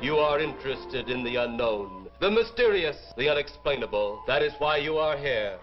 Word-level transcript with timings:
You 0.00 0.18
are 0.18 0.38
interested 0.38 1.10
in 1.10 1.24
the 1.24 1.34
unknown, 1.34 2.06
the 2.20 2.30
mysterious, 2.30 2.96
the 3.16 3.28
unexplainable. 3.28 4.22
That 4.28 4.44
is 4.44 4.52
why 4.60 4.76
you 4.76 4.96
are 4.96 5.16
here. 5.16 5.58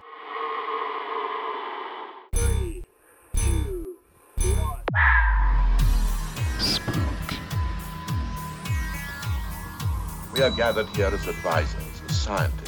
We 10.33 10.41
are 10.41 10.51
gathered 10.51 10.87
here 10.89 11.07
as 11.07 11.25
advisors, 11.27 12.01
as 12.09 12.21
scientists. 12.21 12.64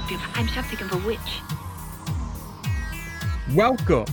Help 0.00 0.10
you. 0.10 0.18
I'm 0.34 0.48
something 0.48 0.80
of 0.80 0.92
a 0.92 1.06
witch. 1.06 1.18
Welcome 3.54 4.06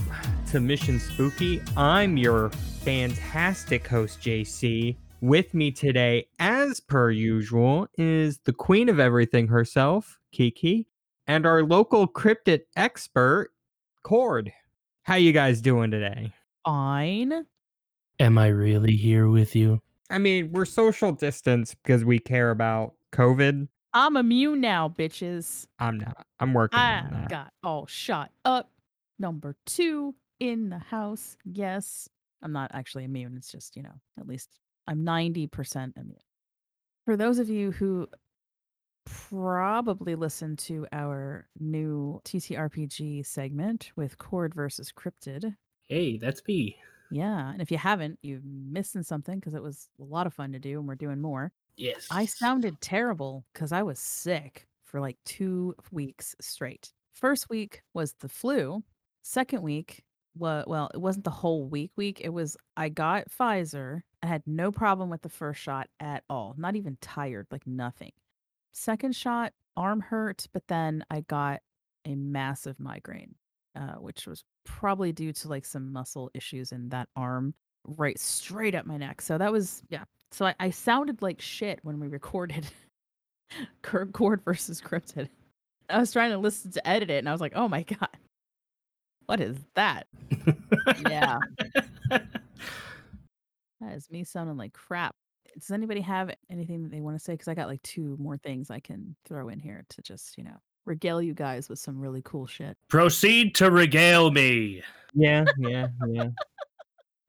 to 0.50 0.60
Mission 0.60 0.98
Spooky. 0.98 1.62
I'm 1.76 2.16
your 2.16 2.50
fantastic 2.82 3.86
host, 3.86 4.20
JC. 4.20 4.96
With 5.20 5.54
me 5.54 5.70
today, 5.70 6.26
as 6.38 6.80
per 6.80 7.10
usual, 7.10 7.88
is 7.96 8.38
the 8.44 8.52
queen 8.52 8.88
of 8.88 9.00
everything 9.00 9.48
herself, 9.48 10.18
Kiki, 10.30 10.86
and 11.26 11.46
our 11.46 11.62
local 11.62 12.06
cryptid 12.06 12.60
expert, 12.76 13.50
Cord. 14.02 14.52
How 15.02 15.14
you 15.14 15.32
guys 15.32 15.60
doing 15.60 15.90
today? 15.90 16.32
Fine. 16.64 17.46
Am 18.20 18.36
I 18.36 18.48
really 18.48 18.96
here 18.96 19.28
with 19.28 19.56
you? 19.56 19.80
I 20.10 20.18
mean, 20.18 20.52
we're 20.52 20.66
social 20.66 21.12
distance 21.12 21.74
because 21.74 22.04
we 22.04 22.18
care 22.18 22.50
about 22.50 22.94
COVID. 23.12 23.68
I'm 23.92 24.16
immune 24.16 24.60
now, 24.60 24.88
bitches. 24.88 25.66
I'm 25.78 25.98
not. 25.98 26.26
I'm 26.40 26.52
working 26.54 26.78
I 26.78 27.00
on 27.00 27.10
that. 27.12 27.28
got 27.28 27.52
all 27.62 27.86
shot 27.86 28.30
up. 28.44 28.70
Number 29.18 29.56
two 29.66 30.14
in 30.38 30.68
the 30.68 30.78
house. 30.78 31.36
Yes. 31.44 32.08
I'm 32.42 32.52
not 32.52 32.70
actually 32.72 33.04
immune. 33.04 33.34
It's 33.36 33.50
just, 33.50 33.76
you 33.76 33.82
know, 33.82 33.94
at 34.18 34.28
least 34.28 34.58
I'm 34.86 35.04
90% 35.04 35.96
immune. 35.96 36.16
For 37.04 37.16
those 37.16 37.38
of 37.38 37.48
you 37.48 37.72
who 37.72 38.06
probably 39.04 40.14
listened 40.14 40.58
to 40.58 40.86
our 40.92 41.48
new 41.58 42.20
TTRPG 42.24 43.24
segment 43.26 43.90
with 43.96 44.18
Cord 44.18 44.54
versus 44.54 44.92
Cryptid. 44.92 45.56
Hey, 45.88 46.18
that's 46.18 46.42
me. 46.46 46.76
Yeah. 47.10 47.50
And 47.50 47.62
if 47.62 47.70
you 47.70 47.78
haven't, 47.78 48.18
you're 48.22 48.40
missing 48.44 49.02
something 49.02 49.38
because 49.38 49.54
it 49.54 49.62
was 49.62 49.88
a 49.98 50.04
lot 50.04 50.26
of 50.26 50.34
fun 50.34 50.52
to 50.52 50.58
do 50.58 50.78
and 50.78 50.86
we're 50.86 50.94
doing 50.94 51.20
more. 51.20 51.52
Yes. 51.78 52.08
I 52.10 52.26
sounded 52.26 52.80
terrible 52.80 53.44
because 53.52 53.72
I 53.72 53.82
was 53.82 53.98
sick 54.00 54.66
for 54.84 55.00
like 55.00 55.16
two 55.24 55.74
weeks 55.92 56.34
straight. 56.40 56.92
First 57.14 57.48
week 57.48 57.82
was 57.94 58.14
the 58.20 58.28
flu. 58.28 58.82
Second 59.22 59.62
week, 59.62 60.02
well, 60.36 60.64
well, 60.66 60.90
it 60.92 61.00
wasn't 61.00 61.24
the 61.24 61.30
whole 61.30 61.68
week. 61.68 61.92
Week 61.96 62.20
it 62.22 62.30
was. 62.30 62.56
I 62.76 62.88
got 62.88 63.28
Pfizer. 63.30 64.00
I 64.22 64.26
had 64.26 64.42
no 64.46 64.72
problem 64.72 65.08
with 65.08 65.22
the 65.22 65.28
first 65.28 65.60
shot 65.60 65.88
at 66.00 66.24
all. 66.28 66.54
Not 66.58 66.74
even 66.74 66.98
tired, 67.00 67.46
like 67.50 67.66
nothing. 67.66 68.12
Second 68.72 69.14
shot, 69.14 69.52
arm 69.76 70.00
hurt, 70.00 70.46
but 70.52 70.66
then 70.68 71.04
I 71.10 71.20
got 71.22 71.60
a 72.04 72.14
massive 72.16 72.80
migraine, 72.80 73.34
uh, 73.76 73.94
which 73.94 74.26
was 74.26 74.42
probably 74.64 75.12
due 75.12 75.32
to 75.32 75.48
like 75.48 75.64
some 75.64 75.92
muscle 75.92 76.30
issues 76.34 76.72
in 76.72 76.88
that 76.88 77.08
arm, 77.14 77.54
right 77.84 78.18
straight 78.18 78.74
up 78.74 78.86
my 78.86 78.96
neck. 78.96 79.20
So 79.20 79.38
that 79.38 79.52
was 79.52 79.82
yeah, 79.88 80.04
so 80.32 80.46
I, 80.46 80.54
I 80.60 80.70
sounded 80.70 81.22
like 81.22 81.40
shit 81.40 81.80
when 81.82 82.00
we 82.00 82.08
recorded 82.08 82.66
Kirk 83.82 84.12
Cord 84.12 84.42
versus 84.44 84.80
Cryptid. 84.80 85.28
I 85.90 85.98
was 85.98 86.12
trying 86.12 86.30
to 86.30 86.38
listen 86.38 86.70
to 86.72 86.86
edit 86.86 87.10
it 87.10 87.18
and 87.18 87.28
I 87.28 87.32
was 87.32 87.40
like, 87.40 87.54
oh 87.54 87.68
my 87.68 87.82
God. 87.82 88.08
What 89.26 89.40
is 89.40 89.56
that? 89.74 90.06
Yeah. 91.08 91.38
That 93.80 93.94
is 93.94 94.10
me 94.10 94.24
sounding 94.24 94.56
like 94.56 94.72
crap. 94.72 95.14
Does 95.54 95.70
anybody 95.70 96.00
have 96.00 96.34
anything 96.50 96.82
that 96.82 96.90
they 96.90 97.00
want 97.00 97.16
to 97.16 97.22
say? 97.22 97.34
Because 97.34 97.48
I 97.48 97.54
got 97.54 97.68
like 97.68 97.82
two 97.82 98.16
more 98.18 98.36
things 98.36 98.70
I 98.70 98.80
can 98.80 99.14
throw 99.24 99.48
in 99.48 99.60
here 99.60 99.84
to 99.88 100.02
just, 100.02 100.36
you 100.36 100.44
know, 100.44 100.56
regale 100.84 101.22
you 101.22 101.34
guys 101.34 101.68
with 101.68 101.78
some 101.78 101.98
really 101.98 102.22
cool 102.24 102.46
shit. 102.46 102.76
Proceed 102.88 103.54
to 103.56 103.70
regale 103.70 104.30
me. 104.30 104.82
Yeah, 105.14 105.44
yeah, 105.58 105.88
yeah. 106.06 106.28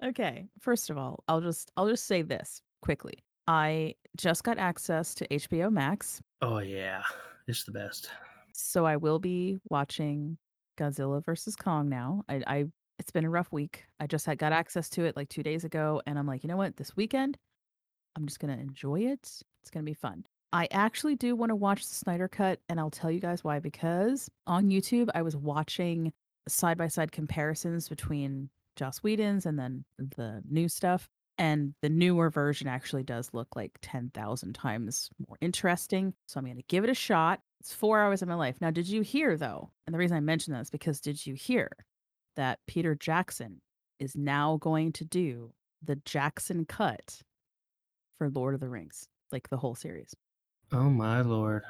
Okay. 0.01 0.45
First 0.61 0.89
of 0.89 0.97
all, 0.97 1.25
I'll 1.27 1.41
just 1.41 1.73
I'll 1.75 1.89
just 1.89 2.07
say 2.07 2.21
this 2.21 2.61
quickly. 2.81 3.23
I 3.47 3.95
just 4.15 4.43
got 4.43 4.57
access 4.57 5.13
to 5.15 5.27
HBO 5.27 5.71
Max. 5.71 6.21
Oh 6.41 6.59
yeah, 6.59 7.01
it's 7.47 7.63
the 7.63 7.71
best. 7.71 8.09
So 8.53 8.85
I 8.85 8.97
will 8.97 9.19
be 9.19 9.57
watching 9.69 10.37
Godzilla 10.77 11.23
versus 11.23 11.55
Kong 11.55 11.89
now. 11.89 12.23
I, 12.29 12.43
I 12.45 12.65
it's 12.99 13.11
been 13.11 13.25
a 13.25 13.29
rough 13.29 13.51
week. 13.51 13.85
I 13.99 14.07
just 14.07 14.25
had 14.25 14.37
got 14.37 14.51
access 14.51 14.89
to 14.91 15.05
it 15.05 15.15
like 15.15 15.29
two 15.29 15.43
days 15.43 15.63
ago, 15.63 16.01
and 16.05 16.19
I'm 16.19 16.27
like, 16.27 16.43
you 16.43 16.47
know 16.47 16.57
what? 16.57 16.77
This 16.77 16.95
weekend, 16.95 17.37
I'm 18.15 18.25
just 18.27 18.39
gonna 18.39 18.57
enjoy 18.57 19.01
it. 19.01 19.21
It's 19.61 19.71
gonna 19.71 19.83
be 19.83 19.93
fun. 19.93 20.25
I 20.51 20.67
actually 20.71 21.15
do 21.15 21.35
want 21.35 21.51
to 21.51 21.55
watch 21.55 21.87
the 21.87 21.95
Snyder 21.95 22.27
Cut, 22.27 22.59
and 22.69 22.79
I'll 22.79 22.89
tell 22.89 23.11
you 23.11 23.19
guys 23.19 23.43
why. 23.43 23.59
Because 23.59 24.29
on 24.47 24.69
YouTube, 24.69 25.09
I 25.13 25.21
was 25.21 25.35
watching 25.35 26.11
side 26.47 26.77
by 26.77 26.87
side 26.87 27.11
comparisons 27.11 27.87
between 27.89 28.49
Joss 28.75 28.99
Whedon's 28.99 29.45
and 29.45 29.57
then 29.57 29.85
the 29.97 30.41
new 30.49 30.67
stuff. 30.69 31.09
And 31.39 31.73
the 31.81 31.89
newer 31.89 32.29
version 32.29 32.67
actually 32.67 33.03
does 33.03 33.29
look 33.33 33.55
like 33.55 33.71
10,000 33.81 34.53
times 34.53 35.09
more 35.27 35.37
interesting. 35.41 36.13
So 36.27 36.37
I'm 36.37 36.45
going 36.45 36.57
to 36.57 36.63
give 36.67 36.83
it 36.83 36.89
a 36.89 36.93
shot. 36.93 37.39
It's 37.61 37.73
four 37.73 38.01
hours 38.01 38.21
of 38.21 38.27
my 38.27 38.35
life. 38.35 38.55
Now, 38.59 38.71
did 38.71 38.87
you 38.87 39.01
hear, 39.01 39.37
though? 39.37 39.71
And 39.87 39.93
the 39.93 39.97
reason 39.97 40.17
I 40.17 40.19
mention 40.19 40.53
that 40.53 40.61
is 40.61 40.69
because 40.69 40.99
did 40.99 41.25
you 41.25 41.33
hear 41.35 41.69
that 42.35 42.59
Peter 42.67 42.93
Jackson 42.93 43.61
is 43.99 44.15
now 44.15 44.57
going 44.61 44.91
to 44.93 45.05
do 45.05 45.51
the 45.81 45.95
Jackson 46.05 46.65
cut 46.65 47.21
for 48.17 48.29
Lord 48.29 48.53
of 48.53 48.59
the 48.59 48.69
Rings, 48.69 49.07
like 49.31 49.49
the 49.49 49.57
whole 49.57 49.75
series? 49.75 50.13
Oh 50.71 50.89
my 50.89 51.21
lord, 51.21 51.63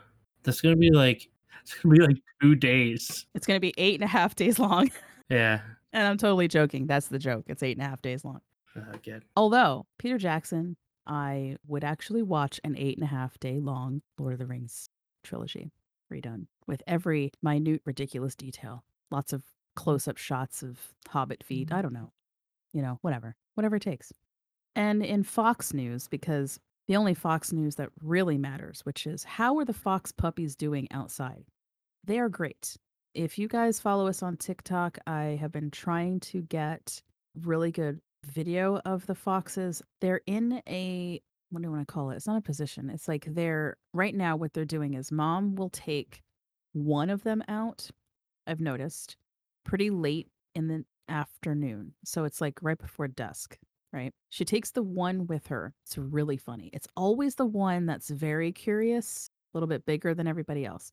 that's 0.43 0.61
gonna 0.61 0.75
be 0.75 0.91
like 0.91 1.29
it's 1.61 1.75
gonna 1.75 1.95
be 1.95 2.01
like 2.01 2.17
two 2.41 2.55
days. 2.55 3.25
It's 3.33 3.47
going 3.47 3.55
to 3.55 3.61
be 3.61 3.73
eight 3.77 3.95
and 3.95 4.03
a 4.03 4.07
half 4.07 4.35
days 4.35 4.59
long. 4.59 4.91
Yeah. 5.29 5.61
and 5.93 6.07
I'm 6.07 6.17
totally 6.17 6.47
joking. 6.47 6.87
That's 6.87 7.07
the 7.07 7.19
joke. 7.19 7.43
It's 7.47 7.61
eight 7.61 7.77
and 7.77 7.85
a 7.85 7.89
half 7.89 8.01
days 8.01 8.25
long. 8.25 8.41
Uh, 8.79 8.97
good. 9.03 9.23
Although, 9.35 9.85
Peter 9.97 10.17
Jackson, 10.17 10.75
I 11.05 11.57
would 11.67 11.83
actually 11.83 12.21
watch 12.21 12.59
an 12.63 12.75
eight 12.77 12.97
and 12.97 13.03
a 13.03 13.07
half 13.07 13.39
day 13.39 13.59
long 13.59 14.01
Lord 14.17 14.33
of 14.33 14.39
the 14.39 14.45
Rings 14.45 14.89
trilogy 15.23 15.71
redone 16.11 16.47
with 16.67 16.81
every 16.87 17.31
minute, 17.41 17.81
ridiculous 17.85 18.35
detail. 18.35 18.83
Lots 19.11 19.33
of 19.33 19.43
close 19.75 20.07
up 20.07 20.17
shots 20.17 20.63
of 20.63 20.77
hobbit 21.07 21.43
feet. 21.43 21.71
I 21.71 21.81
don't 21.81 21.93
know. 21.93 22.11
You 22.73 22.81
know, 22.81 22.99
whatever. 23.01 23.35
Whatever 23.55 23.77
it 23.77 23.81
takes. 23.81 24.13
And 24.75 25.03
in 25.03 25.23
Fox 25.23 25.73
News, 25.73 26.07
because 26.07 26.59
the 26.87 26.95
only 26.95 27.13
Fox 27.13 27.51
News 27.51 27.75
that 27.75 27.89
really 28.01 28.37
matters, 28.37 28.81
which 28.83 29.07
is 29.07 29.23
how 29.23 29.57
are 29.57 29.65
the 29.65 29.73
Fox 29.73 30.11
puppies 30.11 30.55
doing 30.55 30.87
outside? 30.91 31.45
They 32.03 32.19
are 32.19 32.29
great. 32.29 32.77
If 33.13 33.37
you 33.37 33.47
guys 33.47 33.79
follow 33.79 34.07
us 34.07 34.21
on 34.21 34.37
TikTok, 34.37 34.99
I 35.07 35.37
have 35.41 35.51
been 35.51 35.71
trying 35.71 36.19
to 36.21 36.41
get 36.41 37.01
really 37.41 37.71
good 37.71 37.99
video 38.25 38.77
of 38.85 39.05
the 39.05 39.15
foxes. 39.15 39.81
They're 40.01 40.21
in 40.25 40.61
a 40.67 41.21
what 41.51 41.63
do 41.63 41.67
I 41.67 41.71
want 41.71 41.87
to 41.87 41.91
call 41.91 42.11
it? 42.11 42.15
It's 42.15 42.27
not 42.27 42.37
a 42.37 42.41
position. 42.41 42.89
It's 42.89 43.07
like 43.07 43.25
they're 43.27 43.77
right 43.93 44.13
now 44.13 44.35
what 44.35 44.53
they're 44.53 44.65
doing 44.65 44.93
is 44.93 45.11
mom 45.11 45.55
will 45.55 45.69
take 45.69 46.21
one 46.73 47.09
of 47.09 47.23
them 47.23 47.43
out. 47.47 47.89
I've 48.45 48.59
noticed 48.59 49.17
pretty 49.63 49.89
late 49.89 50.27
in 50.53 50.67
the 50.67 50.85
afternoon. 51.07 51.93
So 52.05 52.23
it's 52.23 52.39
like 52.39 52.59
right 52.61 52.77
before 52.77 53.07
dusk, 53.07 53.57
right? 53.91 54.13
She 54.29 54.45
takes 54.45 54.71
the 54.71 54.83
one 54.83 55.25
with 55.25 55.47
her. 55.47 55.73
It's 55.85 55.97
really 55.97 56.37
funny. 56.37 56.69
It's 56.71 56.87
always 56.95 57.35
the 57.35 57.45
one 57.45 57.87
that's 57.87 58.09
very 58.09 58.51
curious, 58.51 59.29
a 59.53 59.57
little 59.57 59.67
bit 59.67 59.85
bigger 59.85 60.13
than 60.13 60.27
everybody 60.27 60.65
else. 60.65 60.91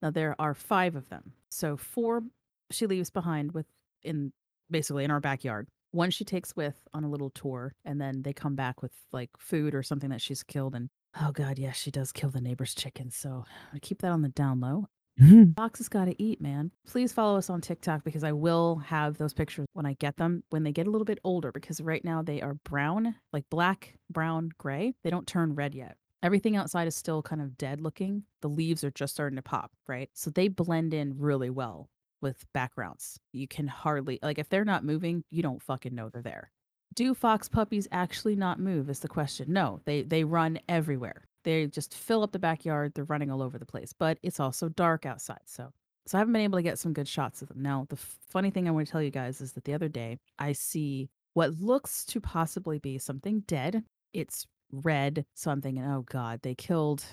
Now 0.00 0.10
there 0.10 0.34
are 0.40 0.54
five 0.54 0.96
of 0.96 1.08
them. 1.08 1.32
So 1.50 1.76
four 1.76 2.22
she 2.70 2.86
leaves 2.86 3.10
behind 3.10 3.52
with 3.52 3.66
in 4.02 4.32
basically 4.70 5.04
in 5.04 5.10
our 5.10 5.20
backyard. 5.20 5.68
One 5.92 6.10
she 6.10 6.24
takes 6.24 6.56
with 6.56 6.76
on 6.92 7.04
a 7.04 7.10
little 7.10 7.30
tour, 7.30 7.74
and 7.84 8.00
then 8.00 8.22
they 8.22 8.32
come 8.32 8.54
back 8.54 8.82
with 8.82 8.92
like 9.12 9.30
food 9.38 9.74
or 9.74 9.82
something 9.82 10.10
that 10.10 10.20
she's 10.20 10.42
killed. 10.42 10.74
And 10.74 10.88
oh 11.20 11.32
god, 11.32 11.58
yes, 11.58 11.76
she 11.76 11.90
does 11.90 12.12
kill 12.12 12.30
the 12.30 12.40
neighbor's 12.40 12.74
chickens. 12.74 13.16
So 13.16 13.44
I 13.72 13.78
keep 13.78 14.02
that 14.02 14.12
on 14.12 14.22
the 14.22 14.28
down 14.28 14.60
low. 14.60 14.88
Mm-hmm. 15.20 15.52
Fox 15.52 15.78
has 15.78 15.88
got 15.88 16.06
to 16.06 16.22
eat, 16.22 16.40
man. 16.40 16.70
Please 16.86 17.12
follow 17.12 17.36
us 17.36 17.50
on 17.50 17.60
TikTok 17.60 18.02
because 18.04 18.24
I 18.24 18.32
will 18.32 18.76
have 18.78 19.18
those 19.18 19.34
pictures 19.34 19.66
when 19.74 19.84
I 19.84 19.92
get 19.94 20.16
them 20.16 20.42
when 20.50 20.62
they 20.62 20.72
get 20.72 20.86
a 20.86 20.90
little 20.90 21.04
bit 21.04 21.18
older 21.22 21.52
because 21.52 21.80
right 21.80 22.04
now 22.04 22.22
they 22.22 22.40
are 22.40 22.54
brown, 22.54 23.14
like 23.32 23.44
black, 23.50 23.94
brown, 24.10 24.50
gray. 24.58 24.94
They 25.04 25.10
don't 25.10 25.26
turn 25.26 25.54
red 25.54 25.74
yet. 25.74 25.96
Everything 26.22 26.56
outside 26.56 26.86
is 26.86 26.94
still 26.94 27.20
kind 27.20 27.42
of 27.42 27.58
dead 27.58 27.80
looking. 27.80 28.22
The 28.40 28.48
leaves 28.48 28.84
are 28.84 28.92
just 28.92 29.12
starting 29.12 29.36
to 29.36 29.42
pop, 29.42 29.72
right? 29.86 30.08
So 30.14 30.30
they 30.30 30.48
blend 30.48 30.94
in 30.94 31.18
really 31.18 31.50
well 31.50 31.90
with 32.22 32.44
backgrounds. 32.54 33.18
You 33.32 33.46
can 33.48 33.66
hardly, 33.66 34.18
like, 34.22 34.38
if 34.38 34.48
they're 34.48 34.64
not 34.64 34.84
moving, 34.84 35.24
you 35.30 35.42
don't 35.42 35.62
fucking 35.62 35.94
know 35.94 36.08
they're 36.08 36.22
there. 36.22 36.50
Do 36.94 37.14
fox 37.14 37.48
puppies 37.48 37.88
actually 37.90 38.36
not 38.36 38.60
move? 38.60 38.88
Is 38.88 39.00
the 39.00 39.08
question. 39.08 39.52
No, 39.52 39.80
they 39.84 40.02
they 40.02 40.24
run 40.24 40.60
everywhere. 40.68 41.26
They 41.44 41.66
just 41.66 41.94
fill 41.94 42.22
up 42.22 42.32
the 42.32 42.38
backyard. 42.38 42.92
They're 42.94 43.04
running 43.04 43.30
all 43.30 43.42
over 43.42 43.58
the 43.58 43.66
place, 43.66 43.92
but 43.98 44.18
it's 44.22 44.40
also 44.40 44.68
dark 44.68 45.06
outside. 45.06 45.40
So, 45.46 45.72
so 46.06 46.18
I 46.18 46.20
haven't 46.20 46.34
been 46.34 46.42
able 46.42 46.58
to 46.58 46.62
get 46.62 46.78
some 46.78 46.92
good 46.92 47.08
shots 47.08 47.42
of 47.42 47.48
them. 47.48 47.62
Now, 47.62 47.86
the 47.88 47.96
funny 47.96 48.50
thing 48.50 48.68
I 48.68 48.70
want 48.70 48.86
to 48.86 48.92
tell 48.92 49.02
you 49.02 49.10
guys 49.10 49.40
is 49.40 49.52
that 49.52 49.64
the 49.64 49.74
other 49.74 49.88
day 49.88 50.18
I 50.38 50.52
see 50.52 51.08
what 51.34 51.58
looks 51.58 52.04
to 52.06 52.20
possibly 52.20 52.78
be 52.78 52.98
something 52.98 53.42
dead. 53.46 53.84
It's 54.12 54.46
red. 54.70 55.24
So 55.34 55.50
I'm 55.50 55.62
thinking, 55.62 55.84
oh 55.84 56.02
God, 56.02 56.40
they 56.42 56.54
killed 56.54 57.04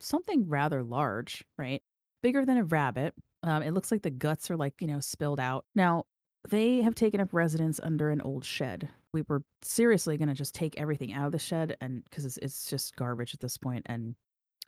something 0.00 0.48
rather 0.48 0.82
large, 0.82 1.44
right? 1.56 1.82
Bigger 2.22 2.44
than 2.44 2.56
a 2.56 2.64
rabbit. 2.64 3.14
Um, 3.42 3.62
it 3.62 3.72
looks 3.72 3.90
like 3.90 4.02
the 4.02 4.10
guts 4.10 4.50
are 4.50 4.56
like, 4.56 4.74
you 4.80 4.86
know, 4.86 5.00
spilled 5.00 5.40
out. 5.40 5.64
Now, 5.74 6.04
they 6.48 6.82
have 6.82 6.94
taken 6.94 7.20
up 7.20 7.32
residence 7.32 7.80
under 7.82 8.10
an 8.10 8.20
old 8.20 8.44
shed. 8.44 8.88
We 9.12 9.22
were 9.28 9.42
seriously 9.62 10.16
going 10.16 10.28
to 10.28 10.34
just 10.34 10.54
take 10.54 10.78
everything 10.78 11.12
out 11.12 11.26
of 11.26 11.32
the 11.32 11.38
shed 11.38 11.76
and 11.80 12.04
because 12.04 12.24
it's, 12.24 12.38
it's 12.38 12.66
just 12.66 12.96
garbage 12.96 13.34
at 13.34 13.40
this 13.40 13.58
point 13.58 13.86
and 13.86 14.14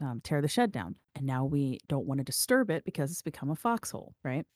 um, 0.00 0.20
tear 0.22 0.40
the 0.40 0.48
shed 0.48 0.72
down. 0.72 0.96
And 1.14 1.26
now 1.26 1.44
we 1.44 1.78
don't 1.88 2.06
want 2.06 2.18
to 2.18 2.24
disturb 2.24 2.70
it 2.70 2.84
because 2.84 3.10
it's 3.10 3.22
become 3.22 3.50
a 3.50 3.56
foxhole, 3.56 4.14
right? 4.24 4.46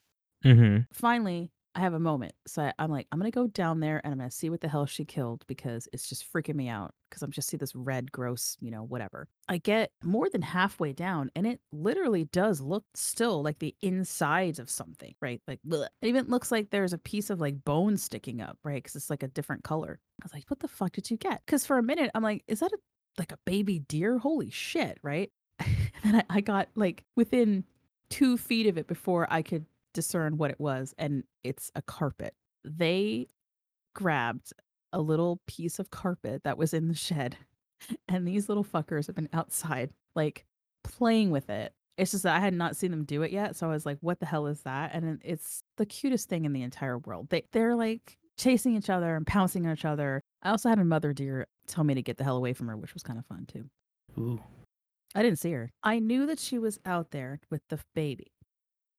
Mm-hmm. 0.44 0.82
finally 0.92 1.50
I 1.74 1.80
have 1.80 1.94
a 1.94 2.00
moment. 2.00 2.32
So 2.46 2.62
I, 2.62 2.72
I'm 2.78 2.90
like, 2.90 3.06
I'm 3.12 3.18
gonna 3.18 3.30
go 3.30 3.46
down 3.46 3.80
there 3.80 4.00
and 4.02 4.12
I'm 4.12 4.18
gonna 4.18 4.30
see 4.30 4.50
what 4.50 4.60
the 4.60 4.68
hell 4.68 4.86
she 4.86 5.04
killed 5.04 5.44
because 5.46 5.88
it's 5.92 6.08
just 6.08 6.30
freaking 6.32 6.54
me 6.54 6.68
out. 6.68 6.92
Because 7.08 7.22
I'm 7.22 7.30
just 7.30 7.48
see 7.48 7.56
this 7.56 7.74
red, 7.74 8.12
gross, 8.12 8.56
you 8.60 8.70
know, 8.70 8.82
whatever. 8.82 9.28
I 9.48 9.58
get 9.58 9.92
more 10.02 10.28
than 10.28 10.42
halfway 10.42 10.92
down, 10.92 11.30
and 11.34 11.46
it 11.46 11.60
literally 11.72 12.24
does 12.24 12.60
look 12.60 12.84
still 12.94 13.42
like 13.42 13.60
the 13.60 13.74
insides 13.80 14.58
of 14.58 14.68
something, 14.68 15.14
right? 15.22 15.40
Like, 15.46 15.60
bleh. 15.66 15.86
it 16.02 16.08
even 16.08 16.26
looks 16.26 16.52
like 16.52 16.70
there's 16.70 16.92
a 16.92 16.98
piece 16.98 17.30
of 17.30 17.40
like 17.40 17.64
bone 17.64 17.96
sticking 17.96 18.40
up, 18.40 18.58
right? 18.62 18.82
Because 18.82 18.96
it's 18.96 19.10
like 19.10 19.22
a 19.22 19.28
different 19.28 19.64
color. 19.64 20.00
I 20.22 20.24
was 20.24 20.34
like, 20.34 20.44
what 20.48 20.60
the 20.60 20.68
fuck 20.68 20.92
did 20.92 21.10
you 21.10 21.16
get? 21.16 21.40
Because 21.46 21.64
for 21.64 21.78
a 21.78 21.82
minute, 21.82 22.10
I'm 22.14 22.22
like, 22.22 22.42
is 22.46 22.60
that 22.60 22.72
a 22.72 22.78
like 23.18 23.32
a 23.32 23.38
baby 23.46 23.78
deer? 23.78 24.18
Holy 24.18 24.50
shit, 24.50 24.98
right? 25.02 25.30
and 25.58 25.88
then 26.02 26.16
I, 26.16 26.38
I 26.38 26.40
got 26.40 26.68
like 26.74 27.04
within 27.16 27.64
two 28.10 28.36
feet 28.36 28.66
of 28.66 28.78
it 28.78 28.86
before 28.86 29.26
I 29.30 29.42
could 29.42 29.66
discern 29.94 30.36
what 30.36 30.50
it 30.50 30.60
was, 30.60 30.94
and 30.98 31.24
it's 31.44 31.70
a 31.74 31.82
carpet. 31.82 32.34
They 32.64 33.28
grabbed 33.94 34.52
a 34.92 35.00
little 35.00 35.40
piece 35.46 35.78
of 35.78 35.90
carpet 35.90 36.42
that 36.44 36.58
was 36.58 36.74
in 36.74 36.88
the 36.88 36.94
shed, 36.94 37.36
and 38.08 38.26
these 38.26 38.48
little 38.48 38.64
fuckers 38.64 39.06
have 39.06 39.16
been 39.16 39.28
outside, 39.32 39.90
like 40.14 40.46
playing 40.84 41.30
with 41.30 41.50
it. 41.50 41.72
It's 41.96 42.12
just 42.12 42.22
that 42.22 42.36
I 42.36 42.40
had 42.40 42.54
not 42.54 42.76
seen 42.76 42.92
them 42.92 43.04
do 43.04 43.22
it 43.22 43.32
yet, 43.32 43.56
so 43.56 43.66
I 43.66 43.70
was 43.70 43.84
like, 43.84 43.98
"What 44.00 44.20
the 44.20 44.26
hell 44.26 44.46
is 44.46 44.60
that?" 44.62 44.94
And 44.94 45.20
it's 45.24 45.62
the 45.76 45.86
cutest 45.86 46.28
thing 46.28 46.44
in 46.44 46.52
the 46.52 46.62
entire 46.62 46.98
world. 46.98 47.28
They 47.30 47.44
they're 47.52 47.74
like 47.74 48.18
chasing 48.38 48.76
each 48.76 48.88
other 48.88 49.16
and 49.16 49.26
pouncing 49.26 49.66
on 49.66 49.72
each 49.72 49.84
other. 49.84 50.22
I 50.42 50.50
also 50.50 50.68
had 50.68 50.78
a 50.78 50.84
mother 50.84 51.12
deer 51.12 51.48
tell 51.66 51.84
me 51.84 51.94
to 51.94 52.02
get 52.02 52.16
the 52.16 52.24
hell 52.24 52.36
away 52.36 52.52
from 52.52 52.68
her, 52.68 52.76
which 52.76 52.94
was 52.94 53.02
kind 53.02 53.18
of 53.18 53.26
fun 53.26 53.46
too. 53.46 53.64
Ooh. 54.16 54.40
I 55.14 55.22
didn't 55.22 55.38
see 55.38 55.52
her. 55.52 55.70
I 55.82 55.98
knew 55.98 56.26
that 56.26 56.38
she 56.38 56.58
was 56.58 56.78
out 56.84 57.10
there 57.10 57.40
with 57.50 57.62
the 57.68 57.80
baby. 57.94 58.32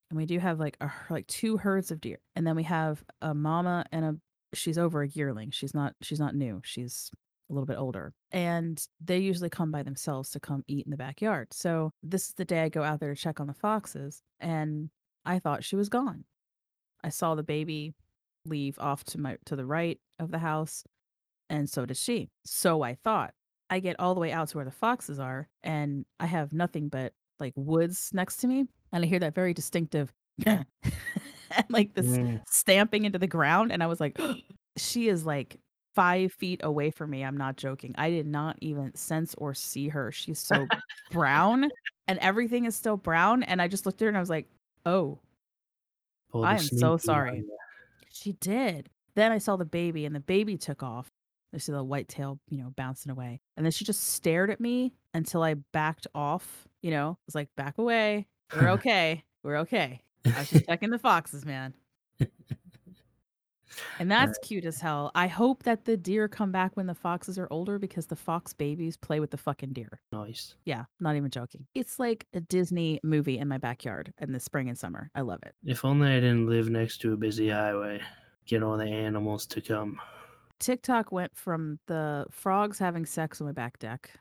And 0.09 0.17
we 0.17 0.25
do 0.25 0.39
have 0.39 0.59
like 0.59 0.77
a 0.81 0.91
like 1.09 1.27
two 1.27 1.57
herds 1.57 1.91
of 1.91 2.01
deer. 2.01 2.19
And 2.35 2.45
then 2.45 2.55
we 2.55 2.63
have 2.63 3.03
a 3.21 3.33
mama 3.33 3.85
and 3.91 4.05
a 4.05 4.15
she's 4.55 4.77
over 4.77 5.03
a 5.03 5.07
yearling. 5.07 5.51
She's 5.51 5.73
not 5.73 5.93
she's 6.01 6.19
not 6.19 6.35
new. 6.35 6.61
She's 6.63 7.11
a 7.49 7.53
little 7.53 7.67
bit 7.67 7.77
older. 7.77 8.13
And 8.31 8.83
they 9.03 9.19
usually 9.19 9.49
come 9.49 9.71
by 9.71 9.83
themselves 9.83 10.29
to 10.31 10.39
come 10.39 10.63
eat 10.67 10.85
in 10.85 10.91
the 10.91 10.97
backyard. 10.97 11.53
So 11.53 11.91
this 12.03 12.29
is 12.29 12.33
the 12.33 12.45
day 12.45 12.61
I 12.63 12.69
go 12.69 12.83
out 12.83 12.99
there 12.99 13.13
to 13.13 13.21
check 13.21 13.39
on 13.39 13.47
the 13.47 13.53
foxes 13.53 14.21
and 14.39 14.89
I 15.25 15.39
thought 15.39 15.63
she 15.63 15.75
was 15.75 15.89
gone. 15.89 16.25
I 17.03 17.09
saw 17.09 17.35
the 17.35 17.43
baby 17.43 17.93
leave 18.45 18.79
off 18.79 19.03
to 19.03 19.19
my 19.19 19.37
to 19.45 19.55
the 19.55 19.65
right 19.65 19.99
of 20.17 20.31
the 20.31 20.39
house 20.39 20.83
and 21.49 21.69
so 21.69 21.85
does 21.85 21.99
she. 21.99 22.29
So 22.45 22.81
I 22.83 22.95
thought. 22.95 23.33
I 23.69 23.79
get 23.79 23.99
all 23.99 24.15
the 24.15 24.19
way 24.19 24.31
out 24.31 24.49
to 24.49 24.57
where 24.57 24.65
the 24.65 24.71
foxes 24.71 25.19
are, 25.19 25.47
and 25.61 26.05
I 26.19 26.25
have 26.25 26.51
nothing 26.51 26.89
but 26.89 27.13
like 27.39 27.53
woods 27.55 28.09
next 28.13 28.37
to 28.37 28.47
me, 28.47 28.65
and 28.91 29.03
I 29.03 29.07
hear 29.07 29.19
that 29.19 29.35
very 29.35 29.53
distinctive, 29.53 30.13
and 30.45 30.65
like 31.69 31.93
this 31.93 32.07
Mm. 32.07 32.41
stamping 32.47 33.05
into 33.05 33.19
the 33.19 33.27
ground, 33.27 33.71
and 33.71 33.81
I 33.83 33.87
was 33.87 33.99
like, 33.99 34.19
she 34.77 35.07
is 35.09 35.25
like 35.25 35.57
five 35.95 36.31
feet 36.33 36.61
away 36.63 36.91
from 36.91 37.09
me. 37.09 37.23
I'm 37.23 37.37
not 37.37 37.57
joking. 37.57 37.93
I 37.97 38.09
did 38.09 38.27
not 38.27 38.57
even 38.61 38.95
sense 38.95 39.35
or 39.37 39.53
see 39.53 39.89
her. 39.89 40.11
She's 40.11 40.39
so 40.39 40.67
brown, 41.11 41.69
and 42.07 42.19
everything 42.19 42.65
is 42.65 42.75
still 42.75 42.97
brown, 42.97 43.43
and 43.43 43.61
I 43.61 43.67
just 43.67 43.85
looked 43.85 44.01
at 44.01 44.05
her 44.05 44.09
and 44.09 44.17
I 44.17 44.21
was 44.21 44.29
like, 44.29 44.47
oh, 44.85 45.19
Pulled 46.31 46.45
a 46.45 46.47
I 46.49 46.53
am 46.53 46.59
so 46.59 46.97
sorry. 46.97 47.43
she 48.11 48.33
did. 48.33 48.89
Then 49.15 49.31
I 49.31 49.39
saw 49.39 49.55
the 49.55 49.65
baby, 49.65 50.05
and 50.05 50.15
the 50.15 50.19
baby 50.19 50.57
took 50.57 50.83
off. 50.83 51.09
I 51.53 51.57
see 51.57 51.71
the 51.71 51.83
white 51.83 52.07
tail, 52.07 52.39
you 52.49 52.59
know, 52.59 52.71
bouncing 52.75 53.11
away. 53.11 53.41
And 53.57 53.65
then 53.65 53.71
she 53.71 53.83
just 53.83 54.09
stared 54.09 54.51
at 54.51 54.61
me 54.61 54.93
until 55.15 55.41
I 55.41 55.55
backed 55.73 56.05
off, 56.13 56.67
you 56.83 56.91
know, 56.91 57.17
was 57.25 57.33
like, 57.33 57.49
back 57.57 57.79
away. 57.79 58.27
We're 58.55 58.69
okay. 58.71 59.23
We're 59.43 59.57
okay. 59.57 60.01
I 60.25 60.39
was 60.39 60.49
just 60.49 60.65
checking 60.65 60.89
the 60.89 60.99
foxes, 60.99 61.45
man. 61.45 61.73
And 63.99 64.11
that's 64.11 64.37
cute 64.39 64.65
as 64.65 64.79
hell. 64.81 65.11
I 65.15 65.27
hope 65.27 65.63
that 65.63 65.85
the 65.85 65.95
deer 65.95 66.27
come 66.27 66.51
back 66.51 66.75
when 66.75 66.87
the 66.87 66.95
foxes 66.95 67.39
are 67.39 67.47
older 67.51 67.79
because 67.79 68.07
the 68.07 68.15
fox 68.15 68.53
babies 68.53 68.97
play 68.97 69.19
with 69.19 69.31
the 69.31 69.37
fucking 69.37 69.73
deer. 69.73 69.99
Nice. 70.11 70.55
Yeah, 70.65 70.85
not 70.99 71.15
even 71.15 71.29
joking. 71.29 71.65
It's 71.75 71.99
like 71.99 72.25
a 72.33 72.41
Disney 72.41 72.99
movie 73.03 73.37
in 73.37 73.47
my 73.47 73.57
backyard 73.57 74.13
in 74.19 74.31
the 74.33 74.39
spring 74.39 74.67
and 74.67 74.77
summer. 74.77 75.09
I 75.15 75.21
love 75.21 75.39
it. 75.43 75.55
If 75.65 75.85
only 75.85 76.09
I 76.09 76.19
didn't 76.19 76.47
live 76.47 76.69
next 76.69 76.99
to 77.01 77.13
a 77.13 77.17
busy 77.17 77.49
highway. 77.49 78.01
Get 78.45 78.63
all 78.63 78.77
the 78.77 78.85
animals 78.85 79.45
to 79.47 79.61
come. 79.61 79.99
TikTok 80.59 81.11
went 81.11 81.35
from 81.37 81.79
the 81.87 82.25
frogs 82.31 82.79
having 82.79 83.05
sex 83.05 83.39
on 83.39 83.47
my 83.47 83.53
back 83.53 83.79
deck 83.79 84.11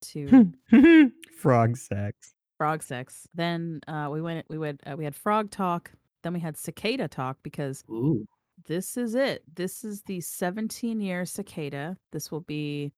to 0.00 0.52
Frog 1.38 1.76
sex. 1.76 2.34
Frog 2.58 2.82
sex. 2.82 3.26
Then 3.34 3.80
uh, 3.88 4.08
we 4.12 4.20
went. 4.20 4.46
We 4.50 4.58
went. 4.58 4.82
Uh, 4.86 4.96
we 4.96 5.04
had 5.04 5.14
frog 5.14 5.50
talk. 5.50 5.90
Then 6.22 6.34
we 6.34 6.40
had 6.40 6.56
cicada 6.56 7.08
talk 7.08 7.38
because 7.42 7.84
Ooh. 7.88 8.26
this 8.66 8.96
is 8.96 9.14
it. 9.14 9.44
This 9.54 9.84
is 9.84 10.02
the 10.02 10.20
17 10.20 11.00
year 11.00 11.24
cicada. 11.24 11.96
This 12.12 12.30
will 12.30 12.40
be. 12.40 12.92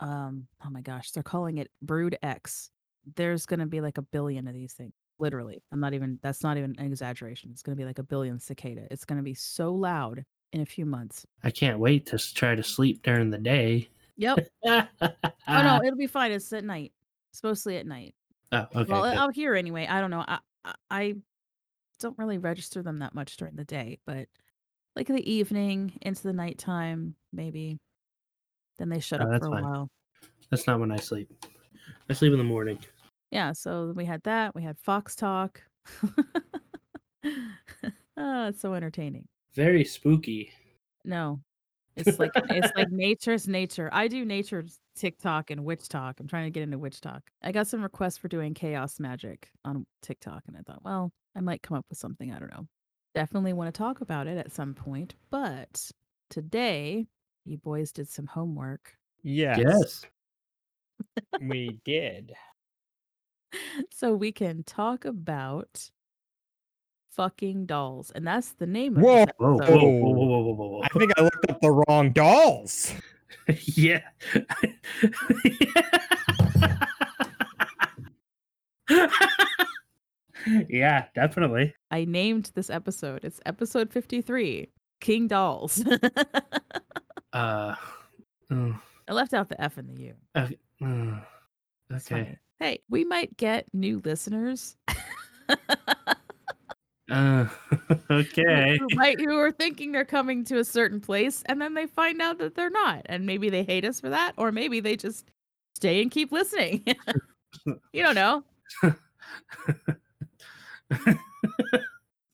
Um. 0.00 0.48
Oh 0.64 0.70
my 0.70 0.80
gosh, 0.80 1.12
they're 1.12 1.22
calling 1.22 1.58
it 1.58 1.70
Brood 1.80 2.18
X. 2.22 2.70
There's 3.16 3.46
gonna 3.46 3.66
be 3.66 3.80
like 3.80 3.96
a 3.96 4.02
billion 4.02 4.46
of 4.46 4.54
these 4.54 4.74
things. 4.74 4.92
Literally, 5.18 5.62
I'm 5.72 5.80
not 5.80 5.94
even. 5.94 6.18
That's 6.22 6.42
not 6.42 6.58
even 6.58 6.74
an 6.78 6.86
exaggeration. 6.86 7.50
It's 7.52 7.62
gonna 7.62 7.76
be 7.76 7.84
like 7.84 7.98
a 7.98 8.02
billion 8.02 8.38
cicada. 8.38 8.86
It's 8.90 9.04
gonna 9.04 9.22
be 9.22 9.34
so 9.34 9.72
loud 9.72 10.24
in 10.52 10.62
a 10.62 10.66
few 10.66 10.84
months. 10.84 11.24
I 11.44 11.50
can't 11.50 11.78
wait 11.78 12.06
to 12.06 12.18
try 12.34 12.54
to 12.54 12.62
sleep 12.62 13.02
during 13.02 13.30
the 13.30 13.38
day. 13.38 13.88
Yep. 14.16 14.48
oh 14.66 14.86
Oh 15.48 15.62
no, 15.62 15.80
it'll 15.84 15.96
be 15.96 16.06
fine. 16.06 16.32
It's 16.32 16.52
at 16.52 16.64
night. 16.64 16.92
It's 17.32 17.42
mostly 17.42 17.76
at 17.76 17.86
night. 17.86 18.14
Oh, 18.52 18.66
okay. 18.74 18.92
well, 18.92 19.02
good. 19.02 19.16
out 19.16 19.34
here 19.34 19.54
anyway. 19.54 19.86
I 19.86 20.00
don't 20.00 20.10
know. 20.10 20.24
I, 20.26 20.38
I 20.90 21.14
don't 22.00 22.18
really 22.18 22.38
register 22.38 22.82
them 22.82 22.98
that 23.00 23.14
much 23.14 23.36
during 23.36 23.56
the 23.56 23.64
day, 23.64 23.98
but 24.06 24.26
like 24.96 25.08
in 25.08 25.16
the 25.16 25.30
evening 25.32 25.92
into 26.02 26.22
the 26.22 26.32
nighttime, 26.32 27.14
maybe. 27.32 27.78
Then 28.78 28.88
they 28.88 29.00
shut 29.00 29.20
Oh, 29.20 29.24
up 29.24 29.30
that's 29.30 29.46
for 29.46 29.52
a 29.52 29.60
fine. 29.60 29.64
while. 29.70 29.88
That's 30.50 30.66
not 30.66 30.80
when 30.80 30.90
I 30.90 30.96
sleep. 30.96 31.30
I 32.08 32.12
sleep 32.14 32.32
in 32.32 32.38
the 32.38 32.44
morning. 32.44 32.78
Yeah. 33.30 33.52
So 33.52 33.92
we 33.94 34.04
had 34.04 34.22
that. 34.24 34.54
We 34.54 34.62
had 34.62 34.78
Fox 34.78 35.14
Talk. 35.14 35.62
oh, 36.04 36.08
it's 38.48 38.60
so 38.60 38.74
entertaining. 38.74 39.28
Very 39.54 39.84
spooky. 39.84 40.52
No, 41.04 41.40
it's 41.96 42.18
like 42.18 42.32
it's 42.50 42.72
like 42.76 42.88
nature's 42.90 43.48
nature. 43.48 43.88
I 43.92 44.08
do 44.08 44.24
nature's 44.24 44.78
TikTok 44.96 45.50
and 45.50 45.64
witch 45.64 45.88
talk. 45.88 46.20
I'm 46.20 46.26
trying 46.28 46.44
to 46.44 46.50
get 46.50 46.62
into 46.62 46.78
witch 46.78 47.00
talk. 47.00 47.22
I 47.42 47.52
got 47.52 47.66
some 47.66 47.82
requests 47.82 48.18
for 48.18 48.28
doing 48.28 48.54
chaos 48.54 49.00
magic 49.00 49.48
on 49.64 49.86
TikTok, 50.02 50.42
and 50.46 50.56
I 50.56 50.60
thought, 50.66 50.84
well, 50.84 51.12
I 51.36 51.40
might 51.40 51.62
come 51.62 51.76
up 51.76 51.86
with 51.88 51.98
something. 51.98 52.32
I 52.32 52.38
don't 52.38 52.52
know. 52.52 52.66
Definitely 53.14 53.52
want 53.52 53.72
to 53.74 53.78
talk 53.78 54.00
about 54.00 54.26
it 54.26 54.38
at 54.38 54.52
some 54.52 54.74
point, 54.74 55.14
but 55.30 55.90
today 56.28 57.06
you 57.44 57.58
boys 57.58 57.90
did 57.92 58.08
some 58.08 58.26
homework, 58.26 58.94
Yes, 59.22 59.58
Yes. 59.58 60.04
we 61.40 61.78
did. 61.84 62.32
so 63.90 64.14
we 64.14 64.30
can 64.32 64.62
talk 64.64 65.04
about 65.04 65.90
fucking 67.20 67.66
dolls, 67.66 68.10
and 68.14 68.26
that's 68.26 68.52
the 68.52 68.66
name 68.66 68.96
of 68.96 69.02
Whoa, 69.02 69.26
Whoa, 69.36 69.56
whoa, 69.58 69.58
whoa, 69.58 69.76
whoa, 69.76 70.14
whoa, 70.14 70.40
whoa, 70.40 70.54
whoa, 70.54 70.68
whoa. 70.68 70.80
I 70.82 70.88
think 70.88 71.12
I 71.18 71.20
looked 71.20 71.50
up 71.50 71.60
the 71.60 71.70
wrong 71.70 72.12
dolls. 72.12 72.94
yeah. 73.66 74.00
yeah, 80.70 81.04
definitely. 81.14 81.74
I 81.90 82.06
named 82.06 82.52
this 82.54 82.70
episode. 82.70 83.22
It's 83.22 83.38
episode 83.44 83.92
53, 83.92 84.70
King 85.00 85.28
Dolls. 85.28 85.84
Uh, 87.32 87.76
oh, 88.50 88.76
I 89.06 89.12
left 89.12 89.34
out 89.34 89.48
the 89.48 89.62
F 89.62 89.78
and 89.78 89.88
the 89.88 90.02
U. 90.02 90.14
okay. 90.36 90.58
uh, 90.84 91.20
It's 91.90 92.10
okay. 92.10 92.36
Hey, 92.58 92.80
we 92.90 93.04
might 93.04 93.36
get 93.36 93.72
new 93.72 94.02
listeners 94.04 94.76
Uh, 97.12 97.48
okay. 98.10 98.78
who, 98.78 98.86
might, 98.92 99.20
who 99.20 99.36
are 99.36 99.50
thinking 99.50 99.90
they're 99.90 100.04
coming 100.04 100.44
to 100.44 100.58
a 100.58 100.64
certain 100.64 101.00
place 101.00 101.42
and 101.46 101.60
then 101.60 101.74
they 101.74 101.86
find 101.86 102.22
out 102.22 102.38
that 102.38 102.54
they're 102.54 102.70
not. 102.70 103.02
And 103.06 103.26
maybe 103.26 103.50
they 103.50 103.64
hate 103.64 103.84
us 103.84 104.00
for 104.00 104.10
that, 104.10 104.32
or 104.36 104.52
maybe 104.52 104.78
they 104.78 104.96
just 104.96 105.28
stay 105.74 106.02
and 106.02 106.10
keep 106.10 106.30
listening. 106.30 106.84
you 107.92 108.02
don't 108.02 108.14
know. 108.14 108.44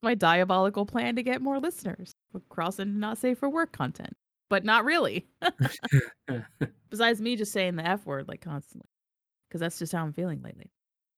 My 0.02 0.14
diabolical 0.14 0.84
plan 0.84 1.16
to 1.16 1.22
get 1.22 1.40
more 1.40 1.58
listeners. 1.58 2.12
Cross 2.50 2.78
into 2.78 2.98
not 2.98 3.16
safe 3.16 3.38
for 3.38 3.48
work 3.48 3.72
content, 3.72 4.14
but 4.50 4.62
not 4.62 4.84
really. 4.84 5.26
Besides 6.90 7.20
me 7.22 7.36
just 7.36 7.52
saying 7.52 7.76
the 7.76 7.86
F 7.86 8.04
word 8.04 8.28
like 8.28 8.42
constantly, 8.42 8.90
because 9.48 9.60
that's 9.60 9.78
just 9.78 9.92
how 9.92 10.04
I'm 10.04 10.12
feeling 10.12 10.42
lately. 10.42 10.70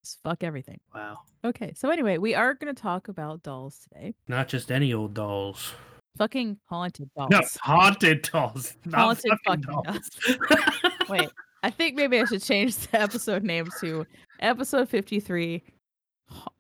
Just 0.09 0.23
fuck 0.23 0.43
everything. 0.43 0.81
wow. 0.95 1.19
Okay, 1.45 1.75
so 1.77 1.91
anyway, 1.91 2.17
we 2.17 2.35
are 2.35 2.55
going 2.55 2.75
to 2.75 2.83
talk 2.83 3.09
about 3.09 3.43
dolls 3.43 3.79
today. 3.87 4.15
Not 4.27 4.49
just 4.49 4.73
any 4.73 4.95
old 4.95 5.13
dolls. 5.13 5.75
Fucking 6.17 6.57
haunted 6.65 7.11
dolls. 7.15 7.29
No, 7.31 7.43
haunted 7.61 8.23
dolls. 8.23 8.75
Not 8.87 9.01
Haunted 9.01 9.33
fucking 9.45 9.65
fucking 9.65 9.83
dolls. 9.85 11.09
Wait, 11.11 11.29
I 11.63 11.69
think 11.69 11.95
maybe 11.95 12.19
I 12.19 12.25
should 12.25 12.43
change 12.43 12.75
the 12.79 13.03
episode 13.03 13.43
name 13.43 13.69
to 13.83 14.07
episode 14.41 14.89
53. 14.89 15.63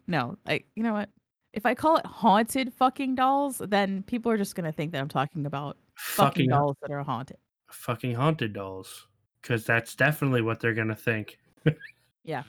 No, 0.06 0.36
like, 0.46 0.66
you 0.76 0.82
know 0.82 0.92
what? 0.92 1.08
If 1.54 1.64
I 1.64 1.74
call 1.74 1.96
it 1.96 2.04
haunted 2.04 2.74
fucking 2.74 3.14
dolls, 3.14 3.62
then 3.66 4.02
people 4.02 4.30
are 4.30 4.36
just 4.36 4.56
going 4.56 4.66
to 4.66 4.72
think 4.72 4.92
that 4.92 5.00
I'm 5.00 5.08
talking 5.08 5.46
about 5.46 5.78
fucking, 5.94 6.26
fucking 6.26 6.48
dolls 6.50 6.76
that 6.82 6.90
are 6.90 7.02
haunted. 7.02 7.38
fucking 7.70 8.14
haunted 8.14 8.52
dolls. 8.52 9.06
Because 9.40 9.64
that's 9.64 9.94
definitely 9.94 10.42
what 10.42 10.60
they're 10.60 10.74
gonna 10.74 10.94
think. 10.96 11.38
Yeah. 12.28 12.42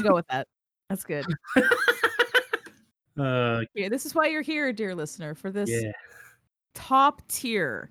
Go 0.00 0.14
with 0.14 0.28
that. 0.28 0.46
That's 0.88 1.02
good. 1.02 1.26
uh, 3.18 3.62
Yeah, 3.74 3.88
this 3.88 4.06
is 4.06 4.14
why 4.14 4.28
you're 4.28 4.42
here, 4.42 4.72
dear 4.72 4.94
listener, 4.94 5.34
for 5.34 5.50
this 5.50 5.68
yeah. 5.68 5.90
top 6.72 7.26
tier 7.26 7.90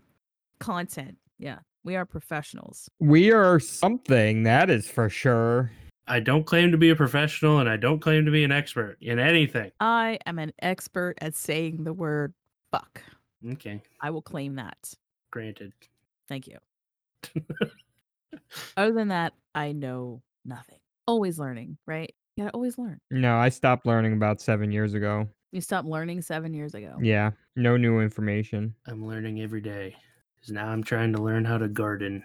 content. 0.59 1.17
Yeah, 1.37 1.57
we 1.83 1.97
are 1.97 2.05
professionals. 2.05 2.89
We 2.99 3.33
are 3.33 3.59
something, 3.59 4.43
that 4.43 4.69
is 4.69 4.87
for 4.87 5.09
sure. 5.09 5.69
I 6.07 6.21
don't 6.21 6.45
claim 6.45 6.71
to 6.71 6.77
be 6.77 6.91
a 6.91 6.95
professional, 6.95 7.59
and 7.59 7.67
I 7.67 7.75
don't 7.75 7.99
claim 7.99 8.23
to 8.23 8.31
be 8.31 8.45
an 8.45 8.53
expert 8.53 8.95
in 9.01 9.19
anything. 9.19 9.71
I 9.81 10.17
am 10.25 10.39
an 10.39 10.53
expert 10.59 11.15
at 11.19 11.35
saying 11.35 11.83
the 11.83 11.91
word 11.91 12.33
fuck. 12.71 13.01
Okay, 13.51 13.81
I 13.99 14.11
will 14.11 14.21
claim 14.21 14.55
that. 14.55 14.77
granted. 15.29 15.73
Thank 16.29 16.47
you. 16.47 16.57
Other 18.77 18.93
than 18.93 19.09
that, 19.09 19.33
I 19.53 19.73
know 19.73 20.21
nothing. 20.45 20.77
Always 21.07 21.39
learning, 21.39 21.77
right? 21.85 22.13
You 22.35 22.43
gotta 22.45 22.55
always 22.55 22.77
learn. 22.77 22.99
No, 23.11 23.37
I 23.37 23.49
stopped 23.49 23.85
learning 23.85 24.13
about 24.13 24.41
seven 24.41 24.71
years 24.71 24.93
ago. 24.93 25.29
You 25.51 25.61
stopped 25.61 25.87
learning 25.87 26.21
seven 26.21 26.53
years 26.53 26.73
ago. 26.75 26.97
Yeah, 27.01 27.31
no 27.55 27.77
new 27.77 27.99
information. 28.01 28.75
I'm 28.87 29.05
learning 29.05 29.41
every 29.41 29.61
day 29.61 29.95
because 30.35 30.51
now 30.51 30.67
I'm 30.69 30.83
trying 30.83 31.13
to 31.13 31.21
learn 31.21 31.45
how 31.45 31.57
to 31.57 31.67
garden. 31.67 32.23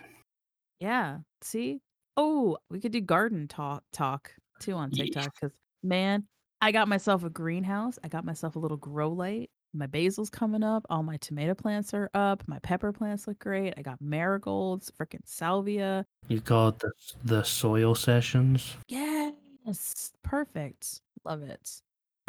Yeah. 0.81 1.19
See? 1.43 1.81
Oh, 2.17 2.59
we 2.71 2.81
could 2.81 2.93
do 2.93 3.01
garden 3.01 3.49
talk 3.49 3.85
talk 3.93 4.35
too 4.59 4.73
on 4.75 4.91
Yeah. 4.91 5.05
TikTok 5.05 5.35
because 5.35 5.53
man, 5.83 6.27
I 6.61 6.73
got 6.73 6.89
myself 6.89 7.25
a 7.25 7.31
greenhouse. 7.31 7.99
I 8.05 8.09
got 8.09 8.25
myself 8.25 8.57
a 8.57 8.59
little 8.59 8.77
grow 8.77 9.11
light. 9.13 9.51
My 9.73 9.87
basil's 9.87 10.31
coming 10.31 10.65
up. 10.65 10.85
All 10.91 11.03
my 11.03 11.17
tomato 11.19 11.55
plants 11.55 11.95
are 11.95 12.11
up. 12.15 12.43
My 12.47 12.59
pepper 12.59 12.93
plants 12.93 13.29
look 13.29 13.39
great. 13.39 13.75
I 13.77 13.83
got 13.83 14.01
marigolds, 14.01 14.91
freaking 14.91 15.21
salvia. 15.25 16.05
You 16.29 16.41
call 16.41 16.69
it 16.69 16.79
the 16.81 16.93
the 17.25 17.43
soil 17.45 17.95
sessions. 17.95 18.77
Yes. 18.89 20.13
Perfect. 20.23 21.01
Love 21.25 21.43
it. 21.43 21.83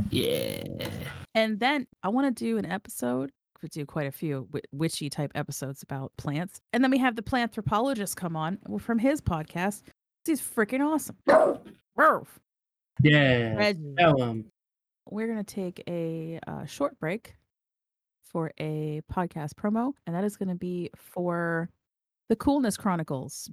Yeah. 0.10 0.64
And 1.34 1.60
then 1.60 1.88
I 2.04 2.10
want 2.10 2.36
to 2.36 2.44
do 2.44 2.58
an 2.58 2.66
episode. 2.66 3.32
We 3.64 3.70
do 3.70 3.86
quite 3.86 4.08
a 4.08 4.12
few 4.12 4.48
witchy 4.72 5.10
type 5.10 5.32
episodes 5.36 5.84
about 5.84 6.12
plants. 6.18 6.60
And 6.74 6.84
then 6.84 6.92
we 6.92 6.98
have 6.98 7.16
the 7.16 7.22
plant 7.22 7.52
anthropologist 7.52 8.18
come 8.18 8.36
on 8.36 8.58
from 8.80 9.00
his 9.00 9.22
podcast. 9.22 9.84
He's 10.26 10.42
freaking 10.42 10.82
awesome. 10.86 11.18
Roof. 11.96 12.40
Yeah. 13.02 13.56
Reggie. 13.56 13.96
Tell 13.98 14.22
'em. 14.22 14.46
We're 15.12 15.28
going 15.28 15.44
to 15.44 15.56
take 15.56 15.84
a 15.88 16.40
uh, 16.48 16.66
short 16.66 16.98
break 16.98 17.36
for 18.24 18.54
a 18.60 19.02
podcast 19.12 19.56
promo, 19.56 19.92
and 20.08 20.16
that 20.16 20.24
is 20.24 20.38
going 20.38 20.48
to 20.48 20.56
be 20.56 20.90
for 20.96 21.70
the 22.30 22.36
Coolness 22.38 22.78
Chronicles 22.78 23.52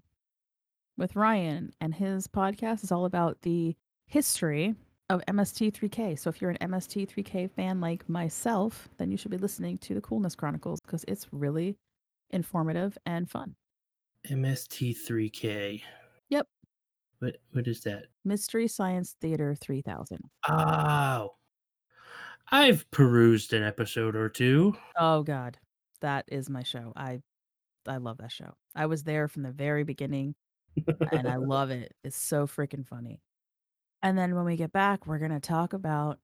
with 0.96 1.16
Ryan. 1.16 1.72
And 1.80 1.92
his 1.92 2.28
podcast 2.28 2.84
is 2.84 2.92
all 2.92 3.06
about 3.06 3.42
the 3.42 3.74
history 4.06 4.76
of 5.10 5.20
MST3K. 5.26 6.16
So 6.16 6.30
if 6.30 6.40
you're 6.40 6.52
an 6.52 6.70
MST3K 6.70 7.50
fan 7.50 7.80
like 7.80 8.08
myself, 8.08 8.88
then 8.98 9.10
you 9.10 9.16
should 9.16 9.32
be 9.32 9.36
listening 9.36 9.78
to 9.78 9.94
the 9.94 10.00
Coolness 10.00 10.36
Chronicles 10.36 10.80
because 10.80 11.04
it's 11.08 11.26
really 11.32 11.76
informative 12.30 12.96
and 13.04 13.28
fun. 13.28 13.56
MST3K. 14.30 15.82
Yep. 16.28 16.46
What 17.18 17.36
what 17.50 17.66
is 17.66 17.80
that? 17.80 18.04
Mystery 18.24 18.68
Science 18.68 19.16
Theater 19.20 19.56
3000. 19.60 20.20
Oh. 20.48 21.30
I've 22.50 22.90
perused 22.90 23.52
an 23.52 23.62
episode 23.62 24.16
or 24.16 24.28
two. 24.28 24.76
Oh 24.96 25.22
God, 25.22 25.58
that 26.00 26.24
is 26.28 26.48
my 26.48 26.62
show. 26.62 26.92
I 26.96 27.20
I 27.86 27.98
love 27.98 28.18
that 28.18 28.32
show. 28.32 28.54
I 28.74 28.86
was 28.86 29.04
there 29.04 29.28
from 29.28 29.42
the 29.42 29.50
very 29.50 29.84
beginning, 29.84 30.34
and 31.12 31.28
I 31.28 31.36
love 31.36 31.70
it. 31.70 31.94
It's 32.04 32.20
so 32.20 32.46
freaking 32.46 32.86
funny. 32.86 33.20
And 34.02 34.16
then 34.16 34.34
when 34.34 34.44
we 34.44 34.56
get 34.56 34.72
back, 34.72 35.06
we're 35.06 35.18
gonna 35.18 35.40
talk 35.40 35.72
about 35.72 36.18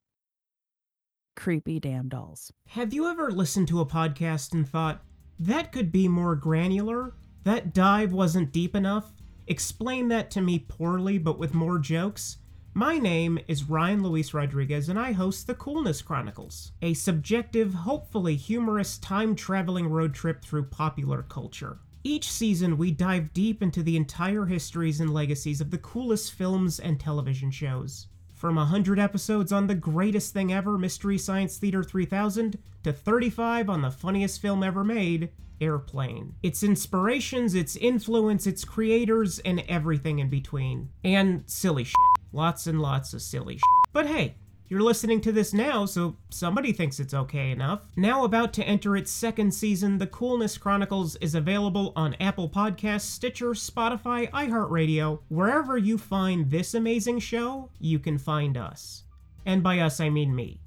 creepy 1.35 1.79
damn 1.79 2.09
dolls. 2.09 2.51
Have 2.69 2.93
you 2.93 3.09
ever 3.09 3.31
listened 3.31 3.67
to 3.67 3.81
a 3.81 3.85
podcast 3.85 4.53
and 4.53 4.67
thought, 4.67 5.03
that 5.39 5.71
could 5.71 5.91
be 5.91 6.07
more 6.07 6.35
granular? 6.35 7.15
That 7.43 7.73
dive 7.73 8.13
wasn't 8.13 8.51
deep 8.51 8.75
enough? 8.75 9.13
Explain 9.47 10.07
that 10.07 10.31
to 10.31 10.41
me 10.41 10.59
poorly 10.59 11.17
but 11.17 11.37
with 11.37 11.53
more 11.53 11.77
jokes? 11.77 12.37
My 12.77 12.97
name 12.97 13.39
is 13.47 13.69
Ryan 13.69 14.03
Luis 14.03 14.33
Rodriguez, 14.33 14.89
and 14.89 14.99
I 14.99 15.13
host 15.13 15.47
the 15.47 15.55
Coolness 15.55 16.01
Chronicles, 16.01 16.73
a 16.81 16.93
subjective, 16.93 17.73
hopefully 17.73 18.35
humorous 18.35 18.97
time 18.97 19.33
traveling 19.33 19.87
road 19.87 20.13
trip 20.13 20.43
through 20.43 20.65
popular 20.65 21.23
culture. 21.23 21.77
Each 22.03 22.29
season, 22.29 22.77
we 22.77 22.91
dive 22.91 23.31
deep 23.31 23.63
into 23.63 23.81
the 23.81 23.95
entire 23.95 24.45
histories 24.47 24.99
and 24.99 25.13
legacies 25.13 25.61
of 25.61 25.71
the 25.71 25.77
coolest 25.77 26.33
films 26.33 26.77
and 26.81 26.99
television 26.99 27.49
shows. 27.49 28.07
From 28.33 28.57
100 28.57 28.99
episodes 28.99 29.53
on 29.53 29.67
the 29.67 29.75
greatest 29.75 30.33
thing 30.33 30.51
ever, 30.51 30.77
Mystery 30.77 31.17
Science 31.17 31.57
Theater 31.57 31.81
3000, 31.81 32.57
to 32.83 32.91
35 32.91 33.69
on 33.69 33.83
the 33.83 33.89
funniest 33.89 34.41
film 34.41 34.63
ever 34.63 34.83
made, 34.83 35.29
Airplane. 35.61 36.35
Its 36.43 36.61
inspirations, 36.61 37.55
its 37.55 37.77
influence, 37.77 38.45
its 38.45 38.65
creators, 38.65 39.39
and 39.39 39.63
everything 39.69 40.19
in 40.19 40.29
between. 40.29 40.89
And 41.05 41.45
silly 41.45 41.85
shit. 41.85 41.95
Lots 42.35 42.67
and 42.67 42.81
lots 42.81 43.13
of 43.13 43.21
silly 43.21 43.53
shit. 43.53 43.93
But 43.93 44.07
hey, 44.07 44.35
you're 44.67 44.81
listening 44.81 45.21
to 45.21 45.31
this 45.31 45.53
now, 45.53 45.85
so 45.85 46.17
somebody 46.29 46.73
thinks 46.73 46.99
it's 46.99 47.13
okay 47.13 47.49
enough. 47.49 47.87
Now 47.95 48.25
about 48.25 48.51
to 48.55 48.63
enter 48.65 48.97
its 48.97 49.09
second 49.09 49.53
season, 49.53 49.99
The 49.99 50.07
Coolness 50.07 50.57
Chronicles 50.57 51.15
is 51.21 51.33
available 51.33 51.93
on 51.95 52.13
Apple 52.15 52.49
Podcasts, 52.49 53.03
Stitcher, 53.03 53.51
Spotify, 53.51 54.29
iHeartRadio. 54.31 55.19
Wherever 55.29 55.77
you 55.77 55.97
find 55.97 56.51
this 56.51 56.73
amazing 56.73 57.19
show, 57.19 57.69
you 57.79 57.99
can 57.99 58.17
find 58.17 58.57
us. 58.57 59.03
And 59.45 59.63
by 59.63 59.79
us, 59.79 60.01
I 60.01 60.09
mean 60.09 60.35
me. 60.35 60.59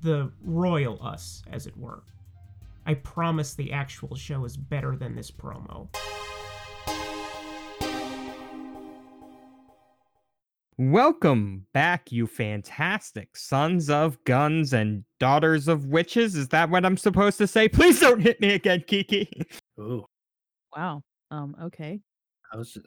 The 0.00 0.32
royal 0.42 1.00
us, 1.06 1.44
as 1.52 1.68
it 1.68 1.76
were. 1.76 2.02
I 2.84 2.94
promise 2.94 3.54
the 3.54 3.72
actual 3.72 4.16
show 4.16 4.44
is 4.44 4.56
better 4.56 4.96
than 4.96 5.14
this 5.14 5.30
promo. 5.30 5.86
Welcome 10.78 11.66
back, 11.74 12.10
you 12.10 12.26
fantastic 12.26 13.36
sons 13.36 13.90
of 13.90 14.22
guns 14.24 14.72
and 14.72 15.04
daughters 15.20 15.68
of 15.68 15.86
witches. 15.86 16.34
Is 16.34 16.48
that 16.48 16.70
what 16.70 16.86
I'm 16.86 16.96
supposed 16.96 17.36
to 17.38 17.46
say? 17.46 17.68
Please 17.68 18.00
don't 18.00 18.20
hit 18.20 18.40
me 18.40 18.54
again, 18.54 18.82
Kiki. 18.86 19.28
Ooh. 19.78 20.06
Wow. 20.74 21.02
Um. 21.30 21.54
Okay. 21.62 22.00
I 22.50 22.56
was 22.56 22.78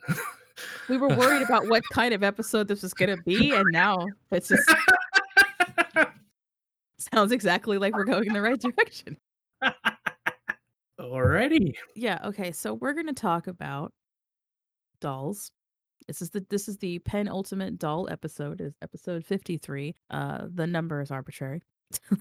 We 0.90 0.98
were 0.98 1.10
worried 1.10 1.44
about 1.44 1.68
what 1.68 1.84
kind 1.94 2.16
of 2.16 2.24
episode 2.24 2.68
this 2.68 2.82
was 2.82 2.96
gonna 2.96 3.18
be, 3.18 3.54
and 3.54 3.68
now 3.72 4.08
it's 4.32 4.48
just 4.48 4.68
sounds 6.98 7.32
exactly 7.32 7.78
like 7.78 7.94
we're 7.94 8.04
going 8.04 8.26
in 8.26 8.34
the 8.34 8.42
right 8.42 8.60
direction. 8.60 9.16
Alrighty. 11.00 11.74
Yeah. 11.96 12.18
Okay. 12.26 12.52
So 12.52 12.74
we're 12.74 12.94
gonna 12.94 13.14
talk 13.14 13.46
about 13.46 13.94
dolls. 15.02 15.52
This 16.08 16.22
is 16.22 16.30
the 16.30 16.46
this 16.50 16.68
is 16.68 16.78
the 16.78 17.00
penultimate 17.00 17.80
doll 17.80 18.08
episode. 18.10 18.62
Is 18.62 18.74
episode 18.82 19.26
fifty 19.26 19.58
three. 19.58 19.96
Uh, 20.10 20.48
the 20.54 20.68
number 20.68 21.02
is 21.02 21.12
arbitrary. 21.12 21.62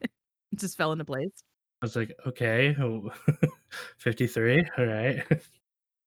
it 0.00 0.10
just 0.56 0.76
fell 0.76 0.92
into 0.92 1.04
place. 1.04 1.42
I 1.82 1.86
was 1.86 1.94
like, 1.94 2.12
okay, 2.26 2.74
oh, 2.80 3.12
53. 3.98 4.64
All 4.78 4.86
right. 4.86 5.22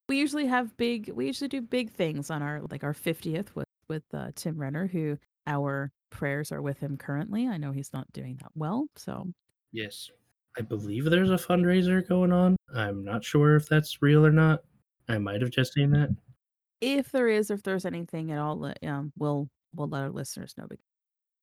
We 0.10 0.18
usually 0.18 0.48
have 0.48 0.76
big. 0.76 1.10
We 1.14 1.28
usually 1.28 1.48
do 1.48 1.62
big 1.62 1.90
things 1.90 2.30
on 2.30 2.42
our 2.42 2.60
like 2.70 2.84
our 2.84 2.94
fiftieth 2.94 3.56
with 3.56 3.68
with 3.88 4.04
uh, 4.14 4.32
Tim 4.36 4.60
Renner, 4.60 4.86
who 4.86 5.18
our 5.48 5.94
prayers 6.10 6.52
are 6.52 6.62
with 6.62 6.80
him 6.80 6.98
currently. 6.98 7.48
I 7.48 7.56
know 7.56 7.72
he's 7.72 7.94
not 7.94 8.12
doing 8.12 8.38
that 8.42 8.52
well, 8.54 8.88
so 8.98 9.32
Yes. 9.72 10.10
I 10.58 10.62
believe 10.62 11.06
there's 11.06 11.32
a 11.32 11.36
fundraiser 11.36 12.06
going 12.06 12.34
on. 12.34 12.58
I'm 12.76 13.06
not 13.06 13.24
sure 13.24 13.56
if 13.56 13.70
that's 13.70 14.02
real 14.02 14.26
or 14.26 14.32
not. 14.32 14.64
I 15.08 15.18
might 15.18 15.42
have 15.42 15.52
just 15.52 15.74
seen 15.74 15.92
that. 15.92 16.10
If 16.82 17.12
there 17.12 17.28
is, 17.28 17.52
if 17.52 17.64
there's 17.64 17.86
anything 17.86 18.32
at 18.32 18.40
all, 18.40 18.58
let- 18.58 18.84
um, 18.84 19.14
we'll 19.18 19.48
we'll 19.76 19.88
let 19.88 20.04
our 20.04 20.10
listeners 20.10 20.54
know. 20.58 20.66
But 20.68 20.80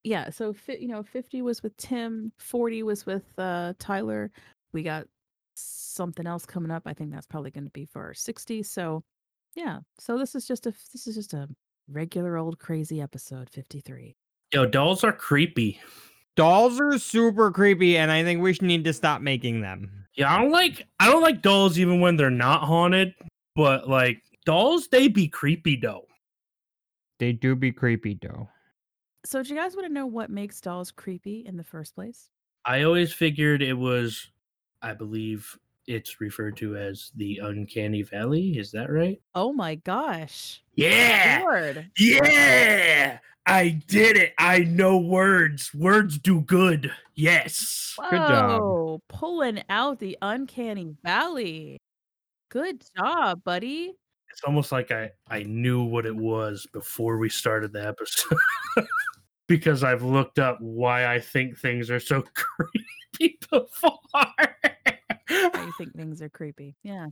yeah, 0.03 0.29
so 0.29 0.53
fi- 0.53 0.77
you 0.77 0.87
know, 0.87 1.03
fifty 1.03 1.41
was 1.41 1.63
with 1.63 1.75
Tim, 1.77 2.31
forty 2.37 2.83
was 2.83 3.05
with 3.05 3.23
uh, 3.37 3.73
Tyler. 3.79 4.31
We 4.73 4.83
got 4.83 5.07
something 5.55 6.27
else 6.27 6.45
coming 6.45 6.71
up. 6.71 6.83
I 6.85 6.93
think 6.93 7.11
that's 7.11 7.27
probably 7.27 7.51
going 7.51 7.65
to 7.65 7.71
be 7.71 7.85
for 7.85 8.03
our 8.03 8.13
sixty. 8.13 8.63
So 8.63 9.03
yeah, 9.55 9.79
so 9.97 10.17
this 10.17 10.35
is 10.35 10.47
just 10.47 10.67
a 10.67 10.73
this 10.93 11.07
is 11.07 11.15
just 11.15 11.33
a 11.33 11.47
regular 11.89 12.37
old 12.37 12.59
crazy 12.59 13.01
episode 13.01 13.49
fifty 13.49 13.79
three. 13.81 14.15
Yo, 14.53 14.65
dolls 14.65 15.03
are 15.03 15.13
creepy. 15.13 15.79
Dolls 16.35 16.79
are 16.79 16.97
super 16.97 17.51
creepy, 17.51 17.97
and 17.97 18.11
I 18.11 18.23
think 18.23 18.41
we 18.41 18.53
should 18.53 18.63
need 18.63 18.85
to 18.85 18.93
stop 18.93 19.21
making 19.21 19.61
them. 19.61 20.05
Yeah, 20.15 20.33
I 20.33 20.41
don't 20.41 20.51
like 20.51 20.87
I 20.99 21.07
don't 21.07 21.21
like 21.21 21.41
dolls 21.41 21.77
even 21.77 21.99
when 21.99 22.15
they're 22.15 22.29
not 22.29 22.63
haunted, 22.63 23.13
but 23.55 23.89
like 23.89 24.21
dolls, 24.45 24.87
they 24.87 25.07
be 25.07 25.27
creepy 25.27 25.75
though. 25.75 26.05
They 27.19 27.33
do 27.33 27.55
be 27.55 27.71
creepy, 27.71 28.17
though. 28.21 28.49
So 29.25 29.43
do 29.43 29.49
you 29.49 29.59
guys 29.59 29.75
want 29.75 29.85
to 29.87 29.93
know 29.93 30.05
what 30.05 30.29
makes 30.29 30.61
dolls 30.61 30.89
creepy 30.89 31.43
in 31.45 31.57
the 31.57 31.63
first 31.63 31.93
place? 31.93 32.29
I 32.63 32.83
always 32.83 33.11
figured 33.11 33.61
it 33.61 33.73
was, 33.73 34.29
I 34.81 34.93
believe 34.93 35.57
it's 35.85 36.21
referred 36.21 36.55
to 36.57 36.77
as 36.77 37.11
the 37.17 37.41
uncanny 37.43 38.03
valley. 38.03 38.57
Is 38.57 38.71
that 38.71 38.89
right? 38.89 39.21
Oh 39.35 39.51
my 39.51 39.75
gosh. 39.75 40.63
Yeah. 40.75 41.39
Lord. 41.41 41.91
Yeah. 41.97 43.19
I 43.45 43.81
did 43.87 44.15
it. 44.15 44.33
I 44.37 44.59
know 44.59 44.97
words. 44.97 45.73
Words 45.73 46.19
do 46.19 46.41
good. 46.41 46.91
Yes. 47.15 47.95
Good 48.09 48.17
job. 48.17 49.01
Pulling 49.09 49.63
out 49.69 49.99
the 49.99 50.17
uncanny 50.21 50.95
valley. 51.03 51.79
Good 52.49 52.85
job, 52.95 53.43
buddy. 53.43 53.95
It's 54.31 54.43
almost 54.43 54.71
like 54.71 54.91
I 54.91 55.11
I 55.29 55.43
knew 55.43 55.83
what 55.83 56.05
it 56.05 56.15
was 56.15 56.67
before 56.71 57.17
we 57.17 57.29
started 57.29 57.73
the 57.73 57.85
episode. 57.87 58.37
because 59.47 59.83
I've 59.83 60.03
looked 60.03 60.39
up 60.39 60.57
why 60.61 61.11
I 61.13 61.19
think 61.19 61.57
things 61.57 61.89
are 61.89 61.99
so 61.99 62.23
creepy 62.33 63.39
before. 63.51 63.99
Why 64.11 64.47
you 65.31 65.73
think 65.77 65.95
things 65.95 66.21
are 66.21 66.29
creepy. 66.29 66.75
Yeah. 66.83 67.07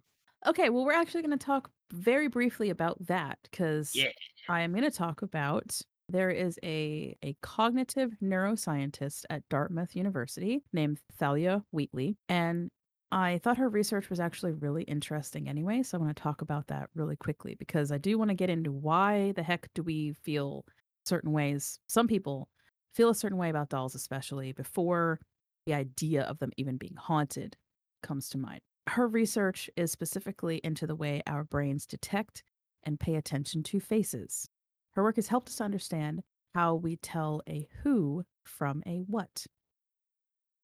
Okay, 0.46 0.70
well, 0.70 0.86
we're 0.86 0.94
actually 0.94 1.24
going 1.24 1.38
to 1.38 1.46
talk 1.46 1.70
very 1.92 2.28
briefly 2.28 2.70
about 2.70 2.98
that 3.08 3.40
because 3.44 3.92
Yeah. 3.96 4.10
I 4.48 4.62
am 4.62 4.72
going 4.72 4.84
to 4.84 4.92
talk 4.92 5.24
about 5.24 5.80
there 6.10 6.30
is 6.30 6.58
a, 6.64 7.18
a 7.24 7.36
cognitive 7.42 8.12
neuroscientist 8.24 9.26
at 9.30 9.44
Dartmouth 9.50 9.96
University 9.96 10.64
named 10.72 11.00
Thalia 11.20 11.64
Wheatley. 11.72 12.18
And 12.30 12.70
I 13.12 13.38
thought 13.38 13.58
her 13.58 13.70
research 13.70 14.10
was 14.10 14.20
actually 14.20 14.52
really 14.52 14.84
interesting 14.84 15.48
anyway. 15.48 15.82
So 15.84 15.98
I 15.98 16.02
want 16.02 16.16
to 16.16 16.22
talk 16.22 16.42
about 16.42 16.68
that 16.68 16.90
really 16.94 17.16
quickly 17.16 17.56
because 17.58 17.92
I 17.92 17.98
do 17.98 18.18
want 18.18 18.30
to 18.30 18.36
get 18.36 18.50
into 18.50 18.72
why 18.72 19.32
the 19.34 19.44
heck 19.44 19.70
do 19.74 19.82
we 19.82 20.14
feel 20.24 20.66
certain 21.06 21.32
ways. 21.32 21.80
Some 21.88 22.08
people 22.08 22.50
feel 22.94 23.10
a 23.10 23.16
certain 23.16 23.38
way 23.38 23.50
about 23.50 23.70
dolls, 23.70 23.96
especially 23.96 24.52
before 24.52 25.20
the 25.66 25.74
idea 25.74 26.24
of 26.24 26.40
them 26.40 26.52
even 26.58 26.78
being 26.78 26.96
haunted 26.98 27.56
comes 28.04 28.30
to 28.30 28.38
mind. 28.38 28.62
Her 28.88 29.08
research 29.08 29.70
is 29.78 29.92
specifically 29.92 30.60
into 30.64 30.88
the 30.88 30.96
way 30.96 31.22
our 31.28 31.44
brains 31.44 31.86
detect 31.86 32.44
and 32.84 33.00
pay 33.00 33.16
attention 33.16 33.64
to 33.64 33.80
faces. 33.80 34.50
Her 34.94 35.04
work 35.04 35.18
has 35.18 35.28
helped 35.28 35.50
us 35.50 35.62
understand 35.62 36.24
how 36.56 36.76
we 36.76 36.96
tell 36.98 37.42
a 37.48 37.68
who 37.84 38.24
from 38.44 38.82
a 38.86 39.00
what. 39.08 39.46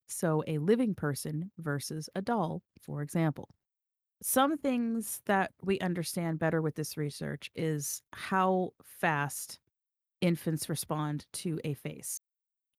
So, 0.07 0.43
a 0.47 0.57
living 0.57 0.95
person 0.95 1.51
versus 1.57 2.09
a 2.15 2.21
doll, 2.21 2.61
for 2.81 3.01
example. 3.01 3.49
Some 4.21 4.57
things 4.57 5.21
that 5.25 5.51
we 5.61 5.79
understand 5.79 6.39
better 6.39 6.61
with 6.61 6.75
this 6.75 6.97
research 6.97 7.51
is 7.55 8.01
how 8.13 8.71
fast 8.83 9.59
infants 10.21 10.69
respond 10.69 11.25
to 11.33 11.59
a 11.65 11.73
face, 11.73 12.21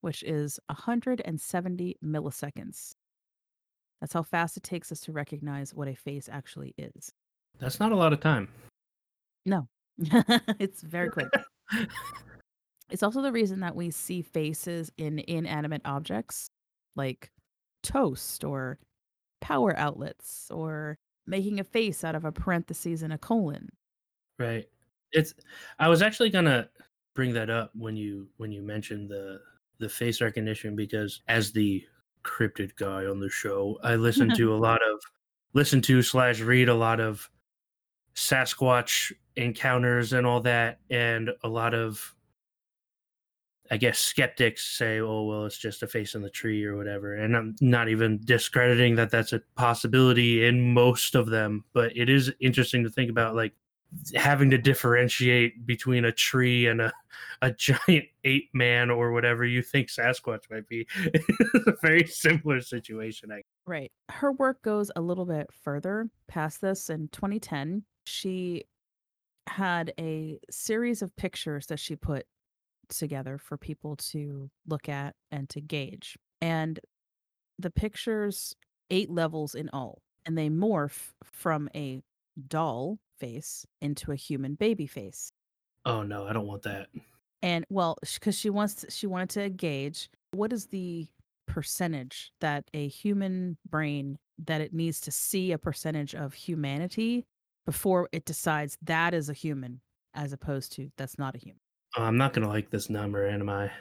which 0.01 0.23
is 0.23 0.59
170 0.69 1.97
milliseconds. 2.03 2.95
That's 4.01 4.15
how 4.15 4.23
fast 4.23 4.57
it 4.57 4.63
takes 4.63 4.91
us 4.91 5.01
to 5.01 5.13
recognize 5.13 5.75
what 5.75 5.89
a 5.89 5.95
face 5.95 6.29
actually 6.31 6.75
is. 6.79 7.13
That's 7.59 7.81
not 7.81 7.93
a 7.93 7.97
lot 7.97 8.13
of 8.13 8.21
time. 8.21 8.49
No, 9.45 9.69
it's 10.59 10.83
very 10.83 11.11
quick. 11.11 11.29
It's 12.91 13.03
also 13.03 13.23
the 13.23 13.33
reason 13.33 13.61
that 13.61 13.75
we 13.75 13.91
see 13.91 14.23
faces 14.23 14.93
in 14.99 15.19
inanimate 15.27 15.83
objects 15.85 16.51
like 16.97 17.31
toast 17.83 18.45
or 18.45 18.79
power 19.41 19.77
outlets 19.77 20.51
or 20.51 20.97
making 21.27 21.61
a 21.61 21.65
face 21.65 22.05
out 22.05 22.15
of 22.15 22.25
a 22.25 22.33
parentheses 22.33 23.03
and 23.03 23.13
a 23.13 23.19
colon. 23.19 23.71
Right. 24.39 24.67
It's 25.13 25.35
I 25.79 25.89
was 25.89 26.03
actually 26.03 26.31
gonna 26.31 26.69
bring 27.15 27.33
that 27.35 27.51
up 27.51 27.71
when 27.75 27.97
you 27.97 28.29
when 28.37 28.51
you 28.53 28.63
mentioned 28.63 29.09
the 29.09 29.41
the 29.79 29.89
face 29.89 30.21
recognition 30.21 30.77
because 30.77 31.21
as 31.29 31.53
the 31.53 31.85
cryptid 32.25 32.75
guy 32.77 33.07
on 33.07 33.21
the 33.21 33.29
show, 33.29 33.79
I 33.83 33.97
listen 33.97 34.35
to 34.37 34.55
a 34.55 34.57
lot 34.69 34.81
of 34.83 35.01
listen 35.53 35.81
to 35.83 36.03
slash 36.03 36.41
read 36.41 36.69
a 36.69 36.75
lot 36.75 37.01
of 37.01 37.29
Sasquatch 38.15 39.13
encounters 39.37 40.13
and 40.13 40.27
all 40.27 40.41
that, 40.43 40.79
and 40.91 41.31
a 41.43 41.49
lot 41.49 41.75
of 41.75 42.14
I 43.75 43.77
guess 43.77 43.99
skeptics 43.99 44.79
say, 44.79 45.01
"Oh, 45.01 45.25
well, 45.25 45.47
it's 45.47 45.59
just 45.59 45.83
a 45.83 45.89
face 45.89 46.15
in 46.15 46.23
the 46.23 46.31
tree 46.31 46.65
or 46.65 46.77
whatever." 46.77 47.17
And 47.17 47.37
I'm 47.37 47.57
not 47.61 47.89
even 47.89 48.21
discrediting 48.25 48.95
that 48.95 49.11
that's 49.11 49.33
a 49.33 49.43
possibility 49.57 50.47
in 50.47 50.73
most 50.73 51.17
of 51.17 51.27
them, 51.27 51.65
but 51.73 51.91
it 51.97 52.09
is 52.09 52.33
interesting 52.39 52.85
to 52.85 52.89
think 52.89 53.11
about, 53.11 53.35
like 53.35 53.53
having 54.15 54.49
to 54.51 54.59
differentiate 54.59 55.67
between 55.67 56.05
a 56.05 56.13
tree 56.13 56.69
and 56.69 56.83
a, 56.83 56.93
a 57.43 57.51
giant 57.59 58.05
ape 58.23 58.49
man 58.55 58.91
or 58.91 59.11
whatever 59.11 59.45
you 59.45 59.61
think 59.61 59.89
Sasquatch 59.89 60.49
might 60.53 60.69
be. 60.69 60.87
it's 60.97 61.67
a 61.67 61.75
very 61.83 62.07
similar 62.07 62.61
situation. 62.61 63.33
I 63.33 63.43
Right. 63.67 63.91
Her 64.09 64.31
work 64.31 64.63
goes 64.63 64.93
a 64.95 65.01
little 65.01 65.27
bit 65.27 65.49
further 65.53 66.09
past 66.29 66.61
this. 66.61 66.91
In 66.91 67.09
2010, 67.09 67.83
she 68.05 68.67
had 69.49 69.93
a 69.99 70.39
series 70.49 71.03
of 71.03 71.17
pictures 71.17 71.67
that 71.67 71.81
she 71.81 71.97
put 71.97 72.25
together 72.89 73.39
for 73.39 73.57
people 73.57 73.97
to 73.97 74.51
look 74.67 74.89
at 74.89 75.15
and 75.31 75.49
to 75.51 75.61
gauge. 75.61 76.17
And 76.41 76.79
the 77.59 77.71
pictures, 77.71 78.55
eight 78.91 79.11
levels 79.11 79.55
in 79.55 79.71
all, 79.73 80.03
and 80.27 80.37
they 80.37 80.49
morph 80.49 81.13
from 81.25 81.69
a 81.75 82.03
doll 82.49 82.99
face 83.19 83.65
into 83.81 84.13
a 84.13 84.17
human 84.17 84.55
baby 84.55 84.87
face. 84.87 85.31
oh 85.85 86.03
no, 86.03 86.27
I 86.27 86.33
don't 86.33 86.47
want 86.47 86.63
that. 86.63 86.89
And 87.43 87.65
well, 87.69 87.99
because 88.03 88.39
she 88.39 88.51
wants 88.51 88.75
to, 88.77 88.91
she 88.91 89.07
wanted 89.07 89.29
to 89.31 89.51
gauge 89.51 90.09
what 90.33 90.53
is 90.53 90.67
the 90.67 91.07
percentage 91.47 92.33
that 92.41 92.65
a 92.73 92.89
human 92.89 93.59
brain 93.69 94.19
that 94.47 94.61
it 94.61 94.73
needs 94.73 95.01
to 95.03 95.11
see 95.13 95.53
a 95.53 95.59
percentage 95.59 96.15
of 96.15 96.33
humanity 96.35 97.25
before 97.67 98.09
it 98.13 98.25
decides 98.25 98.77
that 98.83 99.15
is 99.15 99.29
a 99.29 99.35
human 99.35 99.81
as 100.15 100.33
opposed 100.33 100.73
to 100.73 100.91
that's 100.97 101.19
not 101.19 101.35
a 101.35 101.39
human. 101.39 101.61
Oh, 101.97 102.03
I'm 102.05 102.17
not 102.17 102.33
gonna 102.33 102.47
like 102.49 102.71
this 102.71 102.89
number, 102.91 103.27
am 103.27 103.49
I? 103.49 103.73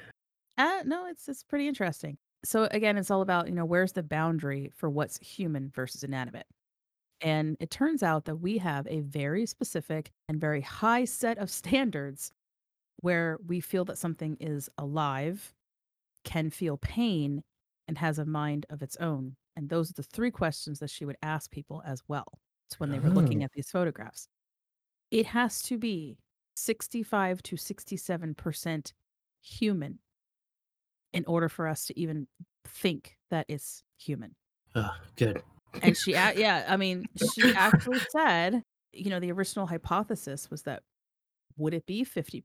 Uh, 0.58 0.84
no, 0.86 1.08
it's 1.08 1.28
it's 1.28 1.44
pretty 1.44 1.68
interesting. 1.68 2.18
So 2.46 2.66
again, 2.72 2.98
it's 2.98 3.10
all 3.12 3.22
about 3.22 3.48
you 3.48 3.54
know 3.56 3.66
where's 3.66 3.94
the 3.94 4.04
boundary 4.04 4.70
for 4.76 4.90
what's 4.90 5.18
human 5.20 5.70
versus 5.72 6.04
inanimate. 6.04 6.48
And 7.22 7.58
it 7.60 7.72
turns 7.72 8.04
out 8.04 8.26
that 8.26 8.38
we 8.38 8.60
have 8.60 8.88
a 8.88 9.02
very 9.02 9.46
specific 9.48 10.12
and 10.30 10.42
very 10.42 10.62
high 10.62 11.06
set 11.06 11.38
of 11.40 11.50
standards 11.52 12.32
where 13.02 13.40
we 13.48 13.62
feel 13.62 13.86
that 13.86 13.98
something 14.00 14.38
is 14.40 14.70
alive, 14.78 15.54
can 16.26 16.50
feel 16.52 16.78
pain, 16.78 17.44
and 17.88 17.98
has 18.00 18.20
a 18.20 18.26
mind 18.26 18.66
of 18.70 18.82
its 18.84 18.98
own. 18.98 19.36
And 19.58 19.70
those 19.70 19.90
are 19.92 19.96
the 19.96 20.04
three 20.04 20.32
questions 20.32 20.80
that 20.80 20.90
she 20.92 21.06
would 21.06 21.18
ask 21.24 21.52
people 21.52 21.84
as 21.86 22.04
well. 22.08 22.40
It's 22.70 22.80
when 22.80 22.92
they 22.92 23.00
were 23.00 23.12
looking 23.12 23.44
Oh. 23.44 23.46
at 23.46 23.52
these 23.54 23.72
photographs. 23.72 24.28
It 25.12 25.28
has 25.28 25.62
to 25.64 25.78
be 25.78 26.18
65 26.56 27.44
to 27.44 27.56
67% 27.56 28.94
human 29.42 30.00
in 31.14 31.26
order 31.26 31.50
for 31.50 31.68
us 31.68 31.86
to 31.86 32.00
even 32.00 32.28
think 32.66 33.18
that 33.30 33.46
it's 33.48 33.84
human. 33.98 34.36
Oh, 34.76 34.92
good. 35.16 35.42
And 35.82 35.96
she, 35.98 36.12
yeah, 36.14 36.66
I 36.68 36.78
mean, 36.78 37.06
she 37.34 37.54
actually 37.54 38.00
said, 38.10 38.64
you 38.92 39.10
know, 39.10 39.20
the 39.20 39.32
original 39.32 39.66
hypothesis 39.66 40.50
was 40.50 40.64
that 40.64 40.84
would 41.58 41.74
it 41.74 41.86
be 41.86 42.04
50%? 42.04 42.44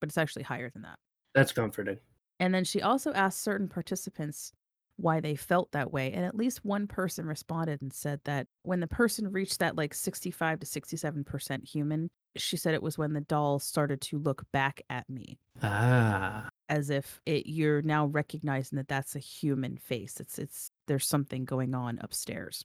But 0.00 0.08
it's 0.08 0.18
actually 0.18 0.42
higher 0.42 0.70
than 0.70 0.82
that. 0.82 0.98
That's 1.34 1.52
comforting. 1.52 1.98
And 2.38 2.54
then 2.54 2.64
she 2.64 2.82
also 2.82 3.12
asked 3.12 3.42
certain 3.42 3.68
participants 3.68 4.52
why 5.00 5.20
they 5.20 5.34
felt 5.36 5.72
that 5.72 5.92
way. 5.92 6.12
And 6.12 6.24
at 6.24 6.34
least 6.34 6.64
one 6.64 6.86
person 6.86 7.26
responded 7.26 7.80
and 7.82 7.92
said 7.92 8.20
that 8.24 8.46
when 8.62 8.80
the 8.80 8.86
person 8.86 9.32
reached 9.32 9.58
that 9.60 9.76
like 9.76 9.94
65 9.94 10.60
to 10.60 10.66
67% 10.66 11.68
human, 11.68 12.10
she 12.36 12.56
said 12.56 12.74
it 12.74 12.82
was 12.82 12.96
when 12.98 13.12
the 13.12 13.20
doll 13.20 13.58
started 13.58 14.00
to 14.02 14.18
look 14.18 14.44
back 14.52 14.82
at 14.88 15.08
me 15.08 15.38
Ah. 15.62 16.48
as 16.68 16.90
if 16.90 17.20
it 17.26 17.46
you're 17.46 17.82
now 17.82 18.06
recognizing 18.06 18.76
that 18.76 18.88
that's 18.88 19.16
a 19.16 19.20
human 19.20 19.76
face. 19.78 20.20
It's 20.20 20.38
it's 20.38 20.70
there's 20.86 21.06
something 21.08 21.44
going 21.44 21.74
on 21.74 21.98
upstairs. 22.00 22.64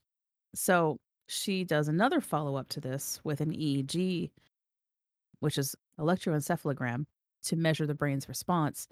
So 0.53 0.97
she 1.27 1.63
does 1.63 1.87
another 1.87 2.21
follow 2.21 2.55
up 2.55 2.69
to 2.69 2.79
this 2.81 3.19
with 3.23 3.41
an 3.41 3.51
EEG 3.51 4.29
which 5.39 5.57
is 5.57 5.75
electroencephalogram 5.99 7.05
to 7.43 7.55
measure 7.55 7.85
the 7.85 7.93
brain's 7.95 8.27
response 8.29 8.87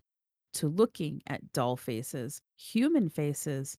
to 0.54 0.68
looking 0.68 1.22
at 1.28 1.52
doll 1.54 1.78
faces, 1.78 2.42
human 2.58 3.10
faces, 3.10 3.78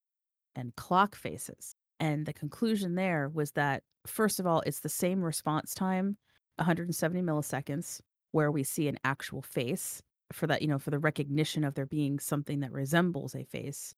and 0.55 0.75
clock 0.75 1.15
faces. 1.15 1.75
And 1.99 2.25
the 2.25 2.33
conclusion 2.33 2.95
there 2.95 3.29
was 3.29 3.53
that, 3.53 3.83
first 4.05 4.39
of 4.39 4.47
all, 4.47 4.61
it's 4.61 4.81
the 4.81 4.89
same 4.89 5.21
response 5.23 5.73
time, 5.73 6.17
170 6.57 7.21
milliseconds, 7.21 8.01
where 8.31 8.51
we 8.51 8.63
see 8.63 8.87
an 8.87 8.97
actual 9.03 9.41
face 9.41 10.01
for 10.33 10.47
that, 10.47 10.61
you 10.61 10.67
know, 10.67 10.79
for 10.79 10.91
the 10.91 10.99
recognition 10.99 11.63
of 11.63 11.75
there 11.75 11.85
being 11.85 12.19
something 12.19 12.59
that 12.61 12.71
resembles 12.71 13.35
a 13.35 13.45
face. 13.45 13.95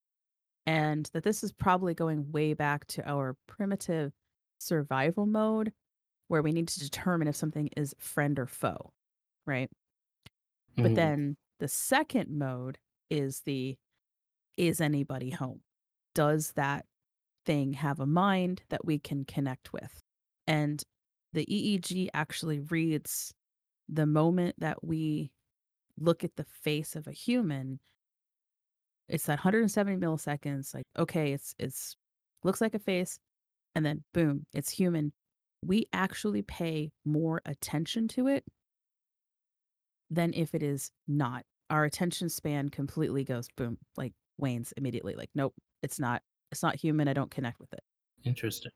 And 0.66 1.06
that 1.13 1.24
this 1.24 1.44
is 1.44 1.52
probably 1.52 1.94
going 1.94 2.32
way 2.32 2.54
back 2.54 2.86
to 2.88 3.10
our 3.10 3.38
primitive 3.48 4.13
survival 4.60 5.26
mode 5.26 5.74
where 6.30 6.42
we 6.44 6.54
need 6.54 6.70
to 6.70 6.80
determine 6.80 7.28
if 7.28 7.36
something 7.36 7.70
is 7.78 7.96
friend 8.00 8.40
or 8.40 8.48
foe, 8.48 8.94
right? 9.48 9.72
But 10.82 10.94
Mhm. 10.94 10.96
then 10.96 11.38
the 11.60 11.67
second 11.67 12.30
mode 12.30 12.78
is 13.10 13.41
the 13.41 13.78
is 14.58 14.82
anybody 14.82 15.30
home? 15.30 15.62
Does 16.15 16.54
that 16.54 16.86
thing 17.46 17.74
have 17.74 18.00
a 18.00 18.06
mind 18.06 18.63
that 18.70 18.86
we 18.86 19.00
can 19.00 19.24
connect 19.24 19.72
with? 19.72 20.02
And 20.48 20.84
the 21.34 21.46
EEG 21.46 22.10
actually 22.13 22.60
reads 22.60 23.34
the 23.88 24.06
moment 24.06 24.56
that 24.60 24.84
we 24.84 25.32
look 26.00 26.24
at 26.24 26.36
the 26.36 26.46
face 26.46 26.96
of 26.96 27.08
a 27.08 27.12
human. 27.12 27.80
It's 29.08 29.26
that 29.26 29.39
170 29.39 29.98
milliseconds. 29.98 30.74
Like, 30.74 30.86
okay, 30.98 31.34
it's 31.34 31.54
it's 31.60 31.96
looks 32.43 32.62
like 32.62 32.74
a 32.74 32.80
face, 32.80 33.20
and 33.76 33.86
then 33.86 34.04
boom, 34.13 34.46
it's 34.54 34.72
human. 34.72 35.13
We 35.63 35.86
actually 35.93 36.41
pay 36.41 36.91
more 37.06 37.41
attention 37.46 38.08
to 38.10 38.28
it 38.28 38.43
than 40.10 40.34
if 40.34 40.54
it 40.56 40.63
is 40.63 40.91
not. 41.08 41.46
Our 41.70 41.84
attention 41.86 42.30
span 42.30 42.70
completely 42.70 43.24
goes 43.24 43.50
boom, 43.56 43.78
like 43.98 44.13
wanes 44.38 44.74
immediately. 44.78 45.15
Like, 45.15 45.30
nope, 45.36 45.54
it's 45.84 46.00
not. 46.00 46.22
It's 46.52 46.63
not 46.63 46.76
human. 46.76 47.08
I 47.08 47.13
don't 47.13 47.32
connect 47.32 47.60
with 47.60 47.74
it. 47.74 47.82
Interesting. 48.24 48.72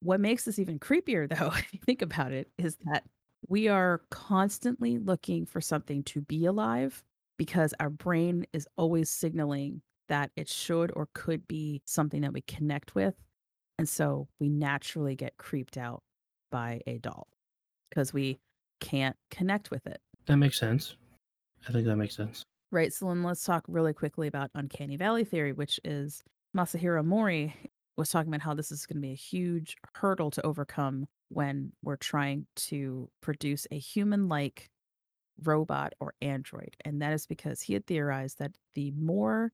What 0.00 0.20
makes 0.20 0.44
this 0.44 0.58
even 0.58 0.78
creepier, 0.78 1.28
though, 1.38 1.48
if 1.48 1.72
you 1.72 1.80
think 1.84 2.02
about 2.02 2.32
it, 2.32 2.48
is 2.58 2.76
that 2.84 3.04
we 3.48 3.68
are 3.68 4.02
constantly 4.10 4.98
looking 4.98 5.46
for 5.46 5.60
something 5.60 6.02
to 6.04 6.20
be 6.20 6.44
alive 6.44 7.02
because 7.36 7.72
our 7.80 7.90
brain 7.90 8.46
is 8.52 8.66
always 8.76 9.10
signaling 9.10 9.80
that 10.08 10.30
it 10.36 10.48
should 10.48 10.90
or 10.94 11.08
could 11.14 11.46
be 11.46 11.82
something 11.84 12.22
that 12.22 12.32
we 12.32 12.40
connect 12.42 12.94
with. 12.94 13.14
And 13.78 13.88
so 13.88 14.28
we 14.40 14.48
naturally 14.48 15.14
get 15.14 15.36
creeped 15.36 15.76
out 15.76 16.02
by 16.50 16.80
a 16.86 16.98
doll 16.98 17.28
because 17.88 18.12
we 18.12 18.40
can't 18.80 19.16
connect 19.30 19.70
with 19.70 19.86
it. 19.86 20.00
That 20.28 20.36
makes 20.36 20.60
sense. 20.60 20.94
I 21.66 21.72
think 21.72 21.86
that 21.86 21.96
makes 21.96 22.14
sense. 22.14 22.44
Right. 22.70 22.92
So 22.92 23.08
then 23.08 23.22
let's 23.22 23.44
talk 23.44 23.64
really 23.66 23.94
quickly 23.94 24.28
about 24.28 24.50
Uncanny 24.54 24.96
Valley 24.96 25.24
theory, 25.24 25.54
which 25.54 25.80
is 25.84 26.22
Masahiro 26.54 27.02
Mori 27.02 27.56
was 27.96 28.10
talking 28.10 28.28
about 28.28 28.42
how 28.42 28.54
this 28.54 28.70
is 28.70 28.84
going 28.84 28.98
to 28.98 29.02
be 29.02 29.12
a 29.12 29.16
huge 29.16 29.74
hurdle 29.94 30.30
to 30.30 30.46
overcome 30.46 31.06
when 31.30 31.72
we're 31.82 31.96
trying 31.96 32.46
to 32.56 33.08
produce 33.22 33.66
a 33.70 33.78
human 33.78 34.28
like 34.28 34.68
robot 35.42 35.94
or 35.98 36.12
android. 36.20 36.76
And 36.84 37.00
that 37.00 37.14
is 37.14 37.26
because 37.26 37.62
he 37.62 37.72
had 37.72 37.86
theorized 37.86 38.38
that 38.38 38.52
the 38.74 38.90
more 38.92 39.52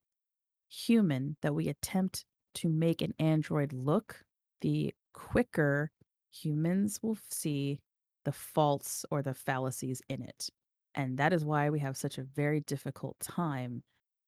human 0.69 1.37
that 1.43 1.55
we 1.55 1.69
attempt 1.69 2.25
to 2.57 2.69
make 2.69 3.01
an 3.01 3.15
android 3.21 3.73
look, 3.73 4.25
the 4.61 4.93
quicker 5.13 5.93
humans 6.33 6.99
will 7.01 7.19
see 7.31 7.79
the 8.25 8.33
faults 8.33 9.07
or 9.11 9.23
the 9.23 9.35
fallacies 9.35 10.03
in 10.09 10.21
it. 10.23 10.51
And 10.95 11.19
that 11.19 11.33
is 11.33 11.45
why 11.45 11.71
we 11.71 11.81
have 11.81 11.97
such 11.97 12.19
a 12.19 12.23
very 12.23 12.61
difficult 12.61 13.17
time 13.21 13.83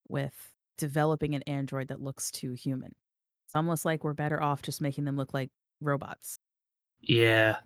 with 0.09 0.35
developing 0.79 1.35
an 1.35 1.43
android 1.43 1.89
that 1.89 2.01
looks 2.01 2.31
too 2.31 2.53
human. 2.53 2.93
It's 3.47 3.55
almost 3.55 3.85
like 3.85 4.03
we're 4.03 4.15
better 4.15 4.43
off 4.43 4.63
just 4.63 4.81
making 4.81 5.05
them 5.05 5.17
look 5.17 5.33
like 5.33 5.51
robots. 5.81 6.39
Yeah. 7.01 7.57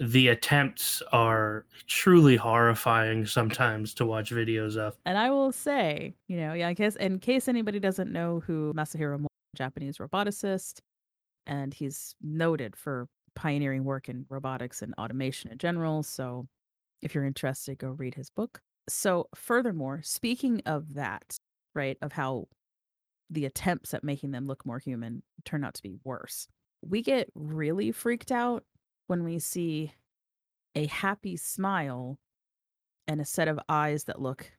The 0.00 0.28
attempts 0.28 1.02
are 1.12 1.66
truly 1.86 2.36
horrifying 2.36 3.26
sometimes 3.26 3.94
to 3.94 4.06
watch 4.06 4.30
videos 4.30 4.76
of. 4.76 4.96
And 5.04 5.18
I 5.18 5.30
will 5.30 5.52
say, 5.52 6.14
you 6.28 6.36
know, 6.36 6.52
yeah, 6.52 6.68
I 6.68 6.74
guess 6.74 6.96
in 6.96 7.18
case 7.18 7.48
anybody 7.48 7.78
doesn't 7.78 8.12
know 8.12 8.40
who 8.44 8.72
Masahiro 8.74 9.18
Mori, 9.18 9.28
Japanese 9.56 9.98
roboticist, 9.98 10.80
and 11.46 11.72
he's 11.72 12.14
noted 12.22 12.74
for 12.74 13.08
pioneering 13.36 13.84
work 13.84 14.08
in 14.08 14.26
robotics 14.28 14.82
and 14.82 14.94
automation 14.98 15.50
in 15.50 15.58
general. 15.58 16.02
So 16.02 16.46
if 17.04 17.14
you're 17.14 17.24
interested, 17.24 17.78
go 17.78 17.90
read 17.90 18.14
his 18.14 18.30
book. 18.30 18.60
So, 18.88 19.28
furthermore, 19.34 20.00
speaking 20.02 20.62
of 20.66 20.94
that, 20.94 21.36
right, 21.74 21.96
of 22.02 22.12
how 22.12 22.48
the 23.30 23.44
attempts 23.44 23.94
at 23.94 24.02
making 24.02 24.32
them 24.32 24.46
look 24.46 24.66
more 24.66 24.78
human 24.78 25.22
turn 25.44 25.64
out 25.64 25.74
to 25.74 25.82
be 25.82 25.94
worse, 26.02 26.48
we 26.82 27.02
get 27.02 27.30
really 27.34 27.92
freaked 27.92 28.32
out 28.32 28.64
when 29.06 29.22
we 29.22 29.38
see 29.38 29.92
a 30.74 30.86
happy 30.86 31.36
smile 31.36 32.18
and 33.06 33.20
a 33.20 33.24
set 33.24 33.48
of 33.48 33.60
eyes 33.68 34.04
that 34.04 34.20
look 34.20 34.50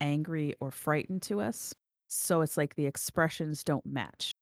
angry 0.00 0.54
or 0.60 0.70
frightened 0.70 1.22
to 1.22 1.40
us. 1.40 1.74
So 2.08 2.40
it's 2.40 2.56
like 2.56 2.74
the 2.74 2.86
expressions 2.86 3.64
don't 3.64 3.84
match. 3.84 4.32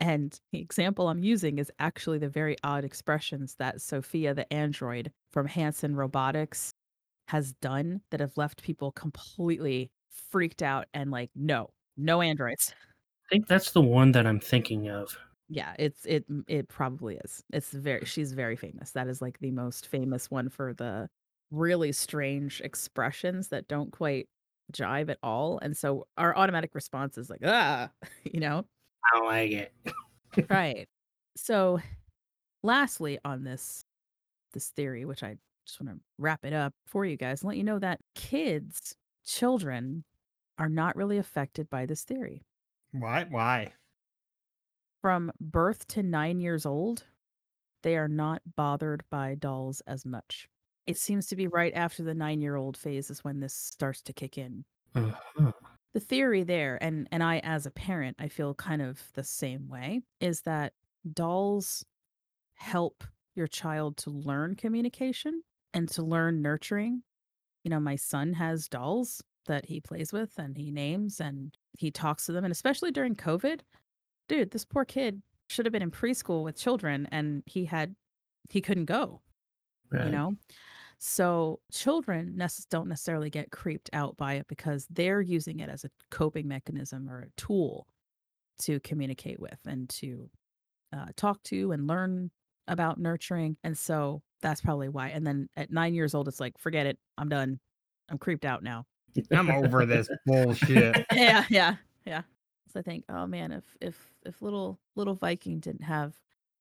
And 0.00 0.36
the 0.50 0.58
example 0.58 1.08
I'm 1.08 1.22
using 1.22 1.58
is 1.58 1.70
actually 1.78 2.18
the 2.18 2.28
very 2.28 2.56
odd 2.64 2.84
expressions 2.84 3.54
that 3.58 3.80
Sophia, 3.80 4.34
the 4.34 4.52
android 4.52 5.12
from 5.30 5.46
Hanson 5.46 5.94
Robotics, 5.94 6.72
has 7.28 7.52
done 7.54 8.00
that 8.10 8.20
have 8.20 8.36
left 8.36 8.62
people 8.62 8.92
completely 8.92 9.90
freaked 10.30 10.62
out 10.62 10.86
and 10.94 11.10
like, 11.10 11.30
no, 11.34 11.70
no 11.96 12.20
androids. 12.20 12.74
I 13.26 13.34
think 13.34 13.46
that's 13.46 13.70
the 13.70 13.80
one 13.80 14.12
that 14.12 14.26
I'm 14.26 14.40
thinking 14.40 14.88
of. 14.88 15.16
Yeah, 15.48 15.74
it's 15.78 16.04
it 16.06 16.24
it 16.48 16.68
probably 16.68 17.16
is. 17.16 17.42
It's 17.52 17.72
very 17.72 18.04
she's 18.04 18.32
very 18.32 18.56
famous. 18.56 18.92
That 18.92 19.06
is 19.08 19.20
like 19.20 19.38
the 19.38 19.50
most 19.50 19.86
famous 19.86 20.30
one 20.30 20.48
for 20.48 20.72
the 20.72 21.08
really 21.50 21.92
strange 21.92 22.60
expressions 22.62 23.48
that 23.48 23.68
don't 23.68 23.92
quite 23.92 24.28
jive 24.72 25.10
at 25.10 25.18
all. 25.22 25.58
And 25.60 25.76
so 25.76 26.06
our 26.16 26.36
automatic 26.36 26.74
response 26.74 27.18
is 27.18 27.28
like, 27.28 27.40
ah, 27.44 27.90
you 28.24 28.40
know? 28.40 28.64
I 29.04 29.18
don't 29.18 29.26
like 29.26 29.52
it. 29.52 29.72
right. 30.48 30.88
So 31.36 31.80
lastly 32.62 33.18
on 33.24 33.44
this 33.44 33.84
this 34.52 34.68
theory, 34.70 35.04
which 35.04 35.22
I 35.22 35.36
just 35.66 35.80
want 35.80 35.94
to 35.96 36.00
wrap 36.18 36.44
it 36.44 36.52
up 36.52 36.74
for 36.86 37.04
you 37.04 37.16
guys, 37.16 37.42
and 37.42 37.48
let 37.48 37.56
you 37.56 37.64
know 37.64 37.78
that 37.78 38.00
kids, 38.14 38.96
children 39.24 40.04
are 40.58 40.68
not 40.68 40.96
really 40.96 41.18
affected 41.18 41.68
by 41.70 41.86
this 41.86 42.02
theory. 42.02 42.42
Why? 42.92 43.26
Why? 43.28 43.72
From 45.00 45.32
birth 45.40 45.86
to 45.88 46.02
9 46.02 46.40
years 46.40 46.66
old, 46.66 47.04
they 47.82 47.96
are 47.96 48.08
not 48.08 48.42
bothered 48.56 49.02
by 49.10 49.34
dolls 49.34 49.82
as 49.86 50.04
much. 50.06 50.48
It 50.86 50.96
seems 50.98 51.26
to 51.28 51.36
be 51.36 51.46
right 51.46 51.72
after 51.74 52.02
the 52.02 52.14
9-year-old 52.14 52.76
phase 52.76 53.10
is 53.10 53.24
when 53.24 53.40
this 53.40 53.54
starts 53.54 54.02
to 54.02 54.12
kick 54.12 54.38
in. 54.38 54.64
Uh-huh. 54.94 55.52
the 55.94 56.00
theory 56.00 56.42
there 56.42 56.78
and 56.82 57.08
and 57.10 57.22
i 57.22 57.38
as 57.38 57.64
a 57.64 57.70
parent 57.70 58.14
i 58.18 58.28
feel 58.28 58.54
kind 58.54 58.82
of 58.82 59.00
the 59.14 59.24
same 59.24 59.68
way 59.70 60.02
is 60.20 60.42
that 60.42 60.74
dolls 61.14 61.82
help 62.54 63.04
your 63.34 63.46
child 63.46 63.96
to 63.96 64.10
learn 64.10 64.54
communication 64.54 65.42
and 65.74 65.88
to 65.90 66.02
learn 66.02 66.42
nurturing. 66.42 67.02
You 67.64 67.70
know 67.70 67.80
my 67.80 67.96
son 67.96 68.32
has 68.34 68.68
dolls 68.68 69.22
that 69.46 69.66
he 69.66 69.80
plays 69.80 70.12
with 70.12 70.38
and 70.38 70.56
he 70.56 70.70
names 70.70 71.20
and 71.20 71.56
he 71.78 71.90
talks 71.90 72.26
to 72.26 72.32
them 72.32 72.44
and 72.44 72.52
especially 72.52 72.92
during 72.92 73.16
covid 73.16 73.60
dude 74.28 74.52
this 74.52 74.64
poor 74.64 74.84
kid 74.84 75.20
should 75.48 75.66
have 75.66 75.72
been 75.72 75.82
in 75.82 75.90
preschool 75.90 76.44
with 76.44 76.56
children 76.56 77.08
and 77.10 77.42
he 77.46 77.64
had 77.64 77.96
he 78.50 78.60
couldn't 78.60 78.84
go 78.84 79.20
you 80.04 80.10
know? 80.10 80.36
So 80.98 81.60
children 81.72 82.34
nece- 82.38 82.68
don't 82.68 82.88
necessarily 82.88 83.28
get 83.28 83.50
creeped 83.50 83.90
out 83.92 84.16
by 84.16 84.34
it 84.34 84.46
because 84.48 84.86
they're 84.88 85.20
using 85.20 85.60
it 85.60 85.68
as 85.68 85.84
a 85.84 85.90
coping 86.10 86.46
mechanism 86.46 87.08
or 87.10 87.22
a 87.22 87.30
tool 87.36 87.88
to 88.60 88.78
communicate 88.80 89.40
with 89.40 89.58
and 89.66 89.88
to 89.88 90.30
uh, 90.96 91.06
talk 91.16 91.42
to 91.44 91.72
and 91.72 91.86
learn 91.86 92.30
about 92.68 92.98
nurturing 92.98 93.56
and 93.64 93.76
so 93.76 94.22
that's 94.40 94.60
probably 94.60 94.88
why 94.88 95.08
and 95.08 95.26
then 95.26 95.48
at 95.56 95.70
nine 95.70 95.94
years 95.94 96.14
old 96.14 96.28
it's 96.28 96.40
like 96.40 96.56
forget 96.58 96.86
it 96.86 96.98
i'm 97.18 97.28
done 97.28 97.58
i'm 98.10 98.18
creeped 98.18 98.44
out 98.44 98.62
now 98.62 98.84
I'm 99.30 99.50
over 99.50 99.84
this 99.84 100.08
bullshit. 100.26 101.04
yeah 101.12 101.44
yeah 101.50 101.76
yeah 102.06 102.22
so 102.72 102.80
i 102.80 102.82
think 102.82 103.04
oh 103.08 103.26
man 103.26 103.52
if 103.52 103.64
if 103.80 103.96
if 104.24 104.40
little 104.42 104.78
little 104.96 105.14
viking 105.14 105.60
didn't 105.60 105.82
have 105.84 106.14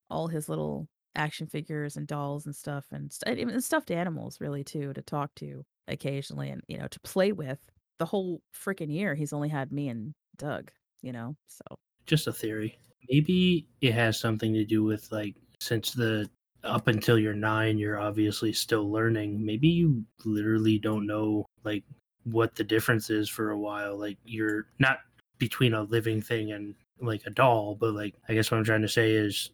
all 0.09 0.27
his 0.27 0.49
little 0.49 0.87
action 1.15 1.47
figures 1.47 1.97
and 1.97 2.07
dolls 2.07 2.45
and 2.45 2.55
stuff 2.55 2.85
and 2.91 3.11
st- 3.11 3.37
even 3.37 3.59
stuffed 3.61 3.91
animals 3.91 4.39
really 4.41 4.63
too 4.63 4.93
to 4.93 5.01
talk 5.01 5.33
to 5.35 5.63
occasionally 5.87 6.49
and 6.49 6.61
you 6.67 6.77
know 6.77 6.87
to 6.87 6.99
play 7.01 7.31
with 7.31 7.59
the 7.99 8.05
whole 8.05 8.41
freaking 8.55 8.91
year 8.91 9.13
he's 9.15 9.33
only 9.33 9.49
had 9.49 9.71
me 9.71 9.87
and 9.89 10.13
doug 10.37 10.71
you 11.01 11.11
know 11.11 11.35
so 11.47 11.63
Just 12.05 12.27
a 12.27 12.33
theory. 12.33 12.77
Maybe 13.09 13.67
it 13.81 13.93
has 13.93 14.19
something 14.19 14.53
to 14.53 14.63
do 14.65 14.83
with 14.83 15.11
like 15.11 15.35
since 15.61 15.91
the 15.91 16.29
up 16.63 16.87
until 16.87 17.17
you're 17.17 17.33
nine, 17.33 17.77
you're 17.77 17.99
obviously 17.99 18.51
still 18.51 18.91
learning. 18.91 19.43
Maybe 19.43 19.67
you 19.67 20.03
literally 20.25 20.77
don't 20.77 21.07
know 21.07 21.45
like 21.63 21.83
what 22.23 22.55
the 22.55 22.63
difference 22.63 23.09
is 23.09 23.29
for 23.29 23.51
a 23.51 23.59
while. 23.59 23.97
Like 23.97 24.17
you're 24.25 24.67
not 24.79 24.99
between 25.37 25.73
a 25.73 25.83
living 25.83 26.21
thing 26.21 26.51
and 26.51 26.75
like 26.99 27.21
a 27.25 27.31
doll, 27.31 27.75
but 27.79 27.93
like 27.93 28.15
I 28.27 28.33
guess 28.33 28.51
what 28.51 28.57
I'm 28.57 28.63
trying 28.63 28.81
to 28.81 28.87
say 28.87 29.11
is 29.11 29.51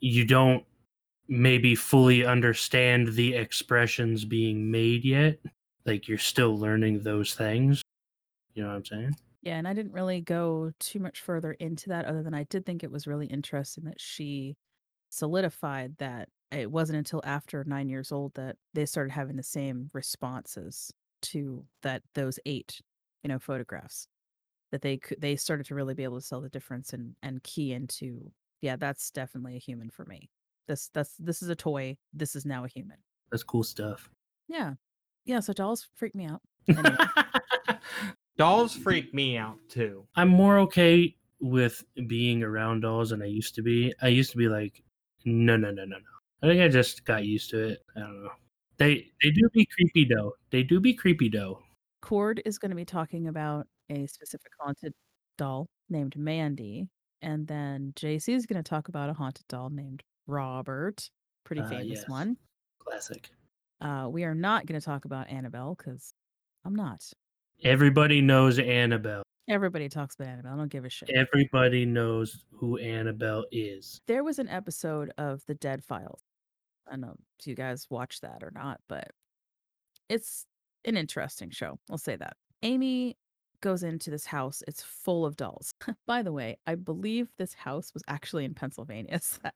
you 0.00 0.24
don't 0.24 0.64
maybe 1.28 1.74
fully 1.74 2.24
understand 2.24 3.08
the 3.08 3.34
expressions 3.34 4.24
being 4.24 4.70
made 4.70 5.04
yet. 5.04 5.38
Like 5.84 6.08
you're 6.08 6.18
still 6.18 6.56
learning 6.56 7.02
those 7.02 7.34
things. 7.34 7.82
You 8.54 8.62
know 8.62 8.68
what 8.68 8.76
I'm 8.76 8.84
saying? 8.84 9.16
Yeah, 9.42 9.58
and 9.58 9.68
I 9.68 9.74
didn't 9.74 9.92
really 9.92 10.20
go 10.20 10.72
too 10.80 10.98
much 10.98 11.20
further 11.20 11.52
into 11.52 11.88
that 11.90 12.04
other 12.04 12.22
than 12.22 12.34
I 12.34 12.44
did 12.44 12.66
think 12.66 12.82
it 12.82 12.90
was 12.90 13.06
really 13.06 13.26
interesting 13.26 13.84
that 13.84 14.00
she 14.00 14.56
solidified 15.10 15.96
that 15.98 16.28
it 16.50 16.70
wasn't 16.70 16.98
until 16.98 17.20
after 17.24 17.64
9 17.64 17.88
years 17.88 18.12
old 18.12 18.34
that 18.34 18.56
they 18.74 18.86
started 18.86 19.10
having 19.10 19.36
the 19.36 19.42
same 19.42 19.90
responses 19.92 20.92
to 21.22 21.64
that 21.82 22.02
those 22.14 22.38
eight, 22.46 22.80
you 23.22 23.28
know, 23.28 23.38
photographs 23.38 24.08
that 24.72 24.82
they 24.82 24.96
could 24.96 25.20
they 25.20 25.36
started 25.36 25.66
to 25.66 25.74
really 25.74 25.94
be 25.94 26.04
able 26.04 26.20
to 26.20 26.26
sell 26.26 26.40
the 26.40 26.48
difference 26.48 26.92
and 26.92 27.14
and 27.22 27.42
key 27.42 27.72
into 27.72 28.30
yeah, 28.60 28.76
that's 28.76 29.10
definitely 29.10 29.56
a 29.56 29.60
human 29.60 29.90
for 29.90 30.04
me. 30.04 30.30
This 30.68 30.90
that's 30.92 31.14
this 31.18 31.42
is 31.42 31.48
a 31.48 31.56
toy. 31.56 31.96
This 32.12 32.36
is 32.36 32.44
now 32.44 32.64
a 32.64 32.68
human. 32.68 32.98
That's 33.30 33.42
cool 33.42 33.62
stuff. 33.62 34.08
Yeah. 34.48 34.74
Yeah, 35.24 35.40
so 35.40 35.52
dolls 35.52 35.88
freak 35.94 36.14
me 36.14 36.26
out. 36.26 36.40
Anyway. 36.68 36.96
Dolls 38.36 38.74
freak 38.74 39.14
me 39.14 39.38
out 39.38 39.56
too. 39.68 40.06
I'm 40.14 40.28
more 40.28 40.58
okay 40.60 41.16
with 41.40 41.82
being 42.06 42.42
around 42.42 42.80
dolls 42.80 43.10
than 43.10 43.22
I 43.22 43.26
used 43.26 43.54
to 43.54 43.62
be. 43.62 43.94
I 44.02 44.08
used 44.08 44.30
to 44.32 44.36
be 44.36 44.48
like, 44.48 44.82
no, 45.26 45.56
no, 45.56 45.70
no, 45.70 45.84
no, 45.84 45.96
no. 45.96 46.02
I 46.42 46.46
think 46.46 46.62
I 46.62 46.68
just 46.68 47.04
got 47.04 47.24
used 47.24 47.50
to 47.50 47.68
it. 47.68 47.78
I 47.96 48.00
don't 48.00 48.22
know. 48.24 48.30
They 48.78 49.10
they 49.22 49.30
do 49.30 49.48
be 49.52 49.66
creepy 49.66 50.04
though. 50.04 50.32
They 50.50 50.62
do 50.62 50.80
be 50.80 50.94
creepy 50.94 51.28
though. 51.28 51.60
Cord 52.02 52.40
is 52.44 52.58
going 52.58 52.70
to 52.70 52.76
be 52.76 52.84
talking 52.84 53.28
about 53.28 53.66
a 53.90 54.06
specific 54.06 54.52
haunted 54.60 54.92
doll 55.38 55.66
named 55.88 56.16
Mandy, 56.16 56.88
and 57.22 57.46
then 57.46 57.92
JC 57.96 58.34
is 58.34 58.46
going 58.46 58.62
to 58.62 58.68
talk 58.68 58.88
about 58.88 59.08
a 59.10 59.14
haunted 59.14 59.46
doll 59.48 59.70
named 59.70 60.02
Robert, 60.26 61.08
pretty 61.44 61.62
Uh, 61.62 61.68
famous 61.68 62.00
yes. 62.00 62.08
one. 62.08 62.36
Classic. 62.80 63.30
Uh, 63.80 64.08
we 64.10 64.24
are 64.24 64.34
not 64.34 64.66
going 64.66 64.78
to 64.80 64.84
talk 64.84 65.04
about 65.04 65.28
Annabelle 65.28 65.74
because 65.74 66.12
I'm 66.64 66.74
not. 66.74 67.02
Everybody 67.64 68.20
knows 68.20 68.58
Annabelle. 68.58 69.22
Everybody 69.48 69.88
talks 69.88 70.14
about 70.16 70.28
Annabelle. 70.28 70.54
I 70.54 70.56
don't 70.56 70.70
give 70.70 70.84
a 70.84 70.88
shit. 70.90 71.10
Everybody 71.14 71.84
knows 71.86 72.44
who 72.52 72.78
Annabelle 72.78 73.44
is. 73.52 74.00
there 74.06 74.24
was 74.24 74.38
an 74.38 74.48
episode 74.48 75.12
of 75.18 75.42
The 75.46 75.54
Dead 75.54 75.84
Files. 75.84 76.20
I 76.88 76.92
don't 76.92 77.00
know 77.02 77.14
if 77.38 77.46
you 77.46 77.54
guys 77.54 77.86
watch 77.90 78.20
that 78.20 78.42
or 78.42 78.50
not, 78.54 78.80
but 78.88 79.08
it's 80.08 80.46
an 80.84 80.96
interesting 80.96 81.50
show. 81.50 81.78
I'll 81.90 81.98
say 81.98 82.16
that. 82.16 82.36
Amy 82.62 83.16
goes 83.60 83.82
into 83.82 84.10
this 84.10 84.26
house. 84.26 84.62
It's 84.68 84.82
full 84.82 85.24
of 85.24 85.36
dolls. 85.36 85.74
By 86.06 86.22
the 86.22 86.32
way, 86.32 86.58
I 86.66 86.74
believe 86.74 87.28
this 87.38 87.54
house 87.54 87.92
was 87.94 88.02
actually 88.08 88.44
in 88.44 88.54
Pennsylvania. 88.54 89.20
So 89.22 89.38
that- 89.42 89.54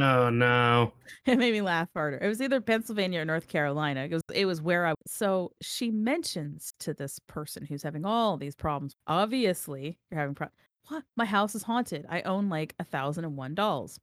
Oh 0.00 0.30
no. 0.30 0.92
it 1.26 1.38
made 1.38 1.52
me 1.52 1.60
laugh 1.60 1.88
harder. 1.94 2.18
It 2.18 2.28
was 2.28 2.40
either 2.40 2.60
Pennsylvania 2.60 3.20
or 3.20 3.24
North 3.24 3.48
Carolina. 3.48 4.04
It 4.04 4.12
was 4.12 4.22
it 4.32 4.46
was 4.46 4.62
where 4.62 4.86
I 4.86 4.94
so 5.06 5.52
she 5.60 5.90
mentions 5.90 6.74
to 6.80 6.94
this 6.94 7.18
person 7.26 7.64
who's 7.64 7.82
having 7.82 8.04
all 8.04 8.36
these 8.36 8.54
problems. 8.54 8.94
Obviously, 9.06 9.98
you're 10.10 10.20
having 10.20 10.34
problems. 10.34 10.56
What? 10.88 11.04
My 11.16 11.24
house 11.24 11.54
is 11.54 11.62
haunted. 11.62 12.06
I 12.08 12.22
own 12.22 12.48
like 12.48 12.74
a 12.78 12.84
thousand 12.84 13.24
and 13.24 13.36
one 13.36 13.54
dolls. 13.54 13.98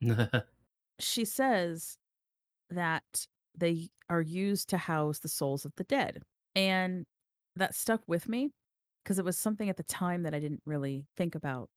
she 1.00 1.24
says 1.24 1.96
that 2.70 3.26
they 3.56 3.88
are 4.08 4.22
used 4.22 4.68
to 4.70 4.76
house 4.76 5.18
the 5.18 5.28
souls 5.28 5.64
of 5.64 5.72
the 5.76 5.84
dead. 5.84 6.22
And 6.54 7.04
that 7.56 7.74
stuck 7.74 8.02
with 8.06 8.28
me 8.28 8.50
because 9.02 9.18
it 9.18 9.24
was 9.24 9.38
something 9.38 9.68
at 9.68 9.76
the 9.76 9.84
time 9.84 10.22
that 10.22 10.34
I 10.34 10.40
didn't 10.40 10.62
really 10.64 11.06
think 11.16 11.34
about 11.34 11.68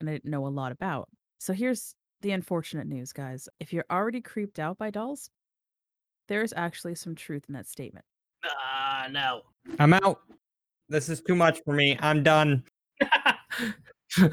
and 0.00 0.08
I 0.08 0.12
didn't 0.12 0.30
know 0.30 0.46
a 0.46 0.48
lot 0.48 0.72
about. 0.72 1.08
So 1.38 1.52
here's 1.52 1.94
the 2.20 2.32
unfortunate 2.32 2.86
news, 2.86 3.12
guys. 3.12 3.48
If 3.60 3.72
you're 3.72 3.84
already 3.90 4.20
creeped 4.20 4.58
out 4.58 4.78
by 4.78 4.90
dolls, 4.90 5.30
there's 6.28 6.52
actually 6.56 6.94
some 6.94 7.14
truth 7.14 7.44
in 7.48 7.54
that 7.54 7.66
statement. 7.66 8.04
ah 8.44 9.06
no. 9.10 9.42
I'm 9.78 9.94
out. 9.94 10.20
This 10.88 11.08
is 11.08 11.20
too 11.20 11.34
much 11.34 11.60
for 11.64 11.74
me. 11.74 11.98
I'm 12.00 12.22
done. 12.22 12.64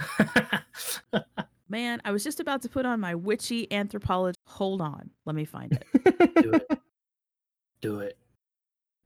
Man, 1.67 1.99
I 2.05 2.11
was 2.11 2.23
just 2.23 2.39
about 2.39 2.61
to 2.61 2.69
put 2.69 2.85
on 2.85 2.99
my 2.99 3.15
witchy 3.15 3.71
anthropology. 3.73 4.37
Hold 4.45 4.81
on. 4.81 5.09
Let 5.25 5.35
me 5.35 5.45
find 5.45 5.73
it. 5.73 5.83
Do 6.41 6.53
it. 6.53 6.67
Do 7.81 7.99
it. 7.99 8.17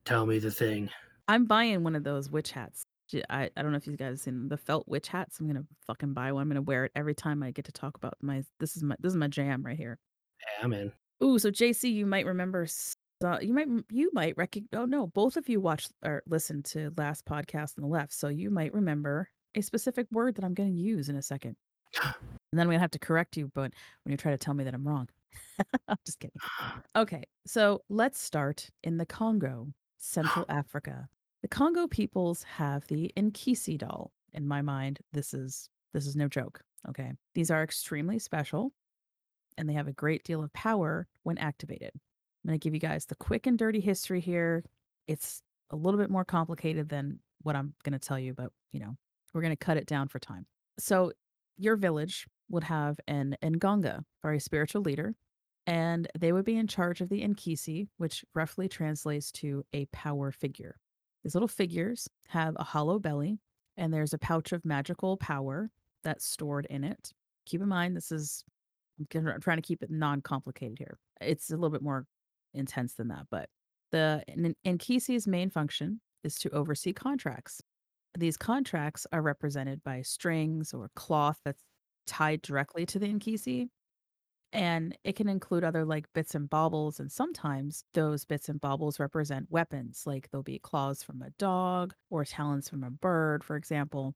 Tell 0.05 0.25
me 0.25 0.39
the 0.39 0.51
thing. 0.51 0.89
I'm 1.27 1.45
buying 1.45 1.83
one 1.83 1.95
of 1.95 2.03
those 2.03 2.29
witch 2.29 2.51
hats. 2.51 2.83
J- 3.09 3.23
I, 3.29 3.49
I 3.57 3.61
don't 3.61 3.71
know 3.71 3.77
if 3.77 3.87
you 3.87 3.97
guys 3.97 4.11
have 4.11 4.19
seen 4.19 4.47
the 4.49 4.57
felt 4.57 4.87
witch 4.87 5.07
hats. 5.07 5.39
I'm 5.39 5.47
gonna 5.47 5.65
fucking 5.87 6.13
buy 6.13 6.31
one. 6.31 6.43
I'm 6.43 6.49
gonna 6.49 6.61
wear 6.61 6.85
it 6.85 6.91
every 6.95 7.15
time 7.15 7.41
I 7.43 7.51
get 7.51 7.65
to 7.65 7.71
talk 7.71 7.95
about 7.97 8.13
my 8.21 8.43
this 8.59 8.75
is 8.77 8.83
my 8.83 8.95
this 8.99 9.11
is 9.11 9.17
my 9.17 9.27
jam 9.27 9.63
right 9.63 9.77
here. 9.77 9.97
Yeah, 10.41 10.63
I'm 10.65 10.73
in. 10.73 10.91
Ooh, 11.23 11.37
so 11.39 11.51
JC, 11.51 11.93
you 11.93 12.05
might 12.05 12.25
remember 12.25 12.63
s- 12.63 12.93
uh, 13.23 13.39
you 13.41 13.53
might 13.53 13.67
you 13.89 14.09
might 14.13 14.37
recognize 14.37 14.69
oh 14.81 14.85
no, 14.85 15.07
both 15.07 15.35
of 15.37 15.49
you 15.49 15.59
watched 15.59 15.91
or 16.05 16.23
listened 16.27 16.65
to 16.65 16.91
last 16.97 17.25
podcast 17.25 17.77
on 17.77 17.81
the 17.81 17.87
left, 17.87 18.13
so 18.13 18.27
you 18.29 18.49
might 18.49 18.73
remember 18.73 19.29
a 19.55 19.61
specific 19.61 20.07
word 20.11 20.35
that 20.35 20.45
I'm 20.45 20.53
gonna 20.53 20.69
use 20.69 21.09
in 21.09 21.15
a 21.15 21.21
second. 21.21 21.55
And 22.51 22.57
then 22.57 22.65
I'm 22.65 22.69
gonna 22.71 22.79
have 22.79 22.89
to 22.91 22.99
correct 22.99 23.37
you, 23.37 23.51
but 23.53 23.71
when 24.03 24.11
you 24.11 24.17
try 24.17 24.31
to 24.31 24.37
tell 24.37 24.55
me 24.55 24.63
that 24.63 24.73
I'm 24.73 24.87
wrong. 24.87 25.07
I'm 25.87 25.97
just 26.05 26.19
kidding. 26.19 26.35
Okay, 26.95 27.23
so 27.45 27.83
let's 27.89 28.19
start 28.19 28.69
in 28.83 28.97
the 28.97 29.05
Congo, 29.05 29.67
Central 29.97 30.45
Africa. 30.49 31.07
The 31.41 31.47
Congo 31.47 31.87
peoples 31.87 32.43
have 32.43 32.85
the 32.87 33.11
Nkisi 33.15 33.77
doll. 33.77 34.11
In 34.33 34.47
my 34.47 34.61
mind, 34.61 34.99
this 35.13 35.33
is 35.33 35.69
this 35.93 36.05
is 36.05 36.15
no 36.15 36.27
joke. 36.27 36.61
Okay, 36.87 37.13
these 37.33 37.49
are 37.49 37.63
extremely 37.63 38.19
special, 38.19 38.71
and 39.57 39.67
they 39.67 39.73
have 39.73 39.87
a 39.87 39.93
great 39.93 40.23
deal 40.23 40.43
of 40.43 40.53
power 40.53 41.07
when 41.23 41.37
activated. 41.37 41.91
I'm 41.93 42.47
going 42.47 42.59
to 42.59 42.63
give 42.63 42.73
you 42.73 42.79
guys 42.79 43.05
the 43.05 43.15
quick 43.15 43.47
and 43.47 43.57
dirty 43.57 43.79
history 43.79 44.21
here. 44.21 44.63
It's 45.07 45.41
a 45.71 45.75
little 45.75 45.99
bit 45.99 46.09
more 46.09 46.25
complicated 46.25 46.89
than 46.89 47.19
what 47.41 47.55
I'm 47.55 47.73
going 47.83 47.93
to 47.93 47.99
tell 47.99 48.19
you, 48.19 48.33
but 48.33 48.51
you 48.71 48.79
know, 48.79 48.95
we're 49.33 49.41
going 49.41 49.51
to 49.51 49.57
cut 49.57 49.77
it 49.77 49.87
down 49.87 50.07
for 50.07 50.19
time. 50.19 50.45
So, 50.77 51.11
your 51.57 51.75
village 51.75 52.27
would 52.49 52.63
have 52.63 52.99
an 53.07 53.35
Nganga, 53.43 54.03
or 54.23 54.33
a 54.33 54.39
spiritual 54.39 54.81
leader, 54.81 55.15
and 55.67 56.07
they 56.17 56.31
would 56.31 56.45
be 56.45 56.57
in 56.57 56.67
charge 56.67 57.01
of 57.01 57.09
the 57.09 57.21
Nkisi, 57.21 57.87
which 57.97 58.23
roughly 58.33 58.67
translates 58.67 59.31
to 59.33 59.65
a 59.73 59.85
power 59.87 60.31
figure. 60.31 60.77
These 61.23 61.35
little 61.35 61.47
figures 61.47 62.07
have 62.27 62.55
a 62.57 62.63
hollow 62.63 62.99
belly, 62.99 63.39
and 63.77 63.93
there's 63.93 64.13
a 64.13 64.17
pouch 64.17 64.51
of 64.51 64.65
magical 64.65 65.17
power 65.17 65.69
that's 66.03 66.25
stored 66.25 66.65
in 66.69 66.83
it. 66.83 67.11
Keep 67.45 67.61
in 67.61 67.67
mind, 67.67 67.95
this 67.95 68.11
is 68.11 68.43
I'm 68.99 69.39
trying 69.41 69.57
to 69.57 69.61
keep 69.61 69.81
it 69.81 69.89
non-complicated 69.89 70.77
here. 70.77 70.97
It's 71.21 71.49
a 71.49 71.55
little 71.55 71.69
bit 71.69 71.81
more 71.81 72.05
intense 72.53 72.93
than 72.93 73.07
that, 73.09 73.27
but 73.31 73.49
the 73.91 74.23
Nkisi's 74.65 75.27
main 75.27 75.49
function 75.49 76.01
is 76.23 76.35
to 76.39 76.49
oversee 76.51 76.93
contracts. 76.93 77.61
These 78.17 78.37
contracts 78.37 79.07
are 79.11 79.21
represented 79.21 79.83
by 79.83 80.01
strings 80.01 80.73
or 80.73 80.89
cloth 80.95 81.39
that's 81.45 81.63
tied 82.07 82.41
directly 82.41 82.85
to 82.87 82.99
the 82.99 83.07
Nkisi, 83.07 83.69
and 84.53 84.97
it 85.03 85.15
can 85.15 85.29
include 85.29 85.63
other 85.63 85.85
like 85.85 86.11
bits 86.13 86.35
and 86.35 86.49
baubles, 86.49 86.99
and 86.99 87.11
sometimes 87.11 87.83
those 87.93 88.25
bits 88.25 88.49
and 88.49 88.59
baubles 88.61 88.99
represent 88.99 89.51
weapons, 89.51 90.03
like 90.05 90.29
there'll 90.31 90.43
be 90.43 90.59
claws 90.59 91.03
from 91.03 91.21
a 91.21 91.29
dog 91.31 91.93
or 92.09 92.25
talons 92.25 92.69
from 92.69 92.83
a 92.83 92.89
bird, 92.91 93.43
for 93.43 93.55
example. 93.55 94.15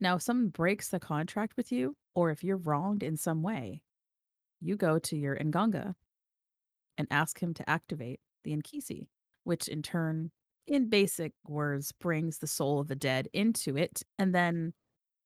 Now, 0.00 0.16
if 0.16 0.22
someone 0.22 0.48
breaks 0.48 0.88
the 0.88 1.00
contract 1.00 1.56
with 1.56 1.72
you, 1.72 1.96
or 2.14 2.30
if 2.30 2.44
you're 2.44 2.56
wronged 2.56 3.02
in 3.02 3.16
some 3.16 3.42
way, 3.42 3.82
you 4.60 4.76
go 4.76 4.98
to 4.98 5.16
your 5.16 5.36
Nganga 5.36 5.94
and 6.98 7.08
ask 7.10 7.40
him 7.40 7.54
to 7.54 7.68
activate 7.68 8.20
the 8.44 8.56
Nkisi, 8.56 9.08
which 9.44 9.68
in 9.68 9.82
turn, 9.82 10.30
in 10.66 10.88
basic 10.88 11.32
words, 11.46 11.92
brings 11.92 12.38
the 12.38 12.46
soul 12.46 12.80
of 12.80 12.88
the 12.88 12.96
dead 12.96 13.28
into 13.32 13.76
it, 13.76 14.02
and 14.18 14.34
then 14.34 14.72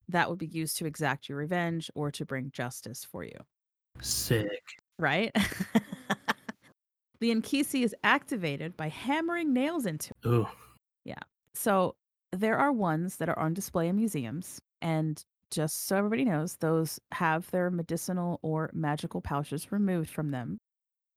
that 0.09 0.29
would 0.29 0.39
be 0.39 0.47
used 0.47 0.77
to 0.77 0.85
exact 0.85 1.29
your 1.29 1.37
revenge 1.37 1.91
or 1.95 2.11
to 2.11 2.25
bring 2.25 2.51
justice 2.51 3.03
for 3.05 3.23
you, 3.23 3.39
Sick. 4.01 4.61
right? 4.99 5.31
the 7.19 7.31
Nkisi 7.31 7.83
is 7.83 7.95
activated 8.03 8.75
by 8.77 8.89
hammering 8.89 9.53
nails 9.53 9.85
into 9.85 10.13
it. 10.23 10.27
Ooh. 10.27 10.47
So 11.55 11.95
there 12.31 12.57
are 12.57 12.71
ones 12.71 13.17
that 13.17 13.29
are 13.29 13.39
on 13.39 13.53
display 13.53 13.87
in 13.87 13.95
museums, 13.95 14.59
and 14.81 15.23
just 15.51 15.87
so 15.87 15.97
everybody 15.97 16.25
knows, 16.25 16.57
those 16.57 16.99
have 17.13 17.49
their 17.51 17.71
medicinal 17.71 18.39
or 18.43 18.69
magical 18.73 19.21
pouches 19.21 19.71
removed 19.71 20.09
from 20.09 20.31
them 20.31 20.59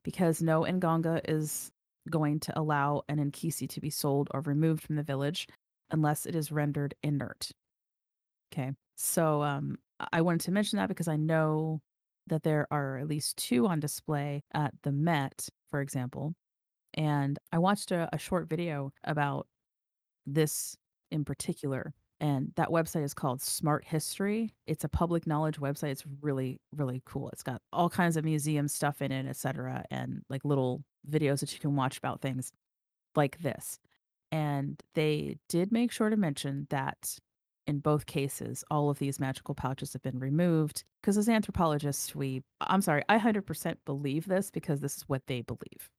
because 0.05 0.41
no 0.41 0.62
Nganga 0.62 1.21
is 1.29 1.71
going 2.09 2.38
to 2.41 2.59
allow 2.59 3.03
an 3.09 3.19
Nkisi 3.19 3.69
to 3.69 3.81
be 3.81 3.91
sold 3.91 4.29
or 4.33 4.41
removed 4.43 4.83
from 4.83 4.97
the 4.97 5.03
village 5.03 5.49
unless 5.91 6.25
it 6.25 6.37
is 6.37 6.53
rendered 6.53 6.95
inert. 7.03 7.51
Okay. 8.53 8.73
So 8.97 9.43
um 9.43 9.79
I 10.12 10.21
wanted 10.21 10.43
to 10.43 10.53
mention 10.53 10.77
that 10.79 10.88
because 10.88 11.09
I 11.09 11.17
know 11.17 11.81
that 12.29 12.43
there 12.43 12.67
are 12.71 12.99
at 12.99 13.09
least 13.09 13.37
two 13.37 13.67
on 13.67 13.81
display 13.81 14.43
at 14.55 14.73
the 14.83 14.93
Met, 14.93 15.49
for 15.71 15.81
example. 15.81 16.35
And 16.95 17.38
I 17.53 17.59
watched 17.59 17.93
a, 17.93 18.09
a 18.12 18.19
short 18.19 18.49
video 18.49 18.93
about 19.05 19.47
this 20.27 20.77
in 21.11 21.25
particular. 21.25 21.95
And 22.21 22.53
that 22.57 22.71
website 22.71 23.05
is 23.05 23.14
called 23.14 23.41
Smart 23.41 23.85
History. 23.85 24.53
It's 24.67 24.83
a 24.83 24.88
public 24.88 25.27
knowledge 25.27 25.59
website. 25.61 25.91
It's 25.91 26.05
really, 26.21 26.61
really 26.75 27.01
cool. 27.05 27.31
It's 27.31 27.45
got 27.45 27.62
all 27.73 27.88
kinds 27.88 28.17
of 28.17 28.25
museum 28.25 28.67
stuff 28.67 29.01
in 29.01 29.12
it, 29.12 29.27
etc., 29.27 29.85
and 29.91 30.23
like 30.29 30.45
little 30.45 30.83
videos 31.09 31.41
that 31.41 31.53
you 31.53 31.61
can 31.61 31.77
watch 31.77 31.97
about 31.97 32.21
things 32.21 32.51
like 33.14 33.41
this. 33.41 33.79
And 34.33 34.83
they 34.95 35.37
did 35.49 35.71
make 35.71 35.93
sure 35.93 36.11
to 36.11 36.17
mention 36.17 36.67
that 36.71 37.19
in 37.68 37.78
both 37.81 38.07
cases, 38.07 38.64
all 38.70 38.88
of 38.88 38.98
these 38.98 39.20
magical 39.20 39.54
pouches 39.54 39.92
have 39.92 40.02
been 40.02 40.18
removed. 40.18 40.85
Because 41.00 41.18
as 41.18 41.28
anthropologists, 41.28 42.14
we, 42.14 42.42
I'm 42.62 42.81
sorry, 42.81 43.02
I 43.09 43.18
100% 43.18 43.76
believe 43.85 44.26
this 44.26 44.50
because 44.50 44.81
this 44.81 44.96
is 44.96 45.02
what 45.07 45.26
they 45.26 45.42
believe. 45.42 45.90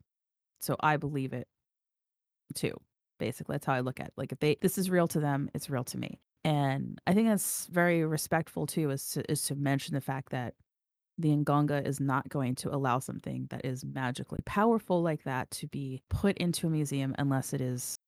So 0.60 0.76
I 0.80 0.98
believe 0.98 1.32
it 1.32 1.48
too. 2.56 2.74
Basically, 3.20 3.54
that's 3.54 3.68
how 3.68 3.74
I 3.74 3.82
look 3.82 4.00
at 4.00 4.08
it. 4.08 4.14
Like 4.18 4.32
if 4.32 4.40
they, 4.40 4.58
this 4.62 4.78
is 4.78 4.90
real 4.90 5.08
to 5.10 5.20
them, 5.20 5.50
it's 5.54 5.70
real 5.70 5.84
to 5.86 5.98
me. 5.98 6.20
And 6.44 7.00
I 7.06 7.14
think 7.14 7.28
that's 7.28 7.68
very 7.68 8.04
respectful 8.04 8.66
too, 8.66 8.90
is 8.90 9.08
to, 9.12 9.32
is 9.32 9.44
to 9.44 9.56
mention 9.56 9.94
the 9.94 10.02
fact 10.02 10.32
that 10.32 10.56
the 11.20 11.30
Nganga 11.36 11.86
is 11.86 12.00
not 12.00 12.30
going 12.30 12.56
to 12.56 12.74
allow 12.74 12.98
something 12.98 13.46
that 13.52 13.66
is 13.66 13.86
magically 13.86 14.40
powerful 14.46 15.04
like 15.04 15.24
that 15.26 15.52
to 15.52 15.68
be 15.68 16.02
put 16.10 16.38
into 16.38 16.66
a 16.66 16.70
museum 16.70 17.14
unless 17.20 17.54
it 17.54 17.62
is 17.62 18.00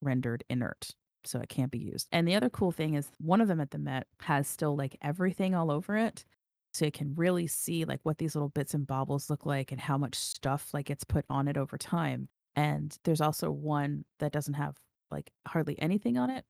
rendered 0.00 0.44
inert. 0.48 0.90
So 1.28 1.40
it 1.40 1.50
can't 1.50 1.70
be 1.70 1.78
used. 1.78 2.08
And 2.10 2.26
the 2.26 2.34
other 2.34 2.48
cool 2.48 2.72
thing 2.72 2.94
is 2.94 3.10
one 3.18 3.40
of 3.42 3.48
them 3.48 3.60
at 3.60 3.70
the 3.70 3.78
Met 3.78 4.06
has 4.20 4.48
still 4.48 4.74
like 4.76 4.96
everything 5.02 5.54
all 5.54 5.70
over 5.70 5.96
it. 5.96 6.24
So 6.72 6.86
you 6.86 6.90
can 6.90 7.14
really 7.14 7.46
see 7.46 7.84
like 7.84 8.00
what 8.02 8.16
these 8.18 8.34
little 8.34 8.48
bits 8.48 8.72
and 8.72 8.86
baubles 8.86 9.28
look 9.28 9.44
like 9.44 9.70
and 9.72 9.80
how 9.80 9.98
much 9.98 10.14
stuff 10.14 10.68
like 10.72 10.86
gets 10.86 11.04
put 11.04 11.24
on 11.28 11.46
it 11.48 11.56
over 11.58 11.76
time. 11.76 12.28
And 12.56 12.96
there's 13.04 13.20
also 13.20 13.50
one 13.50 14.04
that 14.20 14.32
doesn't 14.32 14.54
have 14.54 14.76
like 15.10 15.30
hardly 15.46 15.78
anything 15.80 16.16
on 16.16 16.30
it. 16.30 16.44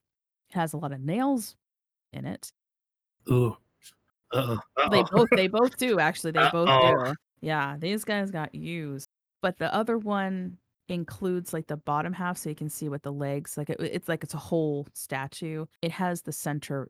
It 0.51 0.55
has 0.55 0.73
a 0.73 0.77
lot 0.77 0.93
of 0.93 1.01
nails 1.01 1.57
in 2.13 2.25
it. 2.25 2.53
Ooh. 3.31 3.57
Uh-oh. 4.33 4.59
They 4.91 5.01
Uh-oh. 5.01 5.17
both 5.17 5.29
they 5.31 5.49
both 5.49 5.77
do 5.77 5.99
actually. 5.99 6.33
They 6.33 6.49
both 6.53 6.69
Uh-oh. 6.69 7.05
do. 7.07 7.15
Yeah, 7.41 7.77
these 7.79 8.05
guys 8.05 8.31
got 8.31 8.55
used. 8.55 9.09
But 9.43 9.59
the 9.59 9.73
other 9.75 9.99
one 9.99 10.59
includes 10.89 11.53
like 11.53 11.67
the 11.67 11.77
bottom 11.77 12.13
half 12.13 12.39
so 12.39 12.49
you 12.49 12.55
can 12.55 12.71
see 12.71 12.89
what 12.89 13.03
the 13.03 13.13
legs 13.13 13.57
like 13.57 13.71
it, 13.71 13.79
it's 13.81 14.09
like 14.09 14.25
it's 14.25 14.35
a 14.35 14.39
whole 14.39 14.87
statue. 14.95 15.67
It 15.83 15.91
has 15.93 16.23
the 16.23 16.33
center 16.33 16.89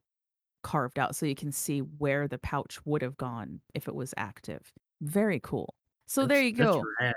carved 0.62 0.98
out 0.98 1.16
so 1.16 1.26
you 1.26 1.34
can 1.34 1.52
see 1.52 1.80
where 1.80 2.28
the 2.28 2.38
pouch 2.38 2.78
would 2.84 3.02
have 3.02 3.16
gone 3.16 3.60
if 3.74 3.88
it 3.88 3.94
was 3.94 4.14
active. 4.16 4.72
Very 5.00 5.40
cool. 5.40 5.74
So 6.06 6.26
there 6.26 6.42
you 6.42 6.52
go. 6.52 6.74
That's 6.74 6.86
rad. 7.00 7.14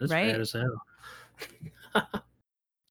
That's 0.00 0.12
Right? 0.12 0.32
rad 0.32 0.40
as 0.40 0.52
hell. 0.52 2.22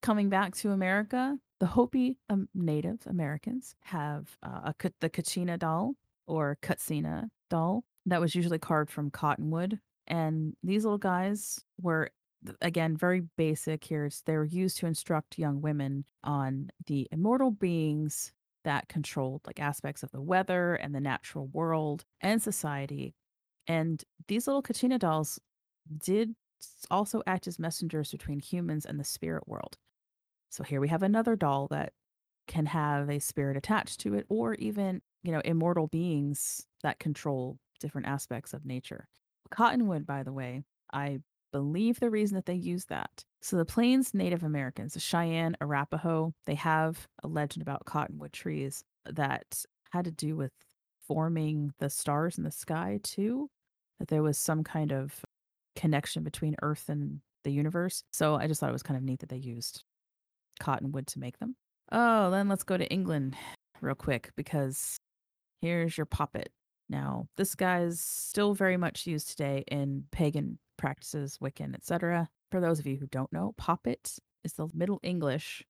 coming 0.02 0.28
back 0.28 0.54
to 0.56 0.70
America, 0.70 1.38
the 1.58 1.66
Hopi 1.66 2.18
um, 2.28 2.48
Native 2.54 3.00
Americans 3.06 3.74
have 3.82 4.36
uh, 4.42 4.72
a 4.72 4.90
the 5.00 5.10
Kachina 5.10 5.58
doll 5.58 5.94
or 6.26 6.58
Katsina 6.62 7.28
doll 7.48 7.84
that 8.06 8.20
was 8.20 8.34
usually 8.34 8.58
carved 8.58 8.90
from 8.90 9.10
cottonwood, 9.10 9.78
and 10.06 10.54
these 10.62 10.84
little 10.84 10.98
guys 10.98 11.60
were 11.80 12.10
again 12.60 12.96
very 12.96 13.20
basic 13.20 13.84
here. 13.84 14.06
It's- 14.06 14.22
They 14.22 14.36
were 14.36 14.44
used 14.44 14.78
to 14.78 14.86
instruct 14.86 15.38
young 15.38 15.60
women 15.60 16.04
on 16.24 16.70
the 16.86 17.08
immortal 17.10 17.50
beings 17.50 18.32
that 18.64 18.88
controlled 18.88 19.42
like 19.46 19.60
aspects 19.60 20.02
of 20.02 20.10
the 20.10 20.20
weather 20.20 20.74
and 20.74 20.94
the 20.94 21.00
natural 21.00 21.46
world 21.48 22.04
and 22.20 22.42
society. 22.42 23.14
And 23.66 24.02
these 24.28 24.46
little 24.46 24.62
Kachina 24.62 24.98
dolls 24.98 25.40
did 25.98 26.34
also 26.90 27.22
act 27.26 27.46
as 27.46 27.58
messengers 27.58 28.10
between 28.10 28.40
humans 28.40 28.84
and 28.84 29.00
the 29.00 29.04
spirit 29.04 29.48
world. 29.48 29.78
So 30.50 30.62
here 30.62 30.80
we 30.80 30.88
have 30.88 31.02
another 31.02 31.36
doll 31.36 31.68
that 31.68 31.92
can 32.46 32.66
have 32.66 33.08
a 33.08 33.20
spirit 33.20 33.56
attached 33.56 34.00
to 34.00 34.14
it, 34.14 34.26
or 34.28 34.54
even, 34.54 35.00
you 35.22 35.32
know, 35.32 35.40
immortal 35.44 35.86
beings 35.86 36.66
that 36.82 36.98
control 36.98 37.58
different 37.78 38.08
aspects 38.08 38.52
of 38.52 38.66
nature. 38.66 39.08
Cottonwood, 39.50 40.04
by 40.04 40.22
the 40.22 40.32
way, 40.32 40.64
I 40.92 41.20
believe 41.52 42.00
the 42.00 42.10
reason 42.10 42.36
that 42.36 42.46
they 42.46 42.54
use 42.54 42.84
that. 42.86 43.24
So 43.42 43.56
the 43.56 43.64
Plains 43.64 44.14
Native 44.14 44.42
Americans, 44.42 44.94
the 44.94 45.00
Cheyenne, 45.00 45.56
Arapaho, 45.60 46.32
they 46.46 46.54
have 46.56 47.08
a 47.22 47.28
legend 47.28 47.62
about 47.62 47.84
cottonwood 47.84 48.32
trees 48.32 48.84
that 49.06 49.64
had 49.90 50.04
to 50.04 50.10
do 50.10 50.36
with 50.36 50.52
forming 51.06 51.72
the 51.78 51.90
stars 51.90 52.38
in 52.38 52.44
the 52.44 52.50
sky 52.50 53.00
too. 53.02 53.48
That 53.98 54.08
there 54.08 54.22
was 54.22 54.38
some 54.38 54.64
kind 54.64 54.92
of 54.92 55.24
connection 55.76 56.22
between 56.22 56.56
Earth 56.62 56.88
and 56.88 57.20
the 57.44 57.50
universe. 57.50 58.02
So 58.12 58.34
I 58.34 58.46
just 58.46 58.60
thought 58.60 58.70
it 58.70 58.74
was 58.74 58.82
kind 58.82 58.96
of 58.96 59.02
neat 59.02 59.20
that 59.20 59.28
they 59.28 59.36
used 59.36 59.82
cottonwood 60.58 61.06
to 61.08 61.18
make 61.18 61.38
them. 61.38 61.56
Oh, 61.92 62.30
then 62.30 62.48
let's 62.48 62.62
go 62.62 62.76
to 62.76 62.86
England 62.88 63.36
real 63.80 63.94
quick 63.94 64.30
because 64.36 64.98
here's 65.60 65.96
your 65.96 66.06
poppet. 66.06 66.50
Now, 66.90 67.28
this 67.36 67.54
guy 67.54 67.82
is 67.82 68.00
still 68.00 68.52
very 68.52 68.76
much 68.76 69.06
used 69.06 69.28
today 69.30 69.62
in 69.68 70.04
pagan 70.10 70.58
practices, 70.76 71.38
Wiccan, 71.40 71.72
etc. 71.74 72.28
For 72.50 72.60
those 72.60 72.80
of 72.80 72.86
you 72.86 72.96
who 72.96 73.06
don't 73.06 73.32
know, 73.32 73.54
poppet 73.56 74.18
is 74.42 74.54
the 74.54 74.68
Middle 74.74 74.98
English, 75.04 75.62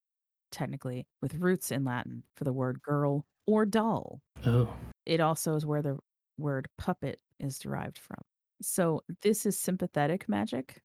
technically, 0.51 1.05
with 1.21 1.35
roots 1.35 1.69
in 1.69 1.85
Latin 1.85 2.23
for 2.35 2.43
the 2.43 2.51
word 2.51 2.81
girl 2.81 3.25
or 3.45 3.67
doll. 3.67 4.21
Oh. 4.47 4.73
It 5.05 5.19
also 5.19 5.55
is 5.55 5.65
where 5.65 5.83
the 5.83 5.99
word 6.39 6.67
puppet 6.79 7.19
is 7.39 7.59
derived 7.59 7.99
from. 7.99 8.21
So 8.63 9.01
this 9.21 9.45
is 9.45 9.59
sympathetic 9.59 10.27
magic. 10.27 10.81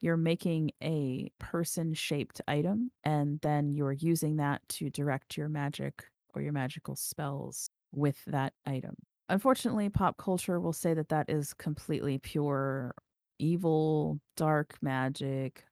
You're 0.00 0.16
making 0.16 0.70
a 0.84 1.30
person 1.40 1.94
shaped 1.94 2.40
item, 2.46 2.92
and 3.02 3.40
then 3.40 3.72
you're 3.72 3.92
using 3.92 4.36
that 4.36 4.60
to 4.70 4.88
direct 4.90 5.36
your 5.36 5.48
magic 5.48 6.04
or 6.32 6.42
your 6.42 6.52
magical 6.52 6.94
spells 6.94 7.70
with 7.92 8.24
that 8.26 8.52
item. 8.66 8.94
Unfortunately, 9.28 9.88
pop 9.88 10.16
culture 10.18 10.60
will 10.60 10.72
say 10.72 10.94
that 10.94 11.08
that 11.08 11.30
is 11.30 11.54
completely 11.54 12.18
pure 12.18 12.94
evil, 13.38 14.20
dark 14.36 14.76
magic. 14.82 15.64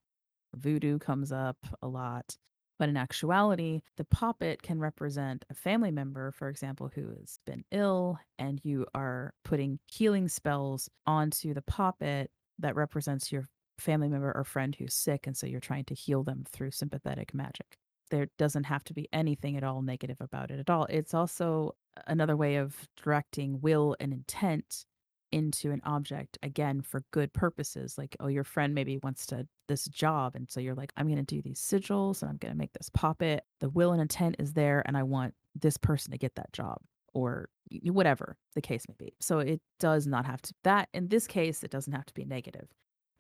Voodoo 0.56 0.98
comes 0.98 1.32
up 1.32 1.58
a 1.82 1.88
lot. 1.88 2.36
But 2.78 2.88
in 2.88 2.96
actuality, 2.96 3.82
the 3.96 4.04
poppet 4.04 4.62
can 4.62 4.80
represent 4.80 5.44
a 5.50 5.54
family 5.54 5.90
member, 5.92 6.32
for 6.32 6.48
example, 6.48 6.90
who 6.94 7.10
has 7.10 7.38
been 7.46 7.64
ill, 7.70 8.18
and 8.38 8.60
you 8.64 8.86
are 8.94 9.34
putting 9.44 9.78
healing 9.86 10.28
spells 10.28 10.88
onto 11.06 11.54
the 11.54 11.62
poppet 11.62 12.30
that 12.58 12.74
represents 12.74 13.30
your 13.30 13.48
family 13.78 14.08
member 14.08 14.32
or 14.34 14.44
friend 14.44 14.74
who's 14.74 14.94
sick. 14.94 15.26
And 15.26 15.36
so 15.36 15.46
you're 15.46 15.60
trying 15.60 15.84
to 15.86 15.94
heal 15.94 16.24
them 16.24 16.44
through 16.50 16.72
sympathetic 16.72 17.34
magic. 17.34 17.78
There 18.12 18.28
doesn't 18.38 18.64
have 18.64 18.84
to 18.84 18.94
be 18.94 19.08
anything 19.12 19.56
at 19.56 19.64
all 19.64 19.82
negative 19.82 20.18
about 20.20 20.52
it 20.52 20.60
at 20.60 20.70
all. 20.70 20.86
It's 20.88 21.14
also 21.14 21.74
another 22.06 22.36
way 22.36 22.56
of 22.56 22.76
directing 23.02 23.60
will 23.60 23.96
and 23.98 24.12
intent 24.12 24.84
into 25.32 25.72
an 25.72 25.80
object 25.84 26.38
again 26.42 26.82
for 26.82 27.02
good 27.10 27.32
purposes 27.32 27.96
like 27.96 28.14
oh 28.20 28.26
your 28.26 28.44
friend 28.44 28.74
maybe 28.74 28.98
wants 28.98 29.24
to 29.24 29.46
this 29.66 29.86
job 29.86 30.34
and 30.34 30.50
so 30.50 30.60
you're 30.60 30.74
like 30.74 30.92
i'm 30.98 31.06
going 31.06 31.16
to 31.16 31.22
do 31.22 31.40
these 31.40 31.58
sigils 31.58 32.20
and 32.20 32.30
i'm 32.30 32.36
going 32.36 32.52
to 32.52 32.58
make 32.58 32.74
this 32.74 32.90
pop 32.90 33.22
it 33.22 33.42
the 33.60 33.70
will 33.70 33.92
and 33.92 34.02
intent 34.02 34.36
is 34.38 34.52
there 34.52 34.82
and 34.84 34.94
i 34.94 35.02
want 35.02 35.32
this 35.54 35.78
person 35.78 36.12
to 36.12 36.18
get 36.18 36.34
that 36.34 36.52
job 36.52 36.76
or 37.14 37.48
whatever 37.84 38.36
the 38.54 38.60
case 38.60 38.86
may 38.88 38.94
be. 38.98 39.14
So 39.20 39.38
it 39.38 39.60
does 39.78 40.06
not 40.06 40.26
have 40.26 40.42
to 40.42 40.54
that 40.64 40.88
in 40.92 41.08
this 41.08 41.26
case 41.26 41.62
it 41.62 41.70
doesn't 41.70 41.92
have 41.92 42.06
to 42.06 42.14
be 42.14 42.24
negative. 42.24 42.68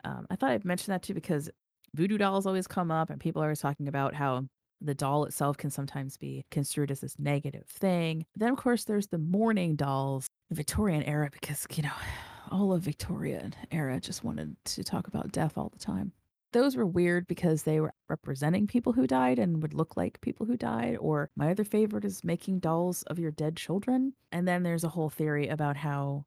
Um, 0.04 0.26
i 0.30 0.36
thought 0.36 0.50
i'd 0.50 0.64
mention 0.64 0.90
that 0.90 1.02
too 1.02 1.14
because 1.14 1.48
voodoo 1.94 2.18
dolls 2.18 2.44
always 2.44 2.66
come 2.66 2.90
up 2.90 3.08
and 3.08 3.20
people 3.20 3.40
are 3.40 3.46
always 3.46 3.60
talking 3.60 3.86
about 3.86 4.14
how 4.14 4.44
the 4.84 4.94
doll 4.94 5.24
itself 5.24 5.56
can 5.56 5.70
sometimes 5.70 6.16
be 6.16 6.44
construed 6.50 6.90
as 6.90 7.00
this 7.00 7.18
negative 7.18 7.66
thing. 7.66 8.26
Then, 8.36 8.52
of 8.52 8.58
course, 8.58 8.84
there's 8.84 9.08
the 9.08 9.18
mourning 9.18 9.76
dolls, 9.76 10.26
the 10.50 10.56
Victorian 10.56 11.02
era, 11.04 11.30
because, 11.30 11.66
you 11.74 11.82
know, 11.82 11.92
all 12.50 12.72
of 12.72 12.82
Victorian 12.82 13.54
era 13.70 14.00
just 14.00 14.24
wanted 14.24 14.56
to 14.64 14.84
talk 14.84 15.06
about 15.06 15.32
death 15.32 15.56
all 15.56 15.70
the 15.70 15.78
time. 15.78 16.12
Those 16.52 16.76
were 16.76 16.86
weird 16.86 17.26
because 17.26 17.62
they 17.62 17.80
were 17.80 17.94
representing 18.10 18.66
people 18.66 18.92
who 18.92 19.06
died 19.06 19.38
and 19.38 19.62
would 19.62 19.72
look 19.72 19.96
like 19.96 20.20
people 20.20 20.44
who 20.44 20.58
died. 20.58 20.98
Or 21.00 21.30
my 21.34 21.50
other 21.50 21.64
favorite 21.64 22.04
is 22.04 22.24
making 22.24 22.58
dolls 22.58 23.04
of 23.04 23.18
your 23.18 23.30
dead 23.30 23.56
children. 23.56 24.12
And 24.30 24.46
then 24.46 24.62
there's 24.62 24.84
a 24.84 24.90
whole 24.90 25.08
theory 25.08 25.48
about 25.48 25.78
how 25.78 26.26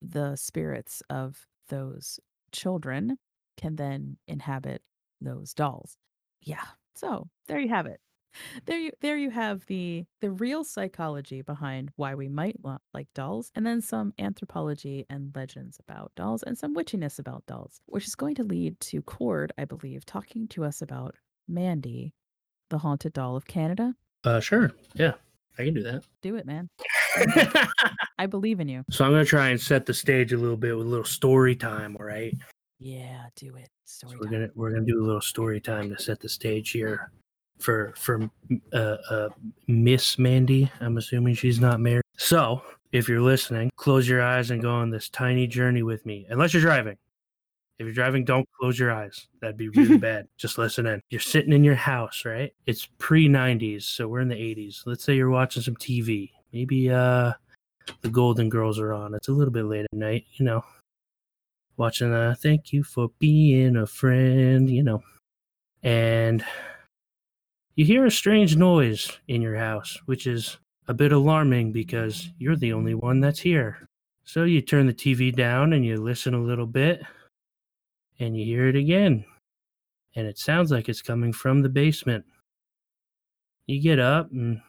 the 0.00 0.36
spirits 0.36 1.02
of 1.10 1.46
those 1.68 2.18
children 2.50 3.18
can 3.58 3.76
then 3.76 4.16
inhabit 4.26 4.82
those 5.20 5.52
dolls. 5.52 5.98
Yeah. 6.40 6.64
So 6.94 7.28
there 7.48 7.60
you 7.60 7.68
have 7.68 7.86
it. 7.86 8.00
There 8.64 8.78
you 8.78 8.92
there 9.02 9.16
you 9.18 9.28
have 9.30 9.66
the 9.66 10.06
the 10.22 10.30
real 10.30 10.64
psychology 10.64 11.42
behind 11.42 11.90
why 11.96 12.14
we 12.14 12.28
might 12.28 12.56
like 12.94 13.08
dolls, 13.14 13.50
and 13.54 13.66
then 13.66 13.82
some 13.82 14.14
anthropology 14.18 15.04
and 15.10 15.32
legends 15.36 15.78
about 15.78 16.12
dolls, 16.16 16.42
and 16.42 16.56
some 16.56 16.74
witchiness 16.74 17.18
about 17.18 17.44
dolls, 17.46 17.80
which 17.86 18.06
is 18.06 18.14
going 18.14 18.34
to 18.36 18.42
lead 18.44 18.80
to 18.80 19.02
Cord, 19.02 19.52
I 19.58 19.66
believe, 19.66 20.06
talking 20.06 20.48
to 20.48 20.64
us 20.64 20.80
about 20.80 21.14
Mandy, 21.46 22.14
the 22.70 22.78
haunted 22.78 23.12
doll 23.12 23.36
of 23.36 23.44
Canada. 23.46 23.94
Uh, 24.24 24.40
sure. 24.40 24.72
Yeah, 24.94 25.12
I 25.58 25.64
can 25.64 25.74
do 25.74 25.82
that. 25.82 26.04
Do 26.22 26.36
it, 26.36 26.46
man. 26.46 26.70
I 28.18 28.24
believe 28.26 28.60
in 28.60 28.68
you. 28.68 28.84
so 28.90 29.04
I'm 29.04 29.10
gonna 29.10 29.26
try 29.26 29.48
and 29.48 29.60
set 29.60 29.84
the 29.84 29.92
stage 29.94 30.32
a 30.32 30.38
little 30.38 30.56
bit 30.56 30.74
with 30.76 30.86
a 30.86 30.88
little 30.90 31.04
story 31.04 31.54
time. 31.54 31.96
All 32.00 32.06
right. 32.06 32.32
Yeah, 32.78 33.26
do 33.36 33.54
it. 33.56 33.68
So 33.84 34.06
Story 34.06 34.18
we're 34.20 34.24
time. 34.26 34.32
gonna 34.32 34.48
we're 34.54 34.70
gonna 34.70 34.86
do 34.86 35.02
a 35.02 35.04
little 35.04 35.20
story 35.20 35.60
time 35.60 35.90
to 35.94 36.02
set 36.02 36.18
the 36.20 36.28
stage 36.30 36.70
here 36.70 37.10
for 37.62 37.92
for 37.96 38.30
uh, 38.72 38.96
uh 39.10 39.28
Miss 39.66 40.18
Mandy. 40.18 40.70
I'm 40.80 40.96
assuming 40.98 41.34
she's 41.34 41.60
not 41.60 41.80
married. 41.80 42.02
So 42.16 42.62
if 42.92 43.08
you're 43.08 43.20
listening, 43.20 43.70
close 43.76 44.08
your 44.08 44.22
eyes 44.22 44.50
and 44.50 44.60
go 44.60 44.70
on 44.70 44.90
this 44.90 45.08
tiny 45.08 45.46
journey 45.46 45.82
with 45.82 46.04
me. 46.04 46.26
Unless 46.28 46.52
you're 46.54 46.62
driving. 46.62 46.96
If 47.78 47.86
you're 47.86 47.94
driving, 47.94 48.24
don't 48.24 48.46
close 48.60 48.78
your 48.78 48.92
eyes. 48.92 49.26
That'd 49.40 49.56
be 49.56 49.70
really 49.70 49.98
bad. 50.10 50.28
Just 50.36 50.58
listen 50.58 50.86
in. 50.86 51.00
You're 51.10 51.20
sitting 51.20 51.52
in 51.52 51.64
your 51.64 51.74
house, 51.74 52.24
right? 52.24 52.52
It's 52.66 52.86
pre 52.98 53.28
90s, 53.28 53.82
so 53.82 54.06
we're 54.08 54.20
in 54.20 54.28
the 54.28 54.34
80s. 54.34 54.82
Let's 54.86 55.04
say 55.04 55.14
you're 55.14 55.30
watching 55.30 55.62
some 55.62 55.76
TV. 55.76 56.30
Maybe 56.52 56.90
uh 56.90 57.32
the 58.02 58.10
Golden 58.10 58.48
Girls 58.48 58.78
are 58.78 58.92
on. 58.92 59.14
It's 59.14 59.28
a 59.28 59.32
little 59.32 59.52
bit 59.52 59.64
late 59.64 59.86
at 59.90 59.98
night, 59.98 60.26
you 60.34 60.44
know 60.44 60.64
watching 61.76 62.12
uh 62.12 62.34
thank 62.38 62.72
you 62.72 62.84
for 62.84 63.10
being 63.18 63.76
a 63.76 63.86
friend 63.86 64.70
you 64.70 64.82
know 64.82 65.02
and 65.82 66.44
you 67.74 67.84
hear 67.84 68.04
a 68.04 68.10
strange 68.10 68.56
noise 68.56 69.18
in 69.28 69.40
your 69.40 69.56
house 69.56 69.98
which 70.06 70.26
is 70.26 70.58
a 70.88 70.94
bit 70.94 71.12
alarming 71.12 71.72
because 71.72 72.30
you're 72.38 72.56
the 72.56 72.72
only 72.72 72.94
one 72.94 73.20
that's 73.20 73.40
here 73.40 73.88
so 74.24 74.44
you 74.44 74.60
turn 74.60 74.86
the 74.86 74.92
tv 74.92 75.34
down 75.34 75.72
and 75.72 75.84
you 75.84 75.96
listen 75.96 76.34
a 76.34 76.42
little 76.42 76.66
bit 76.66 77.02
and 78.20 78.36
you 78.36 78.44
hear 78.44 78.68
it 78.68 78.76
again 78.76 79.24
and 80.14 80.26
it 80.26 80.38
sounds 80.38 80.70
like 80.70 80.88
it's 80.88 81.02
coming 81.02 81.32
from 81.32 81.62
the 81.62 81.68
basement 81.68 82.24
you 83.66 83.80
get 83.80 83.98
up 83.98 84.30
and 84.32 84.60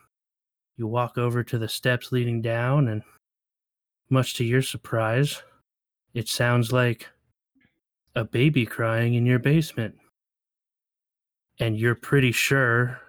you 0.77 0.87
walk 0.87 1.17
over 1.17 1.43
to 1.43 1.57
the 1.57 1.67
steps 1.67 2.11
leading 2.11 2.41
down 2.41 2.87
and 2.87 3.01
much 4.09 4.35
to 4.35 4.43
your 4.43 4.61
surprise 4.61 5.41
it 6.13 6.27
sounds 6.27 6.71
like 6.71 7.09
a 8.15 8.23
baby 8.23 8.65
crying 8.65 9.15
in 9.15 9.25
your 9.25 9.39
basement. 9.39 9.95
And 11.59 11.77
you're 11.77 11.95
pretty 11.95 12.31
sure 12.31 12.99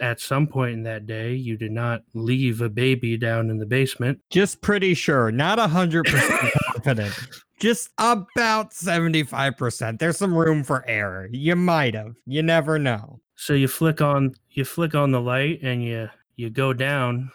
at 0.00 0.20
some 0.20 0.46
point 0.46 0.74
in 0.74 0.82
that 0.84 1.06
day 1.06 1.34
you 1.34 1.56
did 1.56 1.72
not 1.72 2.02
leave 2.14 2.60
a 2.60 2.68
baby 2.68 3.16
down 3.16 3.50
in 3.50 3.58
the 3.58 3.66
basement. 3.66 4.20
Just 4.30 4.60
pretty 4.60 4.94
sure, 4.94 5.30
not 5.30 5.58
a 5.58 5.66
hundred 5.66 6.06
percent 6.06 6.52
confident. 6.66 7.14
Just 7.60 7.90
about 7.98 8.72
seventy-five 8.72 9.56
percent. 9.56 9.98
There's 9.98 10.18
some 10.18 10.34
room 10.34 10.64
for 10.64 10.84
error. 10.88 11.28
You 11.30 11.56
might 11.56 11.94
have. 11.94 12.14
You 12.26 12.42
never 12.42 12.78
know. 12.78 13.20
So 13.36 13.54
you 13.54 13.68
flick 13.68 14.00
on 14.00 14.34
you 14.50 14.64
flick 14.64 14.94
on 14.94 15.10
the 15.10 15.20
light 15.20 15.60
and 15.62 15.82
you 15.82 16.08
you 16.36 16.50
go 16.50 16.72
down 16.72 17.30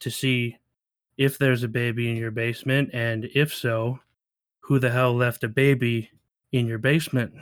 to 0.00 0.10
see 0.10 0.56
if 1.16 1.38
there's 1.38 1.62
a 1.62 1.68
baby 1.68 2.10
in 2.10 2.16
your 2.16 2.30
basement 2.30 2.90
and 2.92 3.28
if 3.34 3.54
so, 3.54 4.00
who 4.60 4.78
the 4.78 4.90
hell 4.90 5.14
left 5.14 5.44
a 5.44 5.48
baby 5.48 6.10
in 6.52 6.66
your 6.66 6.78
basement? 6.78 7.34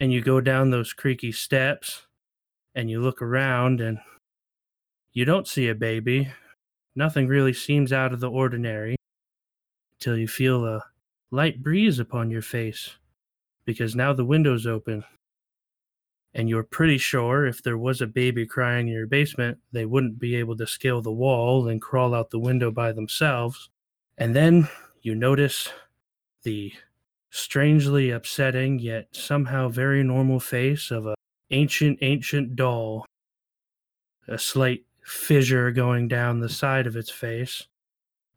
And 0.00 0.12
you 0.12 0.20
go 0.20 0.40
down 0.40 0.70
those 0.70 0.92
creaky 0.92 1.32
steps 1.32 2.06
and 2.74 2.90
you 2.90 3.00
look 3.00 3.22
around 3.22 3.80
and 3.80 3.98
you 5.12 5.24
don't 5.24 5.46
see 5.46 5.68
a 5.68 5.74
baby. 5.74 6.32
Nothing 6.94 7.28
really 7.28 7.52
seems 7.52 7.92
out 7.92 8.12
of 8.12 8.20
the 8.20 8.30
ordinary 8.30 8.96
till 10.00 10.16
you 10.16 10.26
feel 10.26 10.66
a 10.66 10.82
light 11.30 11.62
breeze 11.62 11.98
upon 11.98 12.30
your 12.30 12.42
face 12.42 12.90
because 13.64 13.94
now 13.94 14.12
the 14.12 14.24
window's 14.24 14.66
open 14.66 15.04
and 16.34 16.48
you're 16.48 16.62
pretty 16.62 16.98
sure 16.98 17.46
if 17.46 17.62
there 17.62 17.76
was 17.76 18.00
a 18.00 18.06
baby 18.06 18.46
crying 18.46 18.88
in 18.88 18.94
your 18.94 19.06
basement, 19.06 19.58
they 19.70 19.84
wouldn't 19.84 20.18
be 20.18 20.34
able 20.36 20.56
to 20.56 20.66
scale 20.66 21.02
the 21.02 21.12
wall 21.12 21.68
and 21.68 21.80
crawl 21.80 22.14
out 22.14 22.30
the 22.30 22.38
window 22.38 22.70
by 22.70 22.92
themselves. 22.92 23.68
And 24.16 24.34
then 24.34 24.68
you 25.02 25.14
notice 25.14 25.68
the 26.42 26.72
strangely 27.32 28.10
upsetting 28.10 28.78
yet 28.78 29.08
somehow 29.10 29.68
very 29.68 30.04
normal 30.04 30.38
face 30.38 30.90
of 30.90 31.06
a 31.06 31.14
ancient 31.50 31.98
ancient 32.02 32.54
doll 32.54 33.04
a 34.28 34.38
slight 34.38 34.84
fissure 35.02 35.72
going 35.72 36.06
down 36.06 36.38
the 36.38 36.48
side 36.48 36.86
of 36.86 36.94
its 36.94 37.10
face 37.10 37.66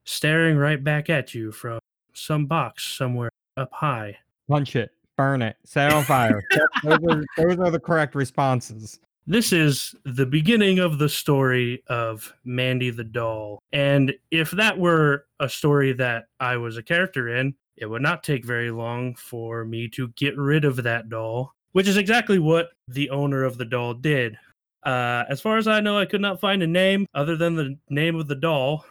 staring 0.06 0.58
right 0.58 0.84
back 0.84 1.10
at 1.10 1.34
you 1.34 1.52
from 1.52 1.78
some 2.14 2.48
box 2.48 2.84
somewhere 2.98 3.30
up 3.58 3.72
high 3.72 4.18
Punch 4.48 4.76
it, 4.76 4.92
burn 5.18 5.42
it, 5.42 5.56
set 5.64 5.92
on 5.92 6.04
fire. 6.04 6.44
those, 6.84 7.00
are, 7.10 7.26
those 7.38 7.60
are 7.60 7.72
the 7.72 7.80
correct 7.80 8.16
responses. 8.16 9.00
This 9.28 9.52
is 9.52 9.96
the 10.06 10.26
beginning 10.26 10.78
of 10.78 11.00
the 11.00 11.10
story 11.10 11.82
of 11.88 12.32
Mandy 12.44 12.92
the 12.92 13.04
doll. 13.04 13.60
And 13.74 14.14
if 14.30 14.52
that 14.52 14.78
were 14.78 15.26
a 15.40 15.50
story 15.50 15.94
that 15.94 16.26
I 16.40 16.58
was 16.58 16.78
a 16.78 16.84
character 16.84 17.36
in, 17.36 17.56
it 17.78 17.86
would 17.86 18.02
not 18.02 18.24
take 18.24 18.46
very 18.46 18.72
long 18.72 19.16
for 19.16 19.66
me 19.66 19.88
to 19.90 20.10
get 20.10 20.38
rid 20.38 20.66
of 20.66 20.84
that 20.84 21.10
doll, 21.10 21.54
which 21.74 21.88
is 21.88 21.98
exactly 21.98 22.40
what 22.40 22.70
the 22.88 23.10
owner 23.10 23.44
of 23.44 23.58
the 23.58 23.66
doll 23.66 23.94
did. 23.94 24.38
Uh, 24.84 25.24
as 25.30 25.42
far 25.42 25.58
as 25.58 25.68
I 25.68 25.80
know, 25.80 25.98
I 25.98 26.06
could 26.06 26.22
not 26.22 26.40
find 26.40 26.62
a 26.62 26.68
name 26.68 27.08
other 27.14 27.36
than 27.36 27.56
the 27.56 27.78
name 27.90 28.16
of 28.16 28.28
the 28.28 28.36
doll. 28.36 28.86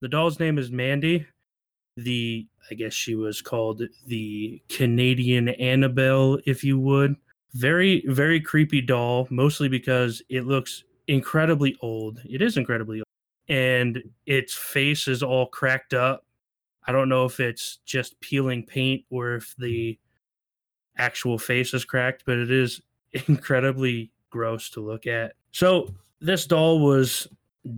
The 0.00 0.08
doll's 0.08 0.38
name 0.38 0.58
is 0.58 0.70
Mandy. 0.70 1.26
The, 1.96 2.46
I 2.70 2.74
guess 2.74 2.94
she 2.94 3.14
was 3.14 3.42
called 3.42 3.82
the 4.06 4.62
Canadian 4.68 5.48
Annabelle, 5.48 6.38
if 6.46 6.62
you 6.62 6.78
would 6.78 7.16
very 7.54 8.04
very 8.06 8.40
creepy 8.40 8.80
doll 8.80 9.26
mostly 9.30 9.68
because 9.68 10.22
it 10.28 10.46
looks 10.46 10.84
incredibly 11.08 11.76
old 11.80 12.20
it 12.28 12.40
is 12.40 12.56
incredibly 12.56 12.98
old 12.98 13.04
and 13.48 14.02
its 14.26 14.54
face 14.54 15.08
is 15.08 15.22
all 15.22 15.46
cracked 15.46 15.92
up 15.92 16.24
i 16.90 16.92
don't 16.92 17.08
know 17.08 17.24
if 17.24 17.40
it's 17.40 17.78
just 17.84 18.20
peeling 18.20 18.64
paint 18.64 19.04
or 19.10 19.34
if 19.34 19.54
the 19.58 19.98
actual 20.98 21.38
face 21.38 21.72
is 21.72 21.84
cracked 21.84 22.24
but 22.26 22.36
it 22.36 22.50
is 22.50 22.80
incredibly 23.28 24.10
gross 24.30 24.70
to 24.70 24.80
look 24.80 25.06
at 25.06 25.32
so 25.52 25.88
this 26.20 26.46
doll 26.46 26.80
was 26.80 27.28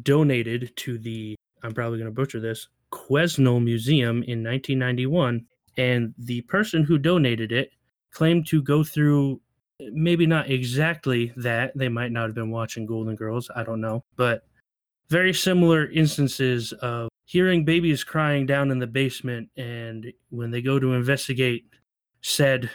donated 0.02 0.72
to 0.76 0.98
the 0.98 1.36
i'm 1.62 1.72
probably 1.72 1.98
going 1.98 2.10
to 2.10 2.14
butcher 2.14 2.40
this 2.40 2.68
quesnel 2.90 3.62
museum 3.62 4.22
in 4.24 4.42
1991 4.42 5.44
and 5.78 6.14
the 6.18 6.40
person 6.42 6.82
who 6.82 6.98
donated 6.98 7.52
it 7.52 7.70
claimed 8.10 8.46
to 8.46 8.60
go 8.62 8.84
through 8.84 9.40
maybe 9.92 10.26
not 10.26 10.50
exactly 10.50 11.32
that. 11.36 11.76
They 11.76 11.88
might 11.88 12.12
not 12.12 12.26
have 12.26 12.34
been 12.34 12.50
watching 12.50 12.86
Golden 12.86 13.16
Girls. 13.16 13.50
I 13.54 13.64
don't 13.64 13.80
know. 13.80 14.04
But 14.16 14.44
very 15.08 15.32
similar 15.32 15.90
instances 15.90 16.72
of 16.74 17.08
hearing 17.33 17.64
babies 17.64 18.05
crying 18.05 18.45
down 18.45 18.70
in 18.70 18.78
the 18.78 18.87
basement. 18.87 19.49
And 19.57 20.12
when 20.28 20.51
they 20.51 20.61
go 20.61 20.78
to 20.78 20.93
investigate 20.93 21.64
said 22.20 22.70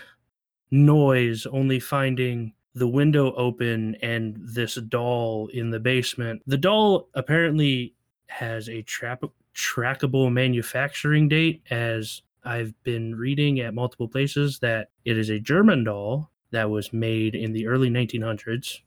noise, 0.72 1.46
only 1.46 1.80
finding 1.80 2.54
the 2.74 2.88
window 2.88 3.34
open 3.36 3.96
and 4.02 4.36
this 4.40 4.74
doll 4.90 5.48
in 5.54 5.70
the 5.70 5.80
basement. 5.80 6.42
The 6.48 6.58
doll 6.58 7.08
apparently 7.14 7.94
has 8.30 8.68
a 8.68 8.84
trackable 8.84 10.32
manufacturing 10.32 11.30
date, 11.30 11.62
as 11.70 12.24
I've 12.44 12.74
been 12.84 13.14
reading 13.14 13.60
at 13.60 13.76
multiple 13.76 14.08
places 14.08 14.58
that 14.60 14.90
it 15.06 15.20
is 15.20 15.30
a 15.30 15.40
German 15.40 15.84
doll 15.84 16.32
that 16.50 16.70
was 16.70 16.92
made 16.92 17.36
in 17.36 17.54
the 17.54 17.68
early 17.68 17.92
1900s, 17.92 18.80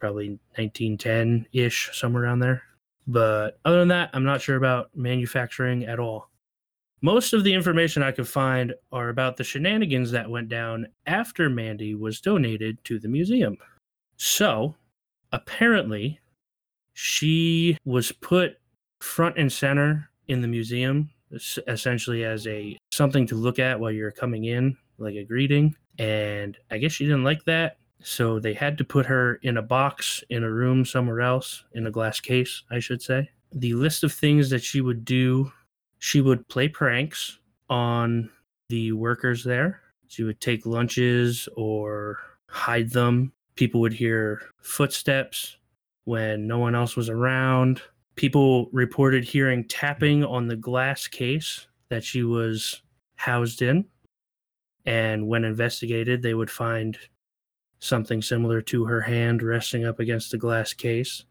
probably 0.00 0.30
1910 0.56 1.48
ish, 1.52 1.90
somewhere 1.92 2.22
around 2.22 2.40
there. 2.40 2.62
But 3.06 3.58
other 3.64 3.78
than 3.78 3.88
that, 3.88 4.10
I'm 4.12 4.24
not 4.24 4.40
sure 4.40 4.56
about 4.56 4.90
manufacturing 4.94 5.84
at 5.84 6.00
all. 6.00 6.30
Most 7.02 7.32
of 7.32 7.44
the 7.44 7.54
information 7.54 8.02
I 8.02 8.10
could 8.10 8.26
find 8.26 8.74
are 8.90 9.10
about 9.10 9.36
the 9.36 9.44
shenanigans 9.44 10.10
that 10.10 10.28
went 10.28 10.48
down 10.48 10.88
after 11.06 11.48
Mandy 11.48 11.94
was 11.94 12.20
donated 12.20 12.82
to 12.84 12.98
the 12.98 13.08
museum. 13.08 13.56
So, 14.16 14.74
apparently, 15.32 16.18
she 16.94 17.76
was 17.84 18.12
put 18.12 18.58
front 19.00 19.36
and 19.38 19.52
center 19.52 20.10
in 20.28 20.40
the 20.40 20.48
museum, 20.48 21.10
essentially 21.68 22.24
as 22.24 22.46
a 22.46 22.76
something 22.90 23.26
to 23.26 23.34
look 23.34 23.58
at 23.58 23.78
while 23.78 23.92
you're 23.92 24.10
coming 24.10 24.44
in, 24.46 24.76
like 24.98 25.14
a 25.14 25.24
greeting 25.24 25.76
and 25.98 26.56
I 26.70 26.78
guess 26.78 26.92
she 26.92 27.04
didn't 27.04 27.24
like 27.24 27.44
that. 27.44 27.78
So 28.06 28.38
they 28.38 28.54
had 28.54 28.78
to 28.78 28.84
put 28.84 29.04
her 29.06 29.40
in 29.42 29.56
a 29.56 29.62
box 29.62 30.22
in 30.30 30.44
a 30.44 30.50
room 30.50 30.84
somewhere 30.84 31.22
else, 31.22 31.64
in 31.72 31.88
a 31.88 31.90
glass 31.90 32.20
case, 32.20 32.62
I 32.70 32.78
should 32.78 33.02
say. 33.02 33.28
The 33.50 33.74
list 33.74 34.04
of 34.04 34.12
things 34.12 34.48
that 34.50 34.62
she 34.62 34.80
would 34.80 35.04
do 35.04 35.50
she 35.98 36.20
would 36.20 36.46
play 36.46 36.68
pranks 36.68 37.40
on 37.68 38.30
the 38.68 38.92
workers 38.92 39.42
there. 39.42 39.80
She 40.06 40.22
would 40.22 40.40
take 40.40 40.66
lunches 40.66 41.48
or 41.56 42.18
hide 42.48 42.90
them. 42.90 43.32
People 43.56 43.80
would 43.80 43.94
hear 43.94 44.40
footsteps 44.62 45.56
when 46.04 46.46
no 46.46 46.58
one 46.58 46.76
else 46.76 46.94
was 46.94 47.08
around. 47.08 47.82
People 48.14 48.68
reported 48.70 49.24
hearing 49.24 49.64
tapping 49.64 50.24
on 50.24 50.46
the 50.46 50.54
glass 50.54 51.08
case 51.08 51.66
that 51.88 52.04
she 52.04 52.22
was 52.22 52.82
housed 53.16 53.62
in 53.62 53.84
and 54.84 55.26
when 55.26 55.44
investigated 55.44 56.22
they 56.22 56.34
would 56.34 56.52
find 56.52 56.96
something 57.78 58.22
similar 58.22 58.60
to 58.60 58.84
her 58.84 59.00
hand 59.00 59.42
resting 59.42 59.84
up 59.84 60.00
against 60.00 60.30
the 60.30 60.38
glass 60.38 60.72
case 60.72 61.24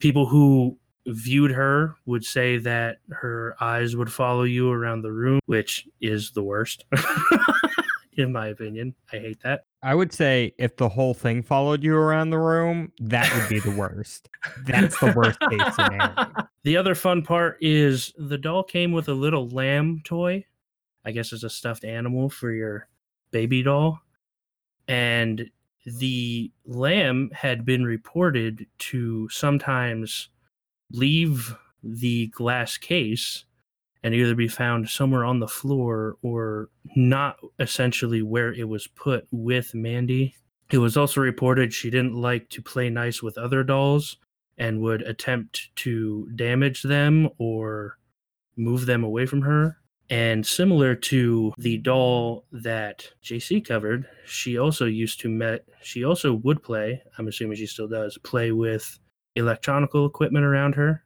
people 0.00 0.26
who 0.26 0.76
viewed 1.06 1.50
her 1.50 1.94
would 2.06 2.24
say 2.24 2.58
that 2.58 2.98
her 3.10 3.54
eyes 3.60 3.94
would 3.94 4.12
follow 4.12 4.42
you 4.42 4.70
around 4.70 5.02
the 5.02 5.12
room, 5.12 5.38
which 5.46 5.86
is 6.00 6.32
the 6.32 6.42
worst, 6.42 6.84
in 8.14 8.32
my 8.32 8.48
opinion. 8.48 8.94
I 9.12 9.18
hate 9.18 9.42
that. 9.44 9.64
I 9.82 9.94
would 9.94 10.12
say 10.12 10.52
if 10.58 10.76
the 10.76 10.88
whole 10.88 11.14
thing 11.14 11.42
followed 11.42 11.82
you 11.82 11.96
around 11.96 12.30
the 12.30 12.38
room, 12.38 12.92
that 13.00 13.32
would 13.34 13.48
be 13.48 13.60
the 13.60 13.76
worst. 13.76 14.28
That's 14.66 14.98
the 14.98 15.12
worst 15.12 15.38
case 15.48 15.74
scenario. 15.74 16.32
The 16.62 16.76
other 16.76 16.94
fun 16.94 17.22
part 17.22 17.56
is 17.62 18.12
the 18.18 18.36
doll 18.36 18.62
came 18.62 18.92
with 18.92 19.08
a 19.08 19.14
little 19.14 19.48
lamb 19.48 20.02
toy. 20.04 20.44
I 21.06 21.10
guess 21.10 21.32
it's 21.32 21.42
a 21.42 21.48
stuffed 21.48 21.84
animal 21.84 22.28
for 22.28 22.52
your 22.52 22.86
baby 23.30 23.62
doll. 23.62 23.98
And 24.86 25.48
the 25.84 26.50
lamb 26.66 27.30
had 27.32 27.64
been 27.64 27.84
reported 27.84 28.66
to 28.78 29.28
sometimes 29.28 30.28
leave 30.92 31.56
the 31.82 32.26
glass 32.28 32.76
case 32.76 33.44
and 34.02 34.14
either 34.14 34.34
be 34.34 34.48
found 34.48 34.88
somewhere 34.88 35.24
on 35.24 35.40
the 35.40 35.48
floor 35.48 36.16
or 36.22 36.68
not 36.96 37.36
essentially 37.58 38.22
where 38.22 38.52
it 38.52 38.68
was 38.68 38.86
put 38.86 39.26
with 39.30 39.74
Mandy. 39.74 40.34
It 40.70 40.78
was 40.78 40.96
also 40.96 41.20
reported 41.20 41.72
she 41.72 41.90
didn't 41.90 42.14
like 42.14 42.48
to 42.50 42.62
play 42.62 42.88
nice 42.88 43.22
with 43.22 43.36
other 43.36 43.62
dolls 43.62 44.16
and 44.56 44.80
would 44.80 45.02
attempt 45.02 45.70
to 45.76 46.28
damage 46.34 46.82
them 46.82 47.28
or 47.38 47.98
move 48.56 48.86
them 48.86 49.04
away 49.04 49.26
from 49.26 49.42
her. 49.42 49.79
And 50.10 50.44
similar 50.44 50.96
to 50.96 51.52
the 51.56 51.78
doll 51.78 52.44
that 52.50 53.08
JC 53.22 53.64
covered, 53.64 54.08
she 54.26 54.58
also 54.58 54.86
used 54.86 55.20
to 55.20 55.28
met 55.28 55.64
she 55.82 56.04
also 56.04 56.34
would 56.34 56.62
play, 56.62 57.00
I'm 57.16 57.28
assuming 57.28 57.56
she 57.56 57.66
still 57.66 57.88
does, 57.88 58.18
play 58.18 58.50
with 58.52 58.98
electronical 59.36 60.04
equipment 60.06 60.44
around 60.44 60.74
her, 60.74 61.04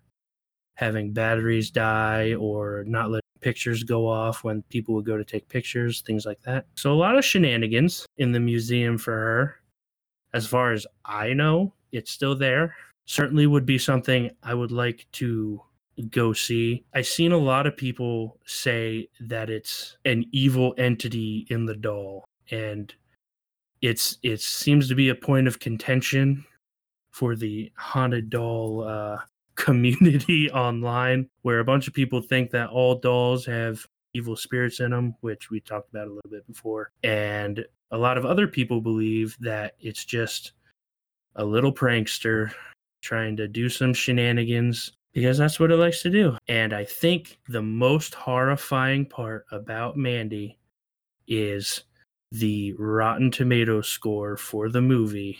having 0.74 1.12
batteries 1.12 1.70
die 1.70 2.34
or 2.34 2.84
not 2.86 3.10
letting 3.10 3.20
pictures 3.40 3.82
go 3.82 4.08
off 4.08 4.42
when 4.42 4.62
people 4.70 4.94
would 4.94 5.04
go 5.04 5.18
to 5.18 5.24
take 5.24 5.48
pictures, 5.48 6.00
things 6.00 6.24
like 6.24 6.40
that. 6.42 6.66
So 6.76 6.92
a 6.92 6.94
lot 6.94 7.18
of 7.18 7.24
shenanigans 7.24 8.06
in 8.16 8.32
the 8.32 8.40
museum 8.40 8.96
for 8.96 9.12
her. 9.12 9.60
As 10.32 10.46
far 10.46 10.72
as 10.72 10.86
I 11.04 11.34
know, 11.34 11.74
it's 11.92 12.10
still 12.10 12.34
there. 12.34 12.74
Certainly 13.06 13.46
would 13.48 13.66
be 13.66 13.78
something 13.78 14.30
I 14.42 14.54
would 14.54 14.72
like 14.72 15.06
to 15.12 15.62
go 16.10 16.32
see. 16.32 16.84
I've 16.94 17.06
seen 17.06 17.32
a 17.32 17.38
lot 17.38 17.66
of 17.66 17.76
people 17.76 18.38
say 18.46 19.08
that 19.20 19.50
it's 19.50 19.96
an 20.04 20.24
evil 20.32 20.74
entity 20.78 21.46
in 21.50 21.66
the 21.66 21.74
doll 21.74 22.24
and 22.50 22.92
it's 23.80 24.18
it 24.22 24.40
seems 24.40 24.88
to 24.88 24.94
be 24.94 25.08
a 25.08 25.14
point 25.14 25.46
of 25.46 25.58
contention 25.58 26.44
for 27.10 27.36
the 27.36 27.70
haunted 27.76 28.30
doll 28.30 28.84
uh, 28.86 29.18
community 29.56 30.50
online 30.52 31.28
where 31.42 31.60
a 31.60 31.64
bunch 31.64 31.86
of 31.86 31.94
people 31.94 32.20
think 32.20 32.50
that 32.50 32.70
all 32.70 32.96
dolls 32.96 33.46
have 33.46 33.86
evil 34.14 34.36
spirits 34.36 34.80
in 34.80 34.90
them 34.90 35.14
which 35.20 35.50
we 35.50 35.60
talked 35.60 35.90
about 35.90 36.06
a 36.06 36.12
little 36.12 36.30
bit 36.30 36.46
before 36.46 36.90
and 37.02 37.64
a 37.90 37.98
lot 37.98 38.16
of 38.16 38.24
other 38.24 38.46
people 38.46 38.80
believe 38.80 39.36
that 39.40 39.74
it's 39.80 40.04
just 40.04 40.52
a 41.36 41.44
little 41.44 41.72
prankster 41.72 42.52
trying 43.02 43.36
to 43.36 43.46
do 43.48 43.68
some 43.68 43.92
shenanigans 43.92 44.92
because 45.14 45.38
that's 45.38 45.60
what 45.60 45.70
it 45.70 45.76
likes 45.76 46.02
to 46.02 46.10
do. 46.10 46.36
And 46.48 46.72
I 46.72 46.84
think 46.84 47.38
the 47.48 47.62
most 47.62 48.14
horrifying 48.14 49.06
part 49.06 49.46
about 49.52 49.96
Mandy 49.96 50.58
is 51.26 51.84
the 52.32 52.74
Rotten 52.74 53.30
Tomato 53.30 53.80
score 53.80 54.36
for 54.36 54.68
the 54.68 54.82
movie 54.82 55.38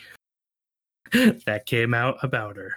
that 1.13 1.67
came 1.67 1.93
out 1.93 2.17
about 2.23 2.57
her. 2.57 2.77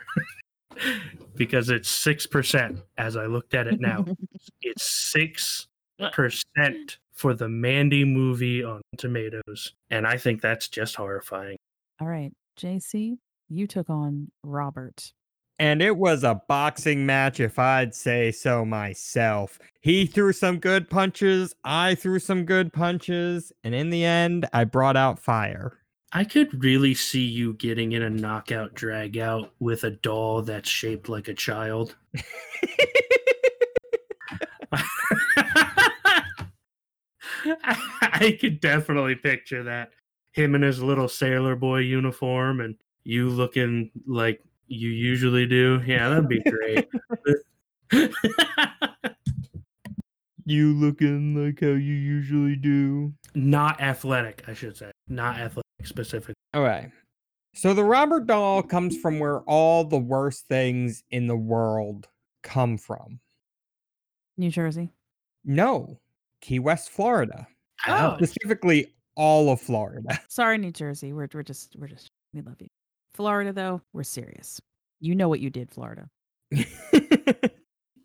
because 1.36 1.70
it's 1.70 1.89
6% 2.04 2.82
as 2.98 3.16
I 3.16 3.28
looked 3.28 3.54
at 3.54 3.68
it 3.68 3.80
now. 3.80 4.06
it's 4.62 5.16
6% 5.16 5.68
for 7.14 7.34
the 7.34 7.48
Mandy 7.48 8.04
movie 8.04 8.64
on 8.64 8.82
Tomatoes. 8.98 9.74
And 9.91 10.06
I 10.06 10.18
think 10.18 10.41
that's 10.41 10.68
just 10.68 10.95
horrifying. 10.95 11.58
All 12.00 12.08
right, 12.08 12.32
JC, 12.60 13.18
you 13.50 13.68
took 13.68 13.89
on 13.89 14.32
Robert. 14.43 15.14
And 15.60 15.82
it 15.82 15.97
was 15.97 16.24
a 16.24 16.41
boxing 16.47 17.05
match, 17.05 17.39
if 17.39 17.58
I'd 17.58 17.95
say 17.95 18.32
so 18.32 18.64
myself. 18.64 19.58
He 19.82 20.05
threw 20.05 20.32
some 20.34 20.60
good 20.60 20.89
punches, 20.89 21.55
I 21.64 21.95
threw 21.95 22.20
some 22.20 22.45
good 22.45 22.72
punches, 22.74 23.51
and 23.64 23.74
in 23.74 23.89
the 23.89 24.05
end, 24.05 24.47
I 24.53 24.66
brought 24.66 24.97
out 24.97 25.18
fire. 25.18 25.80
I 26.14 26.24
could 26.24 26.64
really 26.64 26.93
see 26.93 27.26
you 27.26 27.53
getting 27.53 27.91
in 27.93 28.01
a 28.03 28.10
knockout 28.10 28.76
drag 28.76 29.18
out 29.18 29.51
with 29.60 29.84
a 29.84 29.91
doll 29.91 30.41
that's 30.41 30.70
shaped 30.70 31.10
like 31.10 31.28
a 31.28 31.34
child. 31.34 31.95
I 38.01 38.38
could 38.39 38.60
definitely 38.60 39.16
picture 39.16 39.64
that. 39.64 39.91
Him 40.32 40.55
in 40.55 40.62
his 40.62 40.82
little 40.82 41.08
sailor 41.08 41.55
boy 41.55 41.80
uniform 41.80 42.62
and 42.62 42.76
you 43.03 43.30
looking 43.30 43.89
like 44.05 44.41
you 44.68 44.89
usually 44.89 45.45
do. 45.45 45.82
Yeah, 45.86 46.09
that'd 46.09 46.28
be 46.30 46.41
great. 46.41 46.88
You 50.49 50.74
looking 50.76 51.36
like 51.36 51.59
how 51.59 51.68
you 51.68 51.93
usually 51.93 52.55
do. 52.55 53.13
Not 53.36 53.82
athletic, 53.82 54.45
I 54.47 54.53
should 54.53 54.78
say. 54.78 54.91
Not 55.09 55.38
athletic 55.38 55.65
specific. 55.84 56.36
Okay. 56.55 56.88
So 57.53 57.74
the 57.74 57.84
Robert 57.84 58.28
doll 58.28 58.63
comes 58.63 58.95
from 58.97 59.20
where 59.20 59.41
all 59.41 59.84
the 59.84 59.97
worst 59.97 60.47
things 60.47 61.03
in 61.11 61.28
the 61.28 61.36
world 61.36 62.07
come 62.43 62.78
from. 62.78 63.20
New 64.38 64.49
Jersey. 64.49 64.93
No, 65.43 65.99
Key 66.39 66.59
West, 66.59 66.91
Florida. 66.91 67.45
Oh. 67.86 68.15
Specifically, 68.15 68.95
all 69.18 69.49
of 69.51 69.59
Florida. 69.59 70.18
Sorry, 70.30 70.57
New 70.57 70.72
Jersey. 70.72 71.11
We're 71.11 71.28
we're 71.34 71.43
just 71.43 71.76
we're 71.78 71.88
just 71.88 72.09
we 72.34 72.39
love 72.39 72.55
you. 72.61 72.70
Florida 73.18 73.51
though, 73.51 73.82
we're 73.93 74.03
serious. 74.03 74.61
You 74.99 75.15
know 75.15 75.28
what 75.28 75.39
you 75.39 75.49
did, 75.49 75.72
Florida. 75.72 76.07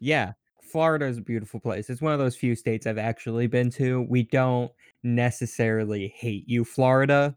yeah, 0.00 0.32
Florida 0.62 1.04
is 1.04 1.18
a 1.18 1.22
beautiful 1.22 1.60
place. 1.60 1.90
It's 1.90 2.00
one 2.00 2.14
of 2.14 2.18
those 2.18 2.34
few 2.34 2.56
states 2.56 2.86
I've 2.86 2.96
actually 2.96 3.46
been 3.46 3.68
to. 3.72 4.06
We 4.08 4.22
don't 4.22 4.72
necessarily 5.02 6.14
hate 6.16 6.48
you, 6.48 6.64
Florida. 6.64 7.36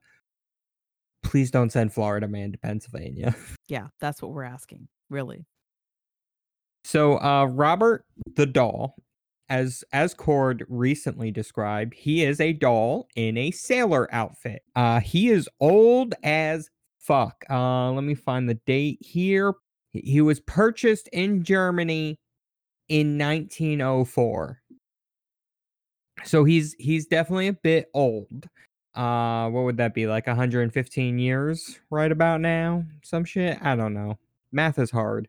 Please 1.21 1.51
don't 1.51 1.69
send 1.69 1.91
Florida 1.93 2.30
man 2.30 2.53
to 2.53 2.57
Pennsylvania. 2.57 3.36
Yeah, 3.67 3.88
that's 3.99 4.21
what 4.21 4.32
we're 4.32 4.43
asking. 4.43 4.88
Really. 5.09 5.43
So, 6.84 7.19
uh, 7.19 7.45
Robert 7.45 8.05
the 8.36 8.45
doll, 8.45 8.95
as 9.49 9.84
as 9.91 10.13
Cord 10.13 10.63
recently 10.69 11.32
described, 11.32 11.95
he 11.95 12.23
is 12.23 12.39
a 12.39 12.53
doll 12.53 13.07
in 13.15 13.38
a 13.38 13.49
sailor 13.49 14.07
outfit. 14.13 14.61
Uh, 14.76 14.99
he 14.99 15.30
is 15.30 15.49
old 15.59 16.13
as 16.23 16.69
fuck. 17.06 17.43
Uh, 17.49 17.91
let 17.91 18.03
me 18.03 18.16
find 18.16 18.49
the 18.49 18.56
date 18.66 18.99
here. 19.01 19.53
He- 19.91 20.22
was 20.22 20.39
purchased 20.41 21.08
in 21.14 21.43
Germany 21.43 22.20
in 22.89 23.18
1904. 23.18 24.62
So 26.24 26.43
he's 26.43 26.76
he's 26.80 27.06
definitely 27.06 27.47
a 27.47 27.53
bit 27.53 27.89
old. 27.93 28.47
Uh, 28.95 29.49
what 29.49 29.64
would 29.66 29.78
that 29.78 29.93
be 29.93 30.08
like 30.08 30.28
115 30.28 31.20
years 31.20 31.80
right 31.89 32.12
about 32.12 32.41
now? 32.41 32.84
Some 33.03 33.26
shit. 33.26 33.58
I 33.62 33.76
don't 33.76 33.93
know. 33.93 34.18
Math 34.51 34.80
is 34.80 34.91
hard. 34.91 35.28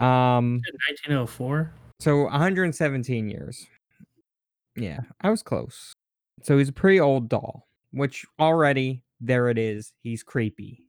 Um. 0.00 0.60
1904. 0.88 1.72
So 2.00 2.24
117 2.24 3.28
years. 3.28 3.66
Yeah, 4.76 5.00
I 5.20 5.30
was 5.30 5.42
close. 5.42 5.92
So 6.42 6.58
he's 6.58 6.68
a 6.68 6.72
pretty 6.72 7.00
old 7.00 7.28
doll, 7.28 7.66
which 7.92 8.24
already 8.38 9.02
there 9.20 9.48
it 9.48 9.58
is. 9.58 9.92
He's 10.02 10.22
creepy. 10.22 10.87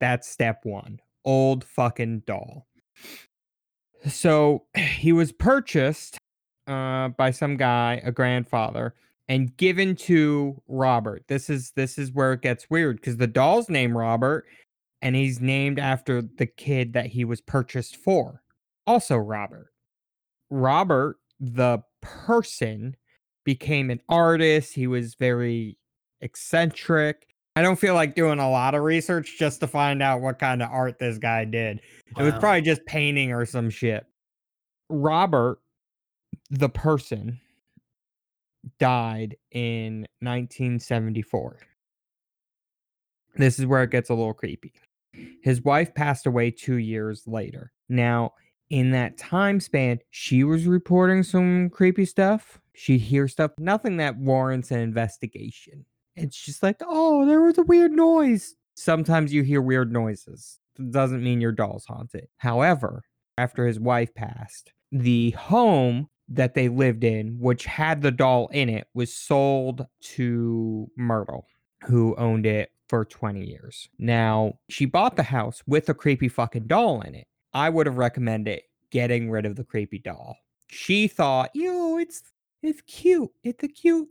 That's 0.00 0.28
step 0.28 0.64
one. 0.64 1.00
Old 1.24 1.64
fucking 1.64 2.22
doll. 2.26 2.66
So 4.06 4.64
he 4.76 5.12
was 5.12 5.32
purchased 5.32 6.18
uh, 6.66 7.08
by 7.08 7.30
some 7.30 7.56
guy, 7.56 8.00
a 8.04 8.12
grandfather, 8.12 8.94
and 9.28 9.56
given 9.56 9.94
to 9.96 10.60
Robert. 10.68 11.24
This 11.28 11.50
is 11.50 11.72
this 11.72 11.98
is 11.98 12.12
where 12.12 12.32
it 12.32 12.42
gets 12.42 12.70
weird 12.70 12.96
because 12.96 13.16
the 13.16 13.26
doll's 13.26 13.68
name 13.68 13.96
Robert, 13.96 14.46
and 15.02 15.16
he's 15.16 15.40
named 15.40 15.78
after 15.78 16.22
the 16.22 16.46
kid 16.46 16.92
that 16.94 17.06
he 17.06 17.24
was 17.24 17.40
purchased 17.40 17.96
for, 17.96 18.42
also 18.86 19.16
Robert. 19.16 19.70
Robert, 20.50 21.16
the 21.40 21.82
person, 22.00 22.96
became 23.44 23.90
an 23.90 24.00
artist. 24.08 24.74
He 24.74 24.86
was 24.86 25.14
very 25.14 25.78
eccentric. 26.20 27.27
I 27.58 27.62
don't 27.62 27.74
feel 27.74 27.94
like 27.94 28.14
doing 28.14 28.38
a 28.38 28.48
lot 28.48 28.76
of 28.76 28.84
research 28.84 29.36
just 29.36 29.58
to 29.58 29.66
find 29.66 30.00
out 30.00 30.20
what 30.20 30.38
kind 30.38 30.62
of 30.62 30.70
art 30.70 31.00
this 31.00 31.18
guy 31.18 31.44
did. 31.44 31.80
It 32.16 32.22
was 32.22 32.34
probably 32.34 32.62
just 32.62 32.86
painting 32.86 33.32
or 33.32 33.44
some 33.44 33.68
shit. 33.68 34.06
Robert, 34.88 35.58
the 36.50 36.68
person, 36.68 37.40
died 38.78 39.36
in 39.50 40.06
1974. 40.20 41.56
This 43.34 43.58
is 43.58 43.66
where 43.66 43.82
it 43.82 43.90
gets 43.90 44.08
a 44.08 44.14
little 44.14 44.34
creepy. 44.34 44.72
His 45.42 45.60
wife 45.60 45.92
passed 45.96 46.26
away 46.26 46.52
two 46.52 46.76
years 46.76 47.24
later. 47.26 47.72
Now, 47.88 48.34
in 48.70 48.92
that 48.92 49.18
time 49.18 49.58
span, 49.58 49.98
she 50.10 50.44
was 50.44 50.68
reporting 50.68 51.24
some 51.24 51.70
creepy 51.70 52.04
stuff. 52.04 52.60
She'd 52.72 52.98
hear 52.98 53.26
stuff, 53.26 53.50
nothing 53.58 53.96
that 53.96 54.16
warrants 54.16 54.70
an 54.70 54.78
investigation. 54.78 55.84
It's 56.18 56.40
just 56.40 56.62
like, 56.62 56.80
oh, 56.86 57.26
there 57.26 57.42
was 57.42 57.58
a 57.58 57.62
weird 57.62 57.92
noise. 57.92 58.54
Sometimes 58.74 59.32
you 59.32 59.42
hear 59.42 59.60
weird 59.60 59.92
noises. 59.92 60.58
It 60.78 60.90
Doesn't 60.90 61.22
mean 61.22 61.40
your 61.40 61.52
doll's 61.52 61.84
haunted. 61.86 62.28
However, 62.38 63.02
after 63.36 63.66
his 63.66 63.80
wife 63.80 64.14
passed, 64.14 64.72
the 64.92 65.30
home 65.32 66.08
that 66.28 66.54
they 66.54 66.68
lived 66.68 67.04
in, 67.04 67.38
which 67.38 67.64
had 67.64 68.02
the 68.02 68.10
doll 68.10 68.48
in 68.48 68.68
it, 68.68 68.86
was 68.94 69.12
sold 69.12 69.86
to 70.00 70.90
Myrtle, 70.96 71.46
who 71.84 72.14
owned 72.16 72.46
it 72.46 72.70
for 72.88 73.04
20 73.04 73.44
years. 73.44 73.88
Now, 73.98 74.54
she 74.68 74.84
bought 74.84 75.16
the 75.16 75.22
house 75.22 75.62
with 75.66 75.88
a 75.88 75.94
creepy 75.94 76.28
fucking 76.28 76.66
doll 76.66 77.00
in 77.02 77.14
it. 77.14 77.26
I 77.52 77.70
would 77.70 77.86
have 77.86 77.96
recommended 77.96 78.60
getting 78.90 79.30
rid 79.30 79.46
of 79.46 79.56
the 79.56 79.64
creepy 79.64 79.98
doll. 79.98 80.36
She 80.68 81.08
thought, 81.08 81.50
yo, 81.54 81.98
it's 81.98 82.22
it's 82.62 82.80
cute. 82.82 83.30
It's 83.44 83.62
a 83.62 83.68
cute 83.68 84.08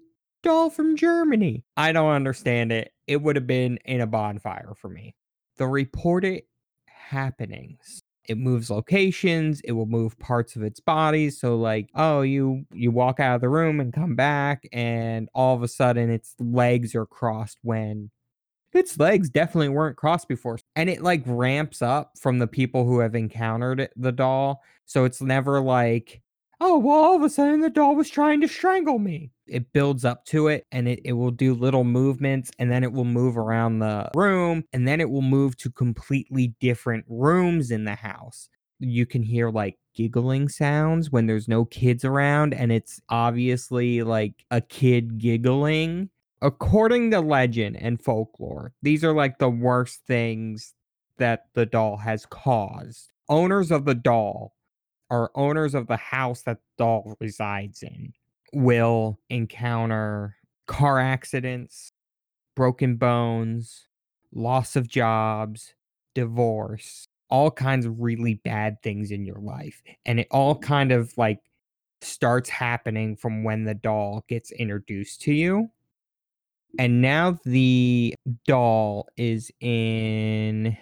doll 0.48 0.70
from 0.70 0.95
Germany. 0.95 1.66
I 1.76 1.91
don't 1.91 2.12
understand 2.12 2.72
it. 2.72 2.93
It 3.06 3.22
would 3.22 3.36
have 3.36 3.48
been 3.48 3.80
in 3.84 4.00
a 4.00 4.08
bonfire 4.08 4.74
for 4.76 4.88
me. 4.88 5.14
The 5.58 5.68
reported 5.68 6.43
happenings. 6.88 8.02
It 8.24 8.38
moves 8.38 8.70
locations, 8.70 9.62
it 9.62 9.74
will 9.74 9.86
move 9.86 10.18
parts 10.20 10.56
of 10.56 10.64
its 10.64 10.80
body. 10.80 11.30
So 11.30 11.58
like, 11.58 11.89
oh, 11.95 12.22
you 12.22 12.66
you 12.74 12.91
walk 12.91 13.20
out 13.20 13.36
of 13.36 13.41
the 13.41 13.50
room 13.50 13.80
and 13.80 13.93
come 13.93 14.16
back 14.16 14.68
and 14.72 15.30
all 15.34 15.56
of 15.56 15.64
a 15.64 15.68
sudden 15.68 16.10
its 16.10 16.36
legs 16.39 16.95
are 16.95 17.06
crossed 17.06 17.58
when 17.62 18.10
its 18.74 18.98
legs 19.00 19.30
definitely 19.30 19.70
weren't 19.70 19.98
crossed 19.98 20.28
before. 20.28 20.60
And 20.76 20.89
it 20.89 21.02
like 21.02 21.24
ramps 21.26 21.82
up 21.82 22.12
from 22.18 22.39
the 22.39 22.48
people 22.48 22.86
who 22.86 23.00
have 23.00 23.16
encountered 23.16 23.89
the 23.95 24.12
doll. 24.12 24.62
So 24.86 25.04
it's 25.04 25.22
never 25.22 25.60
like, 25.62 26.22
oh, 26.60 26.78
well, 26.78 26.97
all 26.97 27.16
of 27.16 27.22
a 27.24 27.30
sudden 27.30 27.62
the 27.62 27.70
doll 27.70 27.95
was 27.95 28.10
trying 28.10 28.41
to 28.41 28.47
strangle 28.47 28.99
me. 28.99 29.32
It 29.47 29.72
builds 29.74 30.03
up 30.03 30.26
to 30.26 30.47
it 30.47 30.66
and 30.72 30.88
it, 30.88 30.99
it 31.05 31.14
will 31.14 31.32
do 31.32 31.53
little 31.53 31.84
movements 31.84 32.51
and 32.60 32.72
then 32.72 32.84
it 32.84 32.91
will 32.91 33.05
move 33.05 33.38
around 33.38 33.80
the 33.80 34.10
room 34.16 34.64
and 34.74 34.88
then 34.88 34.99
it 34.99 35.10
will 35.10 35.22
move 35.22 35.55
to 35.58 35.72
completely 35.72 36.53
different 36.60 37.05
rooms 37.08 37.72
in 37.72 37.86
the 37.86 37.95
house. 37.95 38.49
You 38.80 39.05
can 39.05 39.24
hear 39.24 39.49
like 39.49 39.78
giggling 39.95 40.49
sounds 40.49 41.12
when 41.12 41.28
there's 41.28 41.47
no 41.47 41.66
kids 41.66 42.03
around 42.03 42.53
and 42.53 42.72
it's 42.72 42.99
obviously 43.10 44.03
like 44.03 44.45
a 44.51 44.62
kid 44.62 45.18
giggling 45.18 46.10
according 46.41 47.12
to 47.12 47.20
legend 47.20 47.78
and 47.78 48.01
folklore, 48.01 48.74
these 48.82 49.03
are 49.03 49.14
like 49.14 49.39
the 49.39 49.49
worst 49.49 50.01
things 50.05 50.74
that 51.18 51.45
the 51.53 51.66
doll 51.66 51.97
has 51.97 52.26
caused. 52.26 53.12
Owners 53.30 53.72
of 53.72 53.86
the 53.86 53.95
doll 53.95 54.53
or 55.10 55.32
owners 55.36 55.76
of 55.76 55.88
the 55.88 55.97
house 55.97 56.41
that 56.43 56.58
the 56.58 56.84
doll 56.84 57.16
resides 57.20 57.84
in 57.84 58.14
will 58.53 59.20
encounter 59.30 60.36
car 60.68 60.99
accidents, 60.99 61.91
broken 62.55 62.95
bones, 62.95 63.88
loss 64.34 64.76
of 64.76 64.88
jobs, 64.88 65.74
divorce, 66.14 67.08
all 67.30 67.51
kinds 67.51 67.86
of 67.86 67.99
really 67.99 68.36
bad 68.36 68.82
things 68.84 69.12
in 69.12 69.26
your 69.26 69.39
life. 69.39 69.82
And 70.05 70.20
it 70.20 70.28
all 70.32 70.55
mm-hmm. 70.55 70.68
kind 70.68 70.91
of 70.91 71.18
like 71.18 71.39
starts 72.01 72.49
happening 72.49 73.16
from 73.16 73.43
when 73.43 73.64
the 73.64 73.74
doll 73.74 74.24
gets 74.28 74.51
introduced 74.51 75.22
to 75.22 75.34
you 75.34 75.70
and 76.80 77.01
now 77.01 77.39
the 77.45 78.14
doll 78.45 79.08
is 79.18 79.51
in 79.60 80.78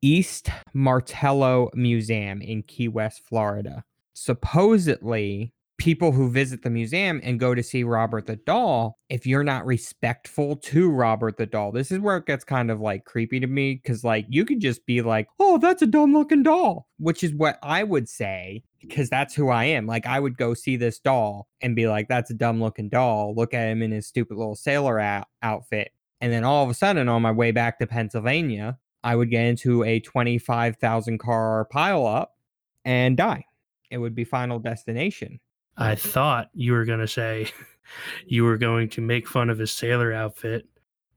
East 0.00 0.50
Martello 0.74 1.70
Museum 1.74 2.40
in 2.40 2.62
Key 2.62 2.88
West, 2.88 3.22
Florida. 3.28 3.84
Supposedly, 4.14 5.52
people 5.78 6.10
who 6.10 6.28
visit 6.28 6.62
the 6.62 6.70
museum 6.70 7.20
and 7.22 7.40
go 7.40 7.54
to 7.54 7.62
see 7.62 7.84
Robert 7.84 8.26
the 8.26 8.36
doll, 8.36 8.98
if 9.08 9.26
you're 9.26 9.44
not 9.44 9.64
respectful 9.64 10.56
to 10.56 10.90
Robert 10.90 11.36
the 11.36 11.46
doll, 11.46 11.72
this 11.72 11.90
is 11.90 12.00
where 12.00 12.16
it 12.16 12.26
gets 12.26 12.44
kind 12.44 12.70
of 12.70 12.80
like 12.80 13.04
creepy 13.04 13.40
to 13.40 13.46
me 13.46 13.74
because, 13.74 14.04
like, 14.04 14.26
you 14.28 14.44
could 14.44 14.60
just 14.60 14.84
be 14.86 15.02
like, 15.02 15.28
oh, 15.38 15.58
that's 15.58 15.82
a 15.82 15.86
dumb 15.86 16.12
looking 16.12 16.42
doll, 16.42 16.88
which 16.98 17.22
is 17.22 17.32
what 17.32 17.58
I 17.62 17.84
would 17.84 18.08
say 18.08 18.64
because 18.80 19.08
that's 19.08 19.34
who 19.34 19.48
I 19.48 19.64
am. 19.64 19.86
Like, 19.86 20.06
I 20.06 20.20
would 20.20 20.36
go 20.36 20.54
see 20.54 20.76
this 20.76 20.98
doll 20.98 21.48
and 21.60 21.76
be 21.76 21.88
like, 21.88 22.08
that's 22.08 22.30
a 22.30 22.34
dumb 22.34 22.60
looking 22.60 22.88
doll. 22.88 23.34
Look 23.34 23.54
at 23.54 23.68
him 23.68 23.82
in 23.82 23.92
his 23.92 24.06
stupid 24.06 24.36
little 24.36 24.56
sailor 24.56 24.98
out- 24.98 25.28
outfit. 25.42 25.92
And 26.20 26.32
then 26.32 26.44
all 26.44 26.64
of 26.64 26.70
a 26.70 26.74
sudden, 26.74 27.08
on 27.08 27.22
my 27.22 27.30
way 27.30 27.52
back 27.52 27.78
to 27.78 27.86
Pennsylvania, 27.86 28.78
I 29.04 29.16
would 29.16 29.30
get 29.30 29.46
into 29.46 29.84
a 29.84 30.00
25,000 30.00 31.18
car 31.18 31.64
pile 31.66 32.06
up 32.06 32.36
and 32.84 33.16
die. 33.16 33.44
It 33.90 33.98
would 33.98 34.14
be 34.14 34.24
Final 34.24 34.58
Destination. 34.58 35.40
I 35.76 35.94
thought 35.94 36.50
you 36.54 36.72
were 36.72 36.84
going 36.84 36.98
to 37.00 37.06
say 37.08 37.50
you 38.26 38.44
were 38.44 38.58
going 38.58 38.88
to 38.90 39.00
make 39.00 39.28
fun 39.28 39.50
of 39.50 39.58
his 39.58 39.70
sailor 39.70 40.12
outfit 40.12 40.66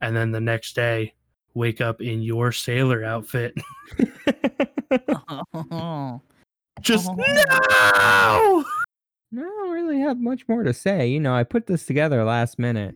and 0.02 0.16
then 0.16 0.32
the 0.32 0.42
next 0.42 0.76
day 0.76 1.14
wake 1.54 1.82
up 1.82 2.02
in 2.02 2.22
your 2.22 2.52
sailor 2.52 3.04
outfit. 3.04 3.54
Just 6.82 7.10
Oh. 7.10 7.16
no! 7.18 8.66
No, 9.34 9.44
I 9.44 9.46
don't 9.46 9.72
really 9.72 10.00
have 10.00 10.18
much 10.20 10.48
more 10.48 10.64
to 10.64 10.74
say. 10.74 11.08
You 11.08 11.20
know, 11.20 11.34
I 11.34 11.44
put 11.44 11.68
this 11.68 11.86
together 11.86 12.24
last 12.24 12.60
minute. 12.60 12.96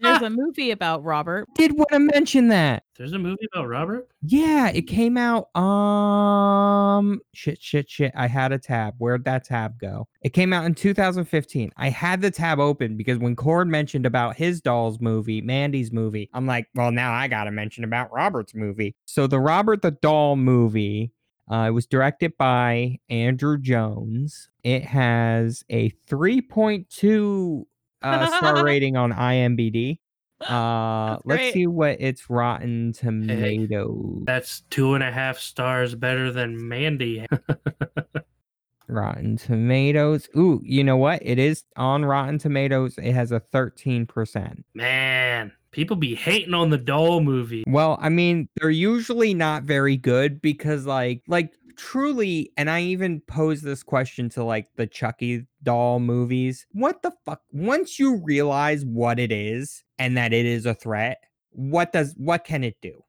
There's 0.00 0.22
a 0.22 0.30
movie 0.30 0.70
about 0.70 1.04
Robert. 1.04 1.48
Did 1.54 1.72
want 1.72 1.90
to 1.90 1.98
mention 1.98 2.48
that. 2.48 2.84
There's 2.96 3.12
a 3.12 3.18
movie 3.18 3.48
about 3.52 3.68
Robert? 3.68 4.08
Yeah, 4.22 4.68
it 4.68 4.82
came 4.82 5.16
out. 5.16 5.54
Um, 5.56 7.20
shit, 7.32 7.60
shit, 7.62 7.88
shit. 7.88 8.12
I 8.14 8.26
had 8.26 8.52
a 8.52 8.58
tab. 8.58 8.94
Where'd 8.98 9.24
that 9.24 9.44
tab 9.44 9.78
go? 9.78 10.06
It 10.22 10.34
came 10.34 10.52
out 10.52 10.66
in 10.66 10.74
2015. 10.74 11.72
I 11.76 11.88
had 11.88 12.20
the 12.20 12.30
tab 12.30 12.58
open 12.58 12.96
because 12.96 13.18
when 13.18 13.36
Cord 13.36 13.68
mentioned 13.68 14.04
about 14.04 14.36
his 14.36 14.60
doll's 14.60 15.00
movie, 15.00 15.40
Mandy's 15.40 15.92
movie, 15.92 16.28
I'm 16.34 16.46
like, 16.46 16.68
well, 16.74 16.90
now 16.90 17.12
I 17.12 17.28
got 17.28 17.44
to 17.44 17.50
mention 17.50 17.84
about 17.84 18.12
Robert's 18.12 18.54
movie. 18.54 18.94
So 19.06 19.26
the 19.26 19.40
Robert 19.40 19.82
the 19.82 19.92
Doll 19.92 20.36
movie. 20.36 21.12
Uh, 21.50 21.66
it 21.66 21.70
was 21.72 21.84
directed 21.84 22.36
by 22.38 22.96
Andrew 23.08 23.58
Jones. 23.58 24.50
It 24.62 24.84
has 24.84 25.64
a 25.68 25.90
3.2 26.06 27.64
uh, 28.02 28.26
star 28.38 28.64
rating 28.64 28.96
on 28.96 29.12
IMDb. 29.12 29.98
Uh, 30.40 31.18
let's 31.24 31.40
great. 31.40 31.52
see 31.52 31.66
what 31.66 32.00
its 32.00 32.30
Rotten 32.30 32.92
Tomatoes. 32.92 34.22
That's 34.24 34.62
two 34.70 34.94
and 34.94 35.04
a 35.04 35.12
half 35.12 35.38
stars 35.38 35.94
better 35.94 36.32
than 36.32 36.68
Mandy. 36.68 37.26
Rotten 38.88 39.36
Tomatoes. 39.36 40.28
Ooh, 40.36 40.60
you 40.64 40.82
know 40.82 40.96
what? 40.96 41.20
It 41.22 41.38
is 41.38 41.64
on 41.76 42.04
Rotten 42.04 42.38
Tomatoes. 42.38 42.96
It 42.98 43.12
has 43.12 43.32
a 43.32 43.40
13%. 43.40 44.64
Man, 44.74 45.52
people 45.70 45.96
be 45.96 46.14
hating 46.14 46.54
on 46.54 46.70
the 46.70 46.78
doll 46.78 47.20
movie. 47.20 47.64
Well, 47.66 47.98
I 48.00 48.08
mean, 48.08 48.48
they're 48.56 48.70
usually 48.70 49.34
not 49.34 49.62
very 49.62 49.96
good 49.96 50.40
because 50.40 50.86
like 50.86 51.22
like 51.28 51.52
truly 51.80 52.52
and 52.58 52.68
I 52.68 52.82
even 52.82 53.22
pose 53.22 53.62
this 53.62 53.82
question 53.82 54.28
to 54.30 54.44
like 54.44 54.68
the 54.76 54.86
Chucky 54.86 55.46
doll 55.62 55.98
movies. 55.98 56.66
What 56.72 57.02
the 57.02 57.12
fuck? 57.24 57.40
Once 57.52 57.98
you 57.98 58.16
realize 58.22 58.84
what 58.84 59.18
it 59.18 59.32
is 59.32 59.82
and 59.98 60.14
that 60.16 60.34
it 60.34 60.44
is 60.44 60.66
a 60.66 60.74
threat, 60.74 61.22
what 61.50 61.92
does 61.92 62.14
what 62.18 62.44
can 62.44 62.64
it 62.64 62.76
do? 62.82 63.02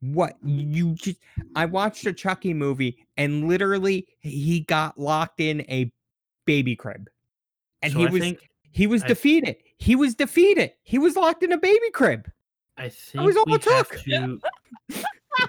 What 0.00 0.34
you 0.44 0.94
just 0.94 1.18
I 1.54 1.66
watched 1.66 2.04
a 2.06 2.12
Chucky 2.12 2.52
movie 2.52 3.06
and 3.16 3.46
literally 3.46 4.08
he 4.18 4.60
got 4.60 4.98
locked 4.98 5.40
in 5.40 5.60
a 5.62 5.92
baby 6.44 6.74
crib. 6.74 7.08
And 7.82 7.92
So 7.92 8.00
he 8.00 8.06
was 8.06 8.20
think 8.20 8.50
he 8.72 8.88
was 8.88 9.04
defeated. 9.04 9.56
He 9.78 9.94
was 9.94 10.16
defeated. 10.16 10.72
He 10.82 10.98
was 10.98 11.14
locked 11.14 11.44
in 11.44 11.52
a 11.52 11.58
baby 11.58 11.90
crib. 11.92 12.28
I 12.76 12.88
think 12.88 13.24
was 13.24 13.36
all 13.36 13.54
it 13.54 13.62
took. 13.62 13.96
to. 14.00 14.40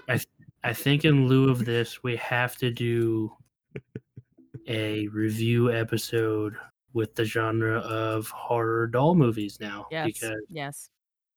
I 0.08 0.20
I 0.68 0.74
think 0.74 1.06
in 1.06 1.30
lieu 1.30 1.50
of 1.50 1.64
this, 1.64 2.04
we 2.04 2.18
have 2.18 2.58
to 2.58 2.70
do 2.70 3.32
a 4.68 5.08
review 5.08 5.72
episode 5.72 6.58
with 6.92 7.16
the 7.16 7.24
genre 7.24 7.78
of 7.80 8.28
horror 8.28 8.88
doll 8.88 9.16
movies 9.16 9.60
now. 9.62 9.88
Yes. 9.90 10.08
Because 10.08 10.42
Yes. 10.50 10.90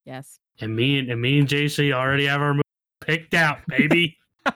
Yes. 0.04 0.40
and 0.60 0.74
me 0.74 0.98
and, 0.98 1.12
and 1.12 1.22
me 1.22 1.38
and 1.38 1.46
JC 1.46 1.92
already 1.92 2.26
have 2.26 2.40
our 2.40 2.54
movie 2.54 2.62
picked 3.02 3.34
out, 3.34 3.58
baby. 3.68 4.18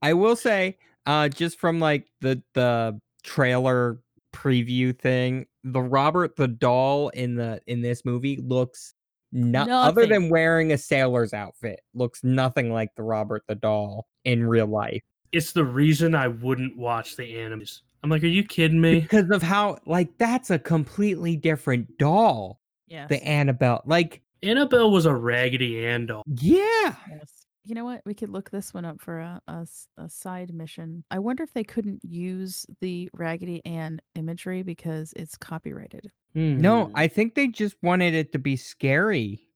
I 0.00 0.14
will 0.14 0.34
say, 0.34 0.78
uh, 1.04 1.28
just 1.28 1.58
from 1.60 1.78
like 1.78 2.06
the 2.22 2.42
the 2.54 2.98
trailer 3.22 3.98
preview 4.32 4.98
thing, 4.98 5.44
the 5.62 5.82
Robert 5.82 6.36
the 6.36 6.48
doll 6.48 7.10
in 7.10 7.34
the 7.34 7.60
in 7.66 7.82
this 7.82 8.06
movie 8.06 8.38
looks 8.38 8.94
no 9.32 9.64
other 9.78 10.06
than 10.06 10.28
wearing 10.28 10.72
a 10.72 10.78
sailor's 10.78 11.32
outfit, 11.32 11.80
looks 11.94 12.22
nothing 12.22 12.72
like 12.72 12.94
the 12.96 13.02
Robert 13.02 13.42
the 13.48 13.54
doll 13.54 14.06
in 14.24 14.46
real 14.46 14.66
life 14.66 15.02
it's 15.32 15.52
the 15.52 15.64
reason 15.64 16.14
I 16.14 16.28
wouldn't 16.28 16.76
watch 16.76 17.16
the 17.16 17.34
animes. 17.34 17.80
I'm 18.02 18.10
like, 18.10 18.22
are 18.22 18.28
you 18.28 18.44
kidding 18.44 18.80
me? 18.80 19.00
because 19.00 19.30
of 19.30 19.42
how 19.42 19.78
like 19.86 20.16
that's 20.18 20.50
a 20.50 20.58
completely 20.58 21.36
different 21.36 21.98
doll. 21.98 22.60
Yeah. 22.86 23.06
The 23.06 23.22
Annabelle, 23.24 23.82
like 23.86 24.22
Annabelle 24.42 24.90
was 24.90 25.06
a 25.06 25.14
Raggedy 25.14 25.86
Ann 25.86 26.06
doll. 26.06 26.22
yeah, 26.26 26.94
yes. 27.10 27.41
You 27.64 27.74
know 27.76 27.84
what? 27.84 28.02
We 28.04 28.14
could 28.14 28.30
look 28.30 28.50
this 28.50 28.74
one 28.74 28.84
up 28.84 29.00
for 29.00 29.20
a, 29.20 29.40
a 29.46 29.60
s- 29.62 29.86
a 29.96 30.08
side 30.08 30.52
mission. 30.52 31.04
I 31.10 31.20
wonder 31.20 31.42
if 31.44 31.52
they 31.52 31.62
couldn't 31.64 32.04
use 32.04 32.66
the 32.80 33.08
Raggedy 33.14 33.64
Ann 33.64 34.00
imagery 34.16 34.62
because 34.64 35.12
it's 35.16 35.36
copyrighted. 35.36 36.10
No, 36.34 36.86
Hmm. 36.86 36.92
I 36.96 37.08
think 37.08 37.34
they 37.34 37.46
just 37.48 37.76
wanted 37.82 38.14
it 38.14 38.32
to 38.32 38.38
be 38.38 38.56
scary. 38.56 39.46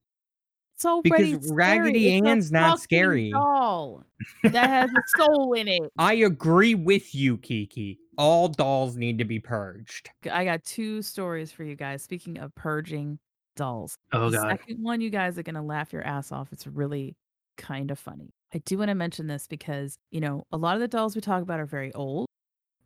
It's 0.77 0.85
already 0.85 1.33
Because 1.33 1.47
scary. 1.47 1.57
Raggedy 1.57 2.17
It's 2.19 2.27
a 2.27 2.29
Ann's 2.31 2.53
not 2.53 2.65
fucking 2.73 2.83
scary. 2.83 3.31
Doll 3.33 4.05
that 4.45 4.69
has 4.71 4.91
a 4.91 5.03
soul 5.19 5.55
in 5.55 5.69
it. 5.69 5.91
I 5.99 6.15
agree 6.15 6.75
with 6.75 7.15
you, 7.15 7.39
Kiki. 7.39 7.99
All 8.19 8.49
dolls 8.49 8.97
need 8.97 9.19
to 9.19 9.25
be 9.25 9.41
purged. 9.41 10.11
G- 10.23 10.31
I 10.31 10.45
got 10.45 10.65
two 10.65 11.01
stories 11.03 11.51
for 11.51 11.65
you 11.65 11.77
guys. 11.77 12.03
Speaking 12.03 12.39
of 12.39 12.55
purging 12.55 13.19
dolls, 13.57 13.97
Oh 14.13 14.29
the 14.31 14.37
god. 14.37 14.51
second 14.51 14.83
one, 14.83 15.01
you 15.01 15.09
guys 15.11 15.39
are 15.39 15.43
gonna 15.43 15.65
laugh 15.65 15.93
your 15.95 16.03
ass 16.05 16.31
off. 16.31 16.53
It's 16.53 16.67
really 16.67 17.17
kind 17.57 17.91
of 17.91 17.99
funny. 17.99 18.33
I 18.55 18.59
do 18.59 18.79
want 18.79 18.89
to 18.91 18.95
mention 18.95 19.27
this 19.27 19.47
because 19.47 19.99
you 20.11 20.21
know 20.21 20.45
a 20.53 20.57
lot 20.57 20.75
of 20.77 20.81
the 20.81 20.89
dolls 20.89 21.15
we 21.15 21.21
talk 21.21 21.43
about 21.43 21.61
are 21.61 21.67
very 21.67 21.93
old, 21.95 22.27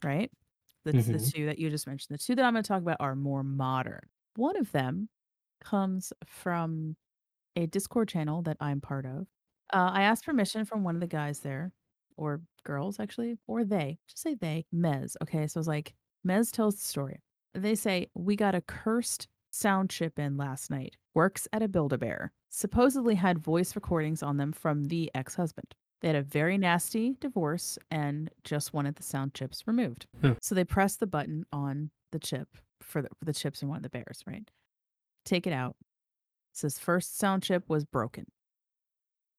right? 0.05 0.31
The, 0.85 0.93
the 0.93 0.99
Mhm. 1.03 1.33
two 1.33 1.47
that 1.47 1.59
you 1.59 1.71
just 1.71 1.87
mentioned, 1.87 2.19
the 2.19 2.23
two 2.23 2.35
that 2.37 2.45
I'm 2.45 2.55
going 2.55 2.63
to 2.65 2.69
talk 2.69 2.83
about 2.83 2.97
are 3.01 3.15
more 3.15 3.43
modern. 3.45 4.01
One 4.37 4.57
of 4.57 4.73
them 4.73 5.09
comes 5.61 6.13
from 6.27 6.97
a 7.57 7.67
Discord 7.67 8.09
channel 8.09 8.43
that 8.43 8.57
I'm 8.61 8.81
part 8.81 9.07
of. 9.07 9.27
Uh, 9.73 9.91
I 9.93 10.03
asked 10.03 10.25
permission 10.25 10.65
from 10.65 10.85
one 10.85 10.95
of 10.97 11.01
the 11.03 11.07
guys 11.07 11.41
there, 11.41 11.73
or 12.17 12.41
girls 12.65 12.99
actually, 13.01 13.39
or 13.47 13.65
they. 13.65 13.99
Just 14.09 14.23
say 14.23 14.35
they. 14.35 14.67
Mez. 14.75 15.17
Okay, 15.23 15.47
so 15.47 15.61
it's 15.61 15.69
like 15.69 15.95
Mez 16.27 16.51
tells 16.53 16.77
the 16.77 16.85
story. 16.85 17.21
They 17.55 17.75
say 17.75 18.09
we 18.15 18.37
got 18.37 18.55
a 18.55 18.61
cursed 18.63 19.29
sound 19.51 19.91
chip 19.91 20.19
in 20.19 20.37
last 20.37 20.71
night. 20.71 20.97
Works 21.15 21.49
at 21.53 21.63
a 21.63 21.69
Build 21.69 21.93
a 21.93 21.99
Bear. 21.99 22.33
Supposedly 22.49 23.15
had 23.17 23.39
voice 23.39 23.75
recordings 23.75 24.23
on 24.23 24.37
them 24.37 24.53
from 24.53 24.85
the 24.85 25.11
ex-husband. 25.15 25.75
They 26.01 26.09
had 26.09 26.17
a 26.17 26.23
very 26.23 26.57
nasty 26.57 27.17
divorce 27.21 27.79
and 27.91 28.31
just 28.45 28.73
wanted 28.73 28.97
the 28.97 29.03
sound 29.03 29.35
chips 29.35 29.65
removed. 29.67 30.07
Hmm. 30.21 30.33
So 30.41 30.55
they 30.55 30.65
press 30.65 30.97
the 30.97 31.07
button 31.07 31.45
on 31.53 31.91
the 32.13 32.19
chip 32.19 32.49
for 32.81 33.03
the, 33.03 33.09
for 33.19 33.25
the 33.25 33.35
chips 33.35 33.63
in 33.63 33.69
one 33.69 33.77
of 33.77 33.83
the 33.83 33.91
bears, 33.91 34.23
right? 34.27 34.49
Take 35.25 35.47
it 35.47 35.53
out. 35.53 35.77
says 36.53 36.79
first 36.79 37.19
sound 37.19 37.43
chip 37.43 37.65
was 37.69 37.85
broken. 37.85 38.27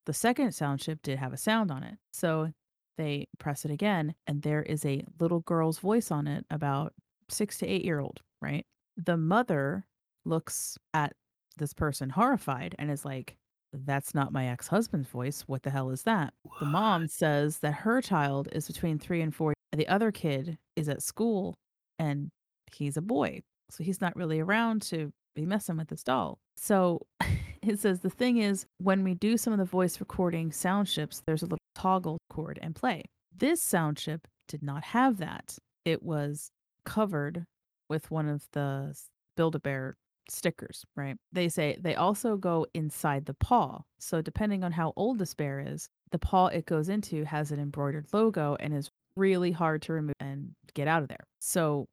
The 0.06 0.14
second 0.14 0.54
sound 0.54 0.80
chip 0.80 1.02
did 1.02 1.20
have 1.20 1.34
a 1.34 1.38
sound 1.38 1.72
on 1.72 1.84
it. 1.84 1.96
So 2.14 2.52
they 2.98 3.28
press 3.40 3.66
it 3.66 3.72
again, 3.72 4.14
and 4.28 4.42
there 4.42 4.62
is 4.62 4.86
a 4.86 5.04
little 5.20 5.40
girl's 5.40 5.80
voice 5.80 6.12
on 6.12 6.28
it, 6.28 6.46
about 6.52 6.94
six 7.30 7.58
to 7.60 7.68
eight 7.68 7.84
year 7.84 8.00
old, 8.00 8.20
right? 8.42 8.66
The 8.98 9.18
mother 9.18 9.86
looks 10.26 10.78
at 10.94 11.14
this 11.58 11.74
person 11.74 12.10
horrified 12.10 12.76
and 12.80 12.90
is 12.92 13.06
like, 13.06 13.36
That's 13.74 14.14
not 14.14 14.34
my 14.34 14.48
ex 14.48 14.68
husband's 14.68 15.10
voice. 15.10 15.44
What 15.48 15.64
the 15.64 15.70
hell 15.70 15.90
is 15.90 16.04
that? 16.04 16.34
The 16.60 16.66
mom 16.66 17.08
says 17.08 17.60
that 17.60 17.74
her 17.74 18.02
child 18.02 18.50
is 18.52 18.68
between 18.68 19.00
three 19.00 19.22
and 19.22 19.34
four. 19.34 19.54
The 19.72 19.88
other 19.88 20.12
kid 20.12 20.58
is 20.76 20.90
at 20.90 21.02
school 21.02 21.56
and 21.98 22.30
he's 22.74 22.98
a 22.98 23.02
boy. 23.02 23.42
So 23.70 23.84
he's 23.84 24.02
not 24.02 24.16
really 24.16 24.40
around 24.40 24.82
to 24.84 25.12
be 25.36 25.46
messing 25.46 25.78
with 25.78 25.88
this 25.88 26.04
doll. 26.04 26.40
So 26.58 27.02
it 27.62 27.80
says 27.80 28.00
the 28.00 28.10
thing 28.10 28.38
is, 28.38 28.66
when 28.80 29.04
we 29.04 29.14
do 29.14 29.38
some 29.38 29.54
of 29.54 29.60
the 29.60 29.66
voice 29.66 30.00
recording 30.00 30.52
sound 30.52 30.88
chips, 30.88 31.22
there's 31.26 31.42
a 31.42 31.46
little 31.46 31.58
toggle 31.76 32.18
cord 32.30 32.60
and 32.62 32.76
play. 32.76 33.04
This 33.36 33.64
sound 33.64 33.98
chip 33.98 34.28
did 34.48 34.62
not 34.62 34.84
have 34.84 35.18
that. 35.18 35.58
It 35.86 36.04
was 36.04 36.52
covered 36.86 37.46
with 37.90 38.12
one 38.12 38.28
of 38.28 38.46
the 38.52 38.96
Build 39.38 39.56
a 39.56 39.60
Bear 39.60 39.96
stickers, 40.32 40.86
right? 40.96 41.18
They 41.32 41.50
say 41.50 41.78
they 41.80 41.96
also 41.96 42.38
go 42.38 42.66
inside 42.74 43.26
the 43.26 43.34
paw. 43.34 43.82
So 44.00 44.22
depending 44.22 44.64
on 44.64 44.72
how 44.72 44.94
old 44.96 45.20
this 45.20 45.34
bear 45.34 45.60
is, 45.60 45.90
the 46.12 46.20
paw 46.20 46.48
it 46.48 46.66
goes 46.66 46.90
into 46.90 47.24
has 47.26 47.52
an 47.52 47.60
embroidered 47.60 48.08
logo 48.14 48.58
and 48.60 48.74
is 48.74 48.90
really 49.16 49.52
hard 49.52 49.82
to 49.84 49.94
remove 49.94 50.16
and 50.20 50.52
get 50.74 50.88
out 50.88 51.04
of 51.04 51.10
there. 51.10 51.28
So 51.40 51.88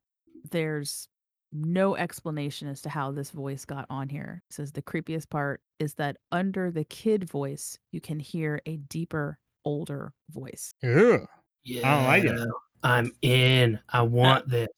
there's 0.50 1.08
no 1.52 1.96
explanation 1.96 2.68
as 2.68 2.82
to 2.82 2.88
how 2.88 3.10
this 3.10 3.30
voice 3.30 3.64
got 3.64 3.86
on 3.90 4.08
here. 4.08 4.42
It 4.50 4.54
says 4.54 4.72
the 4.72 4.82
creepiest 4.82 5.30
part 5.30 5.60
is 5.78 5.94
that 5.94 6.16
under 6.30 6.70
the 6.70 6.84
kid 6.84 7.28
voice, 7.28 7.78
you 7.90 8.00
can 8.00 8.20
hear 8.20 8.60
a 8.66 8.76
deeper, 8.76 9.38
older 9.64 10.12
voice. 10.30 10.74
Ew. 10.82 11.26
Yeah. 11.64 11.96
don't 11.96 12.04
like 12.04 12.24
it. 12.24 12.48
I'm 12.82 13.12
in. 13.22 13.78
I 13.90 14.00
uh 14.00 14.04
want 14.04 14.48
this. 14.48 14.68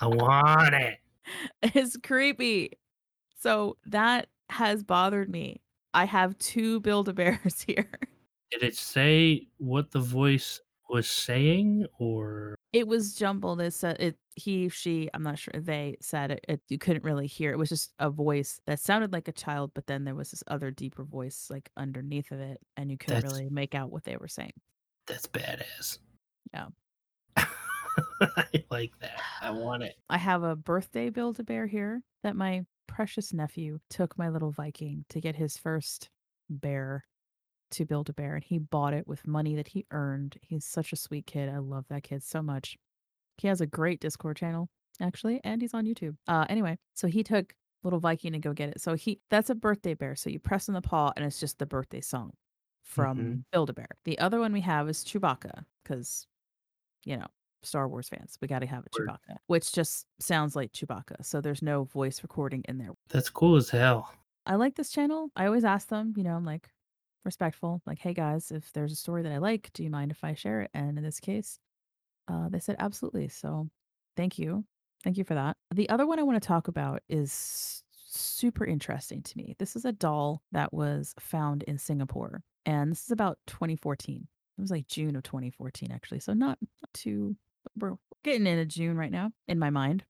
I 0.00 0.06
want 0.06 0.74
it. 0.74 0.98
It's 1.62 1.96
creepy. 1.96 2.72
So 3.38 3.76
that 3.86 4.28
has 4.50 4.82
bothered 4.82 5.30
me. 5.30 5.60
I 5.94 6.04
have 6.04 6.38
two 6.38 6.80
Build 6.80 7.08
a 7.08 7.12
Bears 7.12 7.62
here. 7.66 7.90
Did 8.50 8.62
it 8.62 8.76
say 8.76 9.46
what 9.58 9.90
the 9.90 10.00
voice 10.00 10.60
was 10.88 11.08
saying 11.08 11.86
or 11.98 12.56
It 12.72 12.86
was 12.88 13.14
jumbled. 13.14 13.60
It 13.60 13.72
said 13.72 14.00
it. 14.00 14.16
He, 14.34 14.68
she. 14.68 15.08
I'm 15.14 15.22
not 15.22 15.38
sure. 15.38 15.54
They 15.56 15.96
said 16.00 16.30
it, 16.32 16.44
it. 16.48 16.60
You 16.68 16.78
couldn't 16.78 17.04
really 17.04 17.26
hear. 17.26 17.52
It 17.52 17.58
was 17.58 17.68
just 17.68 17.92
a 17.98 18.10
voice 18.10 18.60
that 18.66 18.80
sounded 18.80 19.12
like 19.12 19.28
a 19.28 19.32
child, 19.32 19.72
but 19.74 19.86
then 19.86 20.04
there 20.04 20.14
was 20.14 20.30
this 20.30 20.42
other 20.48 20.70
deeper 20.70 21.04
voice 21.04 21.48
like 21.50 21.70
underneath 21.76 22.30
of 22.32 22.40
it, 22.40 22.58
and 22.76 22.90
you 22.90 22.96
couldn't 22.98 23.16
That's- 23.22 23.32
really 23.32 23.50
make 23.50 23.74
out 23.74 23.90
what 23.92 24.04
they 24.04 24.16
were 24.16 24.28
saying. 24.28 24.52
that's 25.06 25.26
badass? 25.28 25.98
Yeah. 26.54 26.66
I 28.20 28.64
like 28.70 28.98
that. 29.00 29.20
I 29.40 29.50
want 29.50 29.82
it. 29.82 29.96
I 30.08 30.18
have 30.18 30.42
a 30.42 30.56
birthday 30.56 31.10
Build 31.10 31.40
a 31.40 31.44
Bear 31.44 31.66
here 31.66 32.02
that 32.22 32.36
my 32.36 32.64
precious 32.86 33.32
nephew 33.32 33.78
took 33.88 34.18
my 34.18 34.28
little 34.28 34.50
Viking 34.50 35.04
to 35.10 35.20
get 35.20 35.36
his 35.36 35.56
first 35.56 36.10
bear 36.48 37.04
to 37.72 37.84
build 37.86 38.08
a 38.08 38.12
bear, 38.12 38.34
and 38.34 38.44
he 38.44 38.58
bought 38.58 38.92
it 38.94 39.06
with 39.06 39.26
money 39.26 39.54
that 39.54 39.68
he 39.68 39.86
earned. 39.92 40.36
He's 40.42 40.64
such 40.64 40.92
a 40.92 40.96
sweet 40.96 41.26
kid. 41.26 41.48
I 41.48 41.58
love 41.58 41.86
that 41.88 42.02
kid 42.02 42.22
so 42.24 42.42
much. 42.42 42.76
He 43.38 43.48
has 43.48 43.60
a 43.60 43.66
great 43.66 44.00
Discord 44.00 44.36
channel, 44.36 44.68
actually, 45.00 45.40
and 45.44 45.62
he's 45.62 45.74
on 45.74 45.86
YouTube. 45.86 46.16
Uh, 46.26 46.46
anyway, 46.48 46.78
so 46.94 47.06
he 47.06 47.22
took 47.22 47.54
little 47.84 48.00
Viking 48.00 48.32
to 48.32 48.38
go 48.38 48.52
get 48.52 48.70
it. 48.70 48.80
So 48.80 48.94
he 48.94 49.20
that's 49.30 49.50
a 49.50 49.54
birthday 49.54 49.94
bear. 49.94 50.16
So 50.16 50.30
you 50.30 50.38
press 50.40 50.68
on 50.68 50.74
the 50.74 50.82
paw, 50.82 51.12
and 51.16 51.24
it's 51.24 51.40
just 51.40 51.58
the 51.58 51.66
birthday 51.66 52.00
song 52.00 52.32
from 52.82 53.18
Mhm. 53.18 53.44
Build 53.52 53.70
a 53.70 53.72
Bear. 53.72 53.88
The 54.04 54.18
other 54.18 54.40
one 54.40 54.52
we 54.52 54.62
have 54.62 54.88
is 54.88 55.04
Chewbacca, 55.04 55.64
because 55.84 56.26
you 57.04 57.16
know 57.18 57.26
Star 57.62 57.88
Wars 57.88 58.08
fans, 58.08 58.38
we 58.40 58.48
got 58.48 58.60
to 58.60 58.66
have 58.66 58.84
a 58.84 58.98
Word. 58.98 59.08
Chewbacca, 59.08 59.36
which 59.46 59.72
just 59.72 60.06
sounds 60.18 60.56
like 60.56 60.72
Chewbacca. 60.72 61.24
So 61.24 61.40
there's 61.40 61.62
no 61.62 61.84
voice 61.84 62.22
recording 62.22 62.64
in 62.68 62.78
there. 62.78 62.90
That's 63.08 63.30
cool 63.30 63.56
as 63.56 63.70
hell. 63.70 64.12
I 64.46 64.54
like 64.56 64.76
this 64.76 64.90
channel. 64.90 65.30
I 65.36 65.46
always 65.46 65.64
ask 65.64 65.88
them, 65.88 66.14
you 66.16 66.24
know, 66.24 66.34
I'm 66.34 66.44
like 66.44 66.68
respectful, 67.24 67.82
like, 67.86 67.98
hey 67.98 68.14
guys, 68.14 68.50
if 68.50 68.72
there's 68.72 68.92
a 68.92 68.96
story 68.96 69.22
that 69.22 69.32
I 69.32 69.38
like, 69.38 69.70
do 69.74 69.84
you 69.84 69.90
mind 69.90 70.10
if 70.10 70.24
I 70.24 70.34
share 70.34 70.62
it? 70.62 70.70
And 70.74 70.96
in 70.96 71.04
this 71.04 71.20
case, 71.20 71.58
uh, 72.28 72.48
they 72.48 72.58
said 72.58 72.76
absolutely. 72.78 73.28
So 73.28 73.68
thank 74.16 74.38
you. 74.38 74.64
Thank 75.04 75.18
you 75.18 75.24
for 75.24 75.34
that. 75.34 75.56
The 75.74 75.88
other 75.88 76.06
one 76.06 76.18
I 76.18 76.22
want 76.22 76.42
to 76.42 76.46
talk 76.46 76.68
about 76.68 77.02
is 77.08 77.82
super 78.06 78.64
interesting 78.64 79.22
to 79.22 79.36
me. 79.38 79.54
This 79.58 79.76
is 79.76 79.84
a 79.84 79.92
doll 79.92 80.42
that 80.52 80.72
was 80.72 81.14
found 81.18 81.62
in 81.64 81.78
Singapore, 81.78 82.42
and 82.66 82.90
this 82.90 83.04
is 83.04 83.10
about 83.10 83.38
2014. 83.46 84.26
It 84.58 84.60
was 84.60 84.70
like 84.70 84.88
June 84.88 85.16
of 85.16 85.22
2014, 85.22 85.90
actually. 85.90 86.20
So 86.20 86.34
not, 86.34 86.58
not 86.60 86.92
too, 86.92 87.34
we're 87.78 87.96
getting 88.24 88.46
into 88.46 88.66
June 88.66 88.96
right 88.96 89.10
now 89.10 89.30
in 89.48 89.58
my 89.58 89.70
mind 89.70 90.04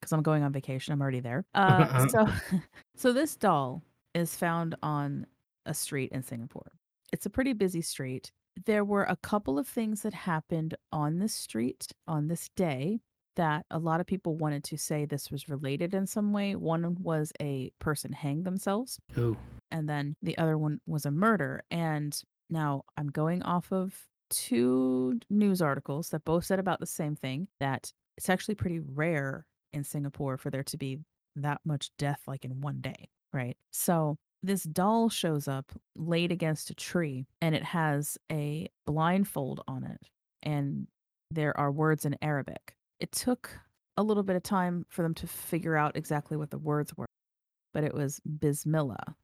because 0.00 0.12
I'm 0.12 0.22
going 0.22 0.42
on 0.42 0.52
vacation. 0.52 0.92
I'm 0.92 1.00
already 1.00 1.20
there. 1.20 1.44
Uh, 1.54 2.08
so, 2.08 2.28
so 2.96 3.12
this 3.12 3.36
doll 3.36 3.82
is 4.14 4.36
found 4.36 4.74
on 4.82 5.26
a 5.66 5.74
street 5.74 6.10
in 6.12 6.22
Singapore. 6.22 6.72
It's 7.12 7.26
a 7.26 7.30
pretty 7.30 7.52
busy 7.52 7.82
street. 7.82 8.32
There 8.66 8.84
were 8.84 9.04
a 9.04 9.16
couple 9.16 9.58
of 9.58 9.68
things 9.68 10.02
that 10.02 10.14
happened 10.14 10.74
on 10.92 11.18
this 11.18 11.34
street 11.34 11.88
on 12.06 12.28
this 12.28 12.48
day 12.56 13.00
that 13.36 13.64
a 13.70 13.78
lot 13.78 14.00
of 14.00 14.06
people 14.06 14.36
wanted 14.36 14.64
to 14.64 14.76
say 14.76 15.04
this 15.04 15.30
was 15.30 15.48
related 15.48 15.94
in 15.94 16.06
some 16.06 16.32
way. 16.32 16.56
One 16.56 16.96
was 17.00 17.32
a 17.40 17.70
person 17.78 18.12
hanged 18.12 18.44
themselves, 18.44 18.98
Ooh. 19.16 19.36
and 19.70 19.88
then 19.88 20.16
the 20.22 20.36
other 20.36 20.58
one 20.58 20.80
was 20.86 21.06
a 21.06 21.10
murder. 21.10 21.62
And 21.70 22.20
now 22.48 22.82
I'm 22.96 23.08
going 23.08 23.42
off 23.42 23.72
of 23.72 23.94
two 24.30 25.18
news 25.28 25.60
articles 25.60 26.10
that 26.10 26.24
both 26.24 26.44
said 26.44 26.58
about 26.58 26.80
the 26.80 26.86
same 26.86 27.16
thing 27.16 27.48
that 27.58 27.92
it's 28.16 28.30
actually 28.30 28.54
pretty 28.54 28.80
rare 28.80 29.46
in 29.72 29.84
Singapore 29.84 30.36
for 30.36 30.50
there 30.50 30.62
to 30.64 30.76
be 30.76 30.98
that 31.36 31.60
much 31.64 31.90
death 31.98 32.22
like 32.26 32.44
in 32.44 32.60
one 32.60 32.80
day, 32.80 33.08
right? 33.32 33.56
So 33.70 34.16
this 34.42 34.62
doll 34.64 35.08
shows 35.08 35.48
up 35.48 35.72
laid 35.96 36.32
against 36.32 36.70
a 36.70 36.74
tree 36.74 37.26
and 37.40 37.54
it 37.54 37.62
has 37.62 38.16
a 38.32 38.68
blindfold 38.86 39.62
on 39.68 39.84
it 39.84 40.00
and 40.42 40.86
there 41.30 41.56
are 41.58 41.70
words 41.70 42.04
in 42.04 42.16
Arabic. 42.22 42.74
It 42.98 43.12
took 43.12 43.50
a 43.96 44.02
little 44.02 44.22
bit 44.22 44.36
of 44.36 44.42
time 44.42 44.86
for 44.88 45.02
them 45.02 45.14
to 45.14 45.26
figure 45.26 45.76
out 45.76 45.96
exactly 45.96 46.36
what 46.36 46.50
the 46.50 46.58
words 46.58 46.96
were, 46.96 47.06
but 47.72 47.84
it 47.84 47.94
was 47.94 48.20
Bismillah. 48.20 49.14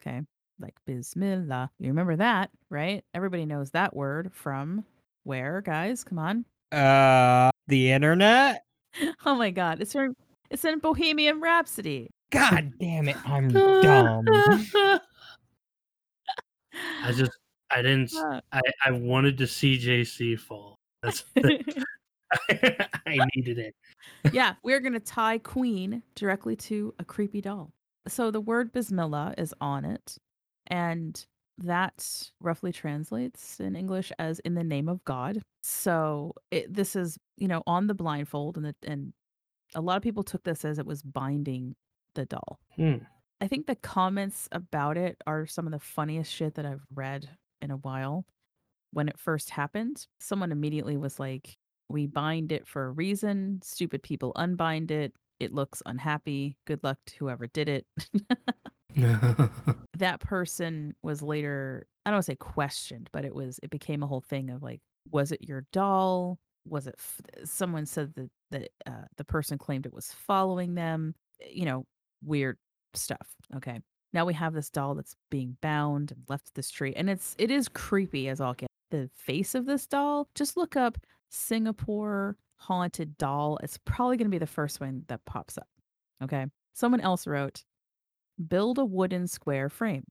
Okay. 0.00 0.22
Like 0.60 0.74
Bismillah. 0.86 1.70
You 1.78 1.88
remember 1.88 2.16
that, 2.16 2.50
right? 2.70 3.04
Everybody 3.14 3.46
knows 3.46 3.70
that 3.70 3.94
word 3.94 4.32
from 4.32 4.84
where, 5.24 5.60
guys? 5.60 6.04
Come 6.04 6.18
on. 6.18 6.44
Uh, 6.72 7.50
the 7.66 7.90
internet. 7.92 8.64
Oh 9.26 9.34
my 9.34 9.50
god. 9.50 9.80
It's 9.80 9.92
from 9.92 10.16
it's 10.50 10.64
in 10.64 10.78
Bohemian 10.78 11.40
Rhapsody. 11.40 12.10
God 12.30 12.72
damn 12.80 13.08
it, 13.08 13.16
I'm 13.28 13.48
dumb. 13.48 14.24
I 17.02 17.12
just 17.12 17.30
I 17.70 17.82
didn't. 17.82 18.12
Uh. 18.14 18.40
I, 18.52 18.60
I 18.86 18.90
wanted 18.92 19.38
to 19.38 19.46
see 19.46 19.78
JC 19.78 20.38
fall. 20.38 20.76
That's. 21.02 21.24
I 22.50 23.26
needed 23.34 23.58
it. 23.58 23.74
yeah, 24.32 24.54
we're 24.62 24.80
going 24.80 24.92
to 24.92 25.00
tie 25.00 25.38
Queen 25.38 26.02
directly 26.14 26.56
to 26.56 26.94
a 26.98 27.04
creepy 27.04 27.40
doll. 27.40 27.70
So 28.06 28.30
the 28.30 28.40
word 28.40 28.72
Bismillah 28.72 29.34
is 29.38 29.54
on 29.60 29.84
it, 29.84 30.16
and 30.68 31.26
that 31.58 32.30
roughly 32.40 32.72
translates 32.72 33.58
in 33.58 33.74
English 33.74 34.12
as 34.18 34.38
"in 34.40 34.54
the 34.54 34.64
name 34.64 34.88
of 34.88 35.04
God." 35.04 35.42
So 35.62 36.34
it, 36.50 36.72
this 36.72 36.94
is, 36.96 37.18
you 37.36 37.48
know, 37.48 37.62
on 37.66 37.88
the 37.88 37.94
blindfold, 37.94 38.56
and 38.56 38.66
the, 38.66 38.74
and 38.84 39.12
a 39.74 39.80
lot 39.80 39.96
of 39.96 40.02
people 40.02 40.22
took 40.22 40.44
this 40.44 40.64
as 40.64 40.78
it 40.78 40.86
was 40.86 41.02
binding 41.02 41.74
the 42.14 42.26
doll. 42.26 42.58
Hmm. 42.76 42.96
I 43.40 43.46
think 43.46 43.66
the 43.66 43.76
comments 43.76 44.48
about 44.50 44.96
it 44.96 45.16
are 45.26 45.46
some 45.46 45.66
of 45.66 45.72
the 45.72 45.78
funniest 45.78 46.32
shit 46.32 46.54
that 46.54 46.66
I've 46.66 46.84
read 46.94 47.28
in 47.62 47.70
a 47.70 47.76
while. 47.76 48.24
When 48.92 49.08
it 49.08 49.18
first 49.18 49.50
happened, 49.50 50.06
someone 50.18 50.50
immediately 50.50 50.96
was 50.96 51.20
like, 51.20 51.56
We 51.88 52.06
bind 52.06 52.52
it 52.52 52.66
for 52.66 52.86
a 52.86 52.90
reason. 52.90 53.60
Stupid 53.62 54.02
people 54.02 54.32
unbind 54.34 54.90
it. 54.90 55.12
It 55.38 55.52
looks 55.52 55.82
unhappy. 55.86 56.56
Good 56.66 56.82
luck 56.82 56.98
to 57.06 57.16
whoever 57.18 57.46
did 57.46 57.68
it. 57.68 57.86
that 59.98 60.20
person 60.20 60.94
was 61.02 61.22
later, 61.22 61.86
I 62.04 62.10
don't 62.10 62.16
want 62.16 62.26
to 62.26 62.32
say 62.32 62.36
questioned, 62.36 63.10
but 63.12 63.24
it 63.24 63.34
was, 63.34 63.60
it 63.62 63.70
became 63.70 64.02
a 64.02 64.06
whole 64.06 64.20
thing 64.20 64.50
of 64.50 64.62
like, 64.62 64.80
was 65.10 65.32
it 65.32 65.42
your 65.42 65.64
doll? 65.72 66.38
Was 66.66 66.86
it, 66.86 66.96
f- 66.98 67.48
someone 67.48 67.86
said 67.86 68.14
that, 68.14 68.30
that 68.50 68.70
uh, 68.86 69.06
the 69.16 69.24
person 69.24 69.58
claimed 69.58 69.86
it 69.86 69.94
was 69.94 70.12
following 70.12 70.74
them, 70.74 71.14
you 71.50 71.64
know, 71.64 71.84
weird 72.22 72.58
stuff. 72.94 73.28
Okay. 73.56 73.80
Now 74.12 74.24
we 74.24 74.34
have 74.34 74.54
this 74.54 74.70
doll 74.70 74.94
that's 74.94 75.16
being 75.30 75.56
bound 75.60 76.12
and 76.12 76.22
left 76.28 76.48
at 76.48 76.54
this 76.54 76.70
tree. 76.70 76.94
And 76.96 77.10
it's 77.10 77.34
it 77.38 77.50
is 77.50 77.68
creepy 77.68 78.28
as 78.28 78.40
all 78.40 78.54
get. 78.54 78.68
The 78.90 79.10
face 79.14 79.54
of 79.54 79.66
this 79.66 79.86
doll, 79.86 80.28
just 80.34 80.56
look 80.56 80.74
up 80.74 80.96
Singapore 81.28 82.36
haunted 82.56 83.18
doll. 83.18 83.58
It's 83.62 83.78
probably 83.84 84.16
gonna 84.16 84.30
be 84.30 84.38
the 84.38 84.46
first 84.46 84.80
one 84.80 85.04
that 85.08 85.24
pops 85.26 85.58
up. 85.58 85.68
Okay. 86.22 86.46
Someone 86.72 87.00
else 87.00 87.26
wrote, 87.26 87.64
build 88.46 88.78
a 88.78 88.84
wooden 88.84 89.26
square 89.26 89.68
frame. 89.68 90.04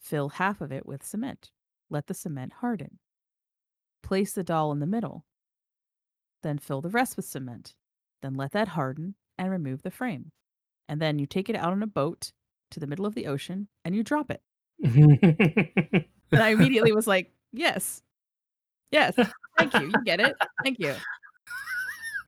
Fill 0.00 0.30
half 0.30 0.60
of 0.60 0.72
it 0.72 0.86
with 0.86 1.04
cement. 1.04 1.50
Let 1.90 2.06
the 2.06 2.14
cement 2.14 2.54
harden. 2.54 2.98
Place 4.02 4.32
the 4.32 4.44
doll 4.44 4.72
in 4.72 4.80
the 4.80 4.86
middle. 4.86 5.24
Then 6.42 6.58
fill 6.58 6.80
the 6.80 6.90
rest 6.90 7.16
with 7.16 7.24
cement. 7.24 7.74
Then 8.20 8.34
let 8.34 8.52
that 8.52 8.68
harden 8.68 9.14
and 9.38 9.50
remove 9.50 9.82
the 9.82 9.90
frame. 9.90 10.32
And 10.88 11.00
then 11.00 11.18
you 11.18 11.26
take 11.26 11.48
it 11.48 11.56
out 11.56 11.72
on 11.72 11.82
a 11.82 11.86
boat 11.86 12.32
to 12.70 12.80
the 12.80 12.86
middle 12.86 13.06
of 13.06 13.14
the 13.14 13.26
ocean 13.26 13.68
and 13.84 13.94
you 13.94 14.02
drop 14.02 14.30
it. 14.30 14.42
And 14.82 16.42
I 16.42 16.48
immediately 16.50 16.92
was 16.94 17.06
like, 17.06 17.32
yes. 17.52 18.02
Yes. 18.90 19.14
Thank 19.56 19.74
you. 19.74 19.86
You 19.86 20.04
get 20.04 20.20
it. 20.20 20.34
Thank 20.62 20.78
you. 20.78 20.94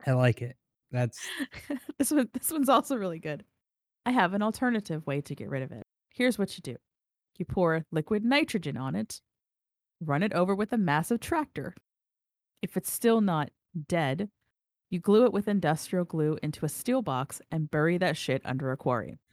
I 0.06 0.12
like 0.12 0.40
it. 0.42 0.56
That's 0.92 1.18
this 1.98 2.10
one 2.10 2.28
this 2.32 2.50
one's 2.50 2.68
also 2.68 2.96
really 2.96 3.18
good. 3.18 3.44
I 4.06 4.12
have 4.12 4.34
an 4.34 4.42
alternative 4.42 5.04
way 5.04 5.20
to 5.22 5.34
get 5.34 5.50
rid 5.50 5.62
of 5.64 5.72
it. 5.72 5.82
Here's 6.10 6.38
what 6.38 6.56
you 6.56 6.62
do. 6.62 6.76
You 7.38 7.44
pour 7.44 7.84
liquid 7.90 8.24
nitrogen 8.24 8.76
on 8.76 8.94
it, 8.94 9.20
run 10.00 10.22
it 10.22 10.32
over 10.32 10.54
with 10.54 10.72
a 10.72 10.78
massive 10.78 11.20
tractor. 11.20 11.74
If 12.62 12.76
it's 12.76 12.90
still 12.90 13.20
not 13.20 13.50
dead, 13.88 14.30
you 14.90 15.00
glue 15.00 15.24
it 15.24 15.32
with 15.32 15.48
industrial 15.48 16.04
glue 16.04 16.38
into 16.40 16.64
a 16.64 16.68
steel 16.68 17.02
box 17.02 17.42
and 17.50 17.68
bury 17.70 17.98
that 17.98 18.16
shit 18.16 18.40
under 18.44 18.70
a 18.70 18.76
quarry. 18.76 19.18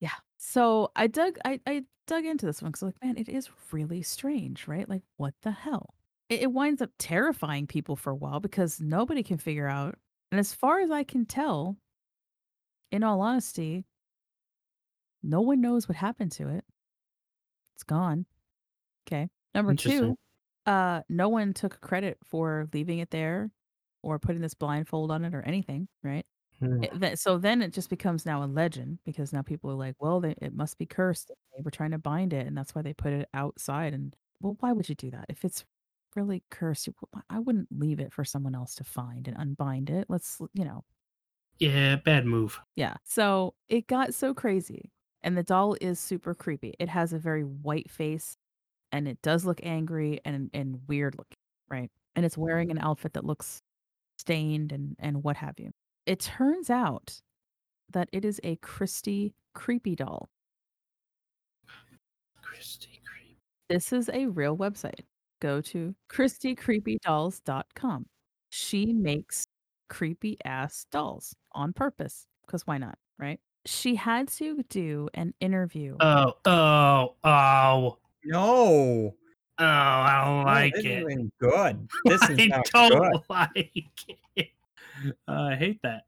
Yeah. 0.00 0.10
So 0.38 0.90
I 0.96 1.06
dug 1.06 1.38
I, 1.44 1.60
I 1.66 1.84
dug 2.06 2.24
into 2.24 2.46
this 2.46 2.62
one 2.62 2.70
because 2.70 2.82
like, 2.82 3.02
man, 3.02 3.16
it 3.16 3.28
is 3.28 3.48
really 3.72 4.02
strange, 4.02 4.68
right? 4.68 4.88
Like, 4.88 5.02
what 5.16 5.34
the 5.42 5.50
hell? 5.50 5.94
It, 6.28 6.42
it 6.42 6.52
winds 6.52 6.82
up 6.82 6.90
terrifying 6.98 7.66
people 7.66 7.96
for 7.96 8.10
a 8.10 8.14
while 8.14 8.40
because 8.40 8.80
nobody 8.80 9.22
can 9.22 9.38
figure 9.38 9.68
out. 9.68 9.96
And 10.30 10.38
as 10.38 10.54
far 10.54 10.80
as 10.80 10.90
I 10.90 11.02
can 11.04 11.24
tell, 11.26 11.76
in 12.90 13.02
all 13.04 13.20
honesty, 13.20 13.84
no 15.22 15.40
one 15.40 15.60
knows 15.60 15.88
what 15.88 15.96
happened 15.96 16.32
to 16.32 16.48
it. 16.48 16.64
It's 17.74 17.82
gone. 17.84 18.26
Okay. 19.06 19.28
Number 19.54 19.74
two, 19.74 19.90
Interesting. 19.90 20.16
uh, 20.66 21.02
no 21.08 21.28
one 21.28 21.52
took 21.52 21.80
credit 21.80 22.18
for 22.24 22.68
leaving 22.72 22.98
it 23.00 23.10
there 23.10 23.50
or 24.02 24.18
putting 24.18 24.40
this 24.40 24.54
blindfold 24.54 25.10
on 25.10 25.24
it 25.24 25.34
or 25.34 25.42
anything, 25.42 25.88
right? 26.02 26.24
Hmm. 26.58 26.84
It- 26.84 27.00
that- 27.00 27.18
so 27.18 27.38
then 27.38 27.62
it 27.62 27.72
just 27.72 27.90
becomes 27.90 28.24
now 28.26 28.42
a 28.42 28.46
legend 28.46 28.98
because 29.04 29.32
now 29.32 29.42
people 29.42 29.70
are 29.70 29.74
like, 29.74 29.96
well, 29.98 30.20
they, 30.20 30.34
it 30.40 30.54
must 30.54 30.78
be 30.78 30.86
cursed. 30.86 31.30
They 31.56 31.62
were 31.62 31.70
trying 31.70 31.90
to 31.92 31.98
bind 31.98 32.32
it, 32.32 32.46
and 32.46 32.56
that's 32.56 32.74
why 32.74 32.82
they 32.82 32.94
put 32.94 33.12
it 33.12 33.28
outside. 33.34 33.92
And 33.94 34.14
well, 34.40 34.56
why 34.60 34.72
would 34.72 34.88
you 34.88 34.94
do 34.94 35.10
that 35.10 35.26
if 35.28 35.44
it's 35.44 35.64
really 36.16 36.42
cursed? 36.50 36.86
you- 36.86 36.94
I 37.28 37.38
wouldn't 37.40 37.68
leave 37.72 38.00
it 38.00 38.12
for 38.12 38.24
someone 38.24 38.54
else 38.54 38.74
to 38.76 38.84
find 38.84 39.26
and 39.28 39.36
unbind 39.36 39.90
it. 39.90 40.06
Let's, 40.08 40.38
you 40.54 40.64
know, 40.64 40.84
Yeah, 41.60 41.96
bad 41.96 42.26
move. 42.26 42.60
yeah. 42.76 42.94
So 43.04 43.54
it 43.68 43.86
got 43.86 44.14
so 44.14 44.32
crazy, 44.34 44.90
and 45.22 45.36
the 45.36 45.42
doll 45.42 45.76
is 45.80 46.00
super 46.00 46.34
creepy. 46.34 46.74
It 46.78 46.88
has 46.88 47.12
a 47.12 47.18
very 47.18 47.42
white 47.44 47.90
face, 47.90 48.36
and 48.92 49.06
it 49.08 49.20
does 49.22 49.44
look 49.46 49.60
angry 49.64 50.20
and 50.24 50.50
and 50.54 50.80
weird 50.88 51.16
looking, 51.18 51.38
right? 51.70 51.90
And 52.16 52.26
it's 52.26 52.38
wearing 52.38 52.70
an 52.70 52.78
outfit 52.78 53.12
that 53.14 53.24
looks 53.26 53.62
stained 54.18 54.72
and 54.72 54.96
and 55.00 55.22
what 55.24 55.36
have 55.36 55.54
you. 55.58 55.72
It 56.06 56.20
turns 56.20 56.70
out 56.70 57.20
that 57.92 58.08
it 58.12 58.24
is 58.24 58.40
a 58.44 58.56
Christie 58.56 59.34
creepy 59.54 59.96
doll. 59.96 60.30
Christy 62.42 63.00
creepy. 63.04 63.38
This 63.68 63.92
is 63.92 64.08
a 64.12 64.26
real 64.26 64.56
website. 64.56 65.04
Go 65.40 65.60
to 65.62 65.94
christiecreepydolls.com. 66.10 68.06
She 68.50 68.92
makes 68.92 69.46
creepy 69.90 70.38
ass 70.46 70.86
dolls 70.90 71.36
on 71.52 71.74
purpose 71.74 72.26
because 72.46 72.66
why 72.66 72.78
not, 72.78 72.96
right? 73.18 73.38
She 73.66 73.96
had 73.96 74.28
to 74.28 74.62
do 74.70 75.10
an 75.12 75.34
interview. 75.40 75.96
Oh, 76.00 76.32
oh, 76.46 77.14
oh, 77.22 77.98
no. 78.24 79.14
oh! 79.58 79.62
I 79.62 80.22
don't 80.24 80.44
like 80.44 80.74
this 80.74 80.84
it. 80.86 81.06
isn't 81.06 81.32
good. 81.38 81.88
This 82.06 82.22
is 82.30 82.38
I 82.40 82.46
not 82.46 82.64
don't 82.72 83.12
good. 83.12 83.20
like 83.28 83.84
it. 84.36 84.48
Uh, 85.28 85.32
I 85.32 85.56
hate 85.56 85.80
that. 85.82 86.04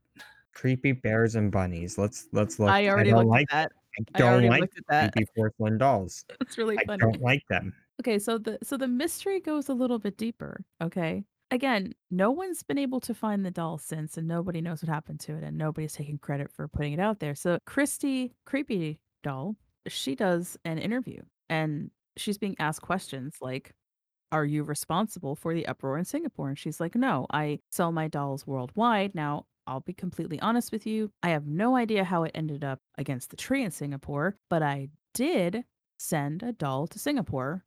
Creepy 0.54 0.92
bears 0.92 1.34
and 1.34 1.52
bunnies. 1.52 1.98
Let's 1.98 2.28
let's 2.32 2.58
look. 2.58 2.70
I 2.70 2.88
already 2.88 3.10
don't 3.10 3.26
looked 3.26 3.30
like 3.30 3.52
at 3.52 3.70
that. 3.70 3.72
I 3.98 4.04
I 4.14 4.18
don't 4.18 4.32
already 4.32 4.48
like 4.48 4.60
looked 4.62 4.78
at 4.78 4.86
that. 4.88 5.12
creepy 5.12 5.30
porcelain 5.36 5.76
dolls. 5.76 6.24
It's 6.40 6.56
really 6.56 6.78
I 6.88 6.96
don't 6.96 7.20
like 7.20 7.46
them. 7.48 7.74
Okay, 8.00 8.18
so 8.18 8.38
the 8.38 8.58
so 8.62 8.78
the 8.78 8.88
mystery 8.88 9.40
goes 9.40 9.68
a 9.68 9.74
little 9.74 9.98
bit 9.98 10.16
deeper. 10.16 10.64
Okay. 10.80 11.24
Again, 11.52 11.92
no 12.10 12.30
one's 12.30 12.62
been 12.62 12.78
able 12.78 13.00
to 13.00 13.14
find 13.14 13.44
the 13.44 13.50
doll 13.50 13.76
since, 13.78 14.16
and 14.16 14.26
nobody 14.26 14.62
knows 14.62 14.82
what 14.82 14.88
happened 14.88 15.20
to 15.20 15.34
it, 15.36 15.44
and 15.44 15.58
nobody's 15.58 15.92
taking 15.92 16.18
credit 16.18 16.50
for 16.50 16.66
putting 16.66 16.94
it 16.94 16.98
out 17.00 17.20
there. 17.20 17.34
So 17.34 17.58
Christy, 17.66 18.34
creepy 18.46 19.00
doll, 19.22 19.56
she 19.86 20.14
does 20.16 20.56
an 20.64 20.78
interview, 20.78 21.22
and 21.50 21.90
she's 22.16 22.38
being 22.38 22.56
asked 22.58 22.80
questions 22.82 23.36
like, 23.42 23.74
"Are 24.32 24.46
you 24.46 24.64
responsible 24.64 25.36
for 25.36 25.54
the 25.54 25.66
uproar 25.66 25.98
in 25.98 26.04
Singapore?" 26.06 26.48
And 26.48 26.58
she's 26.58 26.80
like, 26.80 26.94
"No, 26.96 27.26
I 27.32 27.60
sell 27.70 27.92
my 27.92 28.08
dolls 28.08 28.46
worldwide." 28.46 29.14
Now, 29.14 29.46
I'll 29.66 29.80
be 29.80 29.94
completely 29.94 30.40
honest 30.40 30.72
with 30.72 30.86
you. 30.86 31.12
I 31.22 31.30
have 31.30 31.46
no 31.46 31.76
idea 31.76 32.04
how 32.04 32.24
it 32.24 32.32
ended 32.34 32.64
up 32.64 32.80
against 32.98 33.30
the 33.30 33.36
tree 33.36 33.64
in 33.64 33.72
Singapore, 33.72 34.38
but 34.50 34.62
I 34.62 34.90
did 35.14 35.64
send 35.98 36.42
a 36.44 36.52
doll 36.52 36.86
to 36.88 36.98
Singapore 36.98 37.64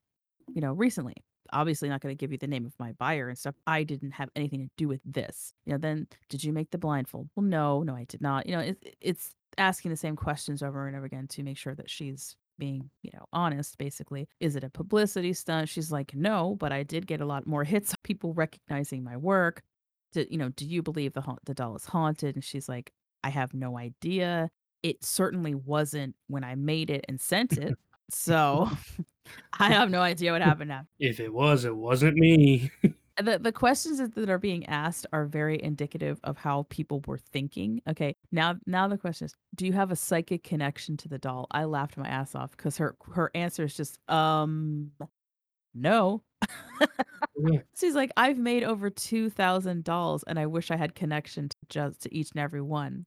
you 0.50 0.62
know, 0.62 0.74
recently. 0.74 1.16
Obviously, 1.54 1.90
not 1.90 2.02
going 2.02 2.16
to 2.16 2.20
give 2.20 2.32
you 2.32 2.38
the 2.38 2.48
name 2.48 2.66
of 2.66 2.74
my 2.80 2.92
buyer 2.94 3.30
and 3.30 3.38
stuff. 3.38 3.56
I 3.68 3.84
didn't 3.84 4.12
have 4.12 4.30
anything 4.36 4.62
to 4.62 4.70
do 4.78 4.88
with 4.88 5.02
this. 5.06 5.54
You 5.66 5.74
know, 5.74 5.78
then 5.78 6.08
did 6.30 6.44
you 6.44 6.54
make 6.54 6.72
the 6.72 6.78
blindfold? 6.78 7.30
Well, 7.36 7.46
no, 7.46 7.84
no, 7.84 7.96
I 7.96 8.06
did 8.06 8.22
not. 8.22 8.46
You 8.48 8.56
know, 8.56 8.62
it, 8.62 8.98
it's 9.02 9.36
asking 9.58 9.92
the 9.92 9.98
same 9.98 10.16
questions 10.16 10.62
over 10.62 10.88
and 10.88 10.96
over 10.96 11.06
again 11.06 11.28
to 11.28 11.44
make 11.44 11.58
sure 11.58 11.76
that 11.76 11.90
she's 11.90 12.36
being, 12.58 12.90
you 13.02 13.12
know, 13.14 13.26
honest. 13.34 13.78
Basically, 13.78 14.28
is 14.40 14.56
it 14.56 14.64
a 14.64 14.70
publicity 14.70 15.34
stunt? 15.34 15.70
She's 15.70 15.92
like, 15.92 16.16
no, 16.16 16.56
but 16.60 16.72
I 16.72 16.84
did 16.84 17.08
get 17.08 17.22
a 17.22 17.26
lot 17.26 17.48
more 17.48 17.64
hits. 17.64 17.96
People 18.04 18.34
recognizing 18.34 19.04
my 19.04 19.18
work. 19.18 19.62
Do, 20.14 20.26
you 20.30 20.38
know, 20.38 20.50
do 20.50 20.66
you 20.66 20.82
believe 20.82 21.14
the 21.14 21.22
haunt- 21.22 21.44
the 21.46 21.54
doll 21.54 21.76
is 21.76 21.86
haunted? 21.86 22.36
And 22.36 22.44
she's 22.44 22.70
like, 22.70 22.92
I 23.24 23.30
have 23.30 23.54
no 23.54 23.78
idea. 23.78 24.50
It 24.84 25.04
certainly 25.04 25.56
wasn't 25.56 26.16
when 26.28 26.44
I 26.44 26.56
made 26.56 26.90
it 26.90 27.06
and 27.10 27.20
sent 27.20 27.54
it. 27.58 27.78
So 28.10 28.70
I 29.60 29.72
have 29.72 29.90
no 29.90 30.02
idea 30.02 30.32
what 30.32 30.42
happened 30.42 30.70
now. 30.70 30.86
If 31.00 31.20
it 31.20 31.34
was, 31.34 31.66
it 31.66 31.76
wasn't 31.76 32.16
me. 32.16 32.72
The 33.24 33.40
the 33.40 33.54
questions 33.54 34.00
that 34.00 34.14
that 34.16 34.30
are 34.30 34.38
being 34.38 34.66
asked 34.66 35.08
are 35.14 35.26
very 35.26 35.58
indicative 35.64 36.20
of 36.26 36.36
how 36.36 36.68
people 36.70 37.02
were 37.08 37.18
thinking. 37.18 37.82
Okay, 37.88 38.14
now 38.34 38.56
now 38.66 38.90
the 38.90 38.98
question 38.98 39.24
is, 39.24 39.36
do 39.56 39.66
you 39.66 39.72
have 39.72 39.90
a 39.90 39.96
psychic 39.96 40.44
connection 40.44 40.98
to 40.98 41.08
the 41.08 41.18
doll? 41.18 41.48
I 41.50 41.64
laughed 41.64 41.96
my 41.96 42.10
ass 42.10 42.36
off 42.36 42.52
because 42.52 42.76
her 42.76 42.98
her 43.14 43.32
answer 43.34 43.64
is 43.64 43.74
just 43.74 44.00
um 44.10 44.92
no. 45.74 46.24
Yeah. 47.38 47.60
She's 47.80 47.96
like, 47.96 48.12
I've 48.18 48.38
made 48.38 48.66
over 48.66 48.90
two 48.90 49.30
thousand 49.30 49.86
dolls, 49.86 50.26
and 50.28 50.38
I 50.38 50.48
wish 50.48 50.70
I 50.70 50.76
had 50.76 50.94
connection 50.94 51.48
to 51.48 51.56
just 51.70 52.02
to 52.02 52.14
each 52.14 52.32
and 52.32 52.42
every 52.42 52.62
one. 52.62 53.06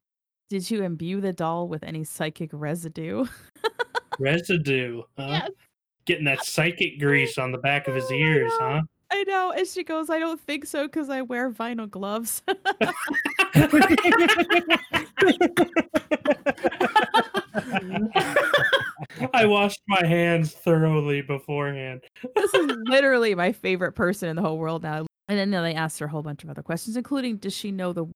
Did 0.49 0.71
you 0.71 0.85
imbue 0.85 1.21
the 1.21 1.35
doll 1.35 1.69
with 1.69 1.83
any 1.83 2.05
psychic 2.05 2.49
residue? 2.55 3.27
Residue, 4.19 5.03
huh? 5.17 5.27
Yes. 5.29 5.51
Getting 6.07 6.25
that 6.25 6.45
psychic 6.45 6.99
grease 6.99 7.39
on 7.39 7.53
the 7.53 7.59
back 7.59 7.87
of 7.89 7.95
his 7.95 8.05
Oh, 8.11 8.15
I 8.15 8.19
ears, 8.19 8.53
huh? 8.55 8.83
I 9.11 9.25
know. 9.25 9.53
And 9.57 9.67
she 9.67 9.85
goes, 9.85 10.11
I 10.11 10.19
don't 10.19 10.41
think 10.41 10.67
so 10.67 10.87
because 10.87 11.09
I 11.11 11.23
wear 11.23 11.51
vinyl 11.51 11.89
gloves. 11.89 12.43
I 19.35 19.47
washed 19.47 19.81
my 19.89 20.05
hands 20.07 20.53
thoroughly 20.53 21.23
beforehand. 21.23 22.03
this 22.35 22.55
is 22.55 22.71
literally 22.85 23.35
my 23.35 23.53
favorite 23.53 23.93
person 23.93 24.29
in 24.29 24.37
the 24.37 24.43
whole 24.43 24.59
world 24.59 24.83
now. 24.83 25.07
And 25.29 25.39
then 25.39 25.51
they 25.51 25.75
asked 25.75 25.99
her 25.99 26.07
a 26.07 26.09
whole 26.09 26.23
bunch 26.23 26.45
of 26.45 26.51
other 26.51 26.63
questions, 26.63 26.97
including 26.97 27.37
does 27.37 27.55
she 27.55 27.71
know 27.71 27.93
the 27.93 28.07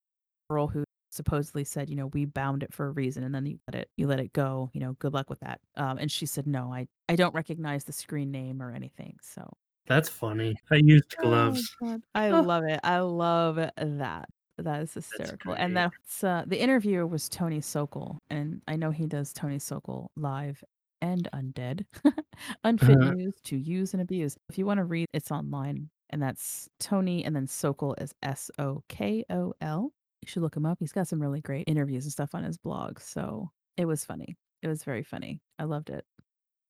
girl 0.49 0.67
who 0.69 0.85
supposedly 1.13 1.65
said, 1.65 1.91
you 1.91 1.97
know, 1.97 2.07
we 2.09 2.25
bound 2.25 2.63
it 2.63 2.73
for 2.73 2.87
a 2.87 2.91
reason 2.91 3.23
and 3.25 3.35
then 3.35 3.47
you 3.47 3.59
let 3.69 3.75
it 3.83 3.91
you 3.97 4.07
let 4.07 4.21
it 4.21 4.33
go, 4.33 4.71
you 4.73 4.81
know, 4.81 4.95
good 4.95 5.13
luck 5.15 5.31
with 5.31 5.41
that. 5.41 5.61
Um, 5.77 5.99
and 5.99 6.11
she 6.11 6.27
said, 6.27 6.47
No, 6.47 6.73
I, 6.73 6.89
I 7.09 7.17
don't 7.17 7.35
recognize 7.35 7.85
the 7.85 7.93
screen 7.93 8.31
name 8.31 8.63
or 8.63 8.73
anything. 8.73 9.19
So 9.23 9.49
That's 9.87 10.09
funny. 10.09 10.57
I 10.71 10.77
used 10.77 11.17
Oh, 11.19 11.23
gloves. 11.23 11.77
God. 11.81 12.03
I 12.15 12.31
Oh. 12.31 12.41
love 12.43 12.65
it. 12.65 12.81
I 12.85 12.99
love 13.01 13.57
that. 13.57 14.29
That 14.59 14.83
is 14.83 14.95
hysterical. 14.95 15.55
And 15.55 15.77
that's 15.77 16.23
uh, 16.25 16.45
the 16.47 16.61
interviewer 16.61 17.07
was 17.07 17.29
Tony 17.29 17.61
Sokol, 17.61 18.19
and 18.31 18.63
I 18.69 18.77
know 18.77 18.91
he 18.91 19.07
does 19.07 19.33
Tony 19.33 19.59
Sokol 19.59 20.11
live 20.17 20.63
and 21.01 21.29
undead, 21.35 21.85
unfit 22.65 23.01
Uh-huh. 23.01 23.11
news 23.15 23.35
to 23.45 23.57
use 23.57 23.93
and 23.95 24.01
abuse. 24.03 24.37
If 24.49 24.59
you 24.59 24.67
want 24.67 24.79
to 24.79 24.85
read, 24.85 25.07
it's 25.13 25.31
online, 25.33 25.91
and 26.11 26.23
that's 26.23 26.69
Tony, 26.79 27.25
and 27.25 27.35
then 27.35 27.47
Sokol 27.47 27.95
is 27.99 28.15
S 28.23 28.51
O 28.59 28.83
K 28.89 29.25
O 29.31 29.53
L. 29.61 29.93
You 30.23 30.29
should 30.29 30.43
look 30.43 30.57
him 30.57 30.67
up. 30.67 30.79
He's 30.81 30.93
got 30.93 31.09
some 31.09 31.21
really 31.21 31.41
great 31.41 31.69
interviews 31.69 32.05
and 32.05 32.13
stuff 32.13 32.35
on 32.35 32.45
his 32.45 32.59
blog. 32.59 33.01
So 33.01 33.51
it 33.77 33.87
was 33.87 34.05
funny. 34.05 34.37
It 34.63 34.69
was 34.69 34.85
very 34.85 35.03
funny. 35.03 35.41
I 35.59 35.65
loved 35.65 35.91
it. 35.91 36.05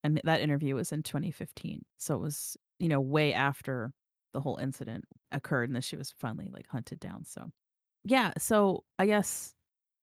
And 0.04 0.20
that 0.24 0.40
interview 0.40 0.74
was 0.74 0.92
in 0.92 1.02
2015. 1.02 1.82
So 1.98 2.16
it 2.16 2.20
was, 2.20 2.56
you 2.78 2.88
know, 2.88 3.00
way 3.00 3.32
after 3.32 3.92
the 4.32 4.40
whole 4.40 4.56
incident 4.56 5.04
occurred 5.30 5.68
and 5.68 5.74
then 5.76 5.82
she 5.82 5.96
was 5.96 6.12
finally 6.18 6.48
like 6.50 6.66
hunted 6.68 6.98
down. 7.00 7.24
So 7.24 7.50
yeah, 8.04 8.32
so 8.38 8.84
I 8.98 9.06
guess 9.06 9.54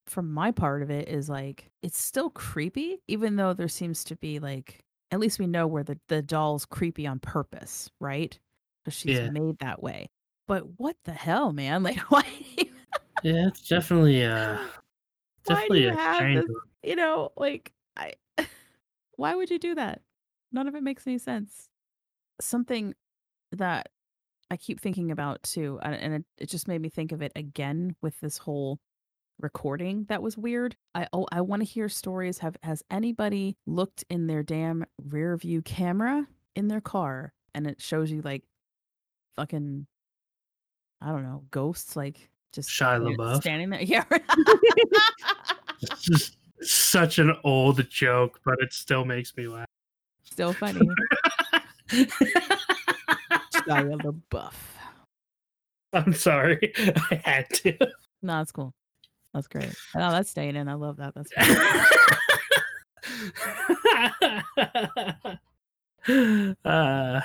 from 0.07 0.33
my 0.33 0.51
part 0.51 0.83
of 0.83 0.91
it 0.91 1.09
is 1.09 1.29
like 1.29 1.71
it's 1.83 1.99
still 2.01 2.29
creepy, 2.29 2.99
even 3.07 3.35
though 3.37 3.53
there 3.53 3.67
seems 3.67 4.03
to 4.05 4.15
be 4.17 4.39
like 4.39 4.81
at 5.11 5.19
least 5.19 5.39
we 5.39 5.47
know 5.47 5.67
where 5.67 5.83
the, 5.83 5.99
the 6.09 6.21
doll's 6.21 6.65
creepy 6.65 7.07
on 7.07 7.19
purpose, 7.19 7.89
right? 7.99 8.39
Because 8.83 8.97
she's 8.97 9.21
Yeah. 9.21 9.29
made 9.29 9.59
that 9.59 9.81
way. 9.83 10.09
But 10.47 10.79
what 10.79 10.97
the 11.05 11.13
hell, 11.13 11.53
man? 11.53 11.83
Like 11.85 11.99
why 12.11 12.25
Yeah, 13.23 13.47
it's 13.47 13.67
definitely 13.67 14.23
uh 14.23 14.57
why 14.57 14.67
do 15.45 15.53
definitely 15.53 15.81
you 15.83 15.89
a 15.89 15.95
have 15.95 16.15
strange 16.15 16.47
this 16.47 16.55
you 16.83 16.95
know, 16.95 17.31
like 17.35 17.71
I 17.97 18.13
why 19.15 19.35
would 19.35 19.49
you 19.49 19.59
do 19.59 19.75
that? 19.75 20.01
None 20.51 20.67
of 20.67 20.75
it 20.75 20.83
makes 20.83 21.05
any 21.05 21.17
sense. 21.17 21.69
Something 22.41 22.93
that 23.51 23.89
I 24.51 24.57
keep 24.57 24.79
thinking 24.79 25.11
about 25.11 25.43
too, 25.43 25.79
and 25.81 25.95
and 25.95 26.13
it, 26.15 26.25
it 26.37 26.49
just 26.49 26.67
made 26.67 26.81
me 26.81 26.89
think 26.89 27.11
of 27.11 27.21
it 27.21 27.31
again 27.35 27.95
with 28.01 28.19
this 28.19 28.37
whole 28.37 28.79
recording 29.39 30.05
that 30.09 30.21
was 30.21 30.37
weird. 30.37 30.75
I 30.95 31.07
oh 31.13 31.27
I 31.31 31.41
want 31.41 31.61
to 31.61 31.67
hear 31.67 31.89
stories. 31.89 32.39
Have 32.39 32.57
has 32.63 32.83
anybody 32.89 33.57
looked 33.65 34.03
in 34.09 34.27
their 34.27 34.43
damn 34.43 34.85
rear 35.09 35.35
view 35.37 35.61
camera 35.61 36.27
in 36.55 36.67
their 36.67 36.81
car 36.81 37.33
and 37.53 37.67
it 37.67 37.81
shows 37.81 38.11
you 38.11 38.21
like 38.21 38.43
fucking 39.35 39.85
I 41.01 41.11
don't 41.11 41.23
know, 41.23 41.43
ghosts 41.51 41.95
like 41.95 42.29
just 42.53 42.69
Shia 42.69 42.75
standing- 42.97 43.17
LaBeouf? 43.17 43.41
standing 43.41 43.69
there. 43.69 43.81
Yeah. 43.83 44.03
It's 45.81 46.01
just 46.03 46.37
such 46.61 47.19
an 47.19 47.35
old 47.43 47.87
joke, 47.89 48.39
but 48.43 48.55
it 48.59 48.73
still 48.73 49.05
makes 49.05 49.35
me 49.37 49.47
laugh. 49.47 49.65
Still 50.23 50.51
funny. 50.59 50.81
Shia 51.89 52.05
LaBeouf. 54.01 54.53
I'm 55.93 56.13
sorry. 56.13 56.73
I 56.77 57.21
had 57.23 57.49
to. 57.51 57.77
No, 58.21 58.37
that's 58.39 58.51
cool. 58.51 58.73
That's 59.33 59.47
great. 59.47 59.73
No, 59.95 60.11
that's 60.11 60.29
staying 60.29 60.55
in. 60.55 60.67
I 60.67 60.73
love 60.73 60.97
that. 60.97 61.13
That's 61.15 61.29
great. 61.33 61.57
uh, 66.65 67.21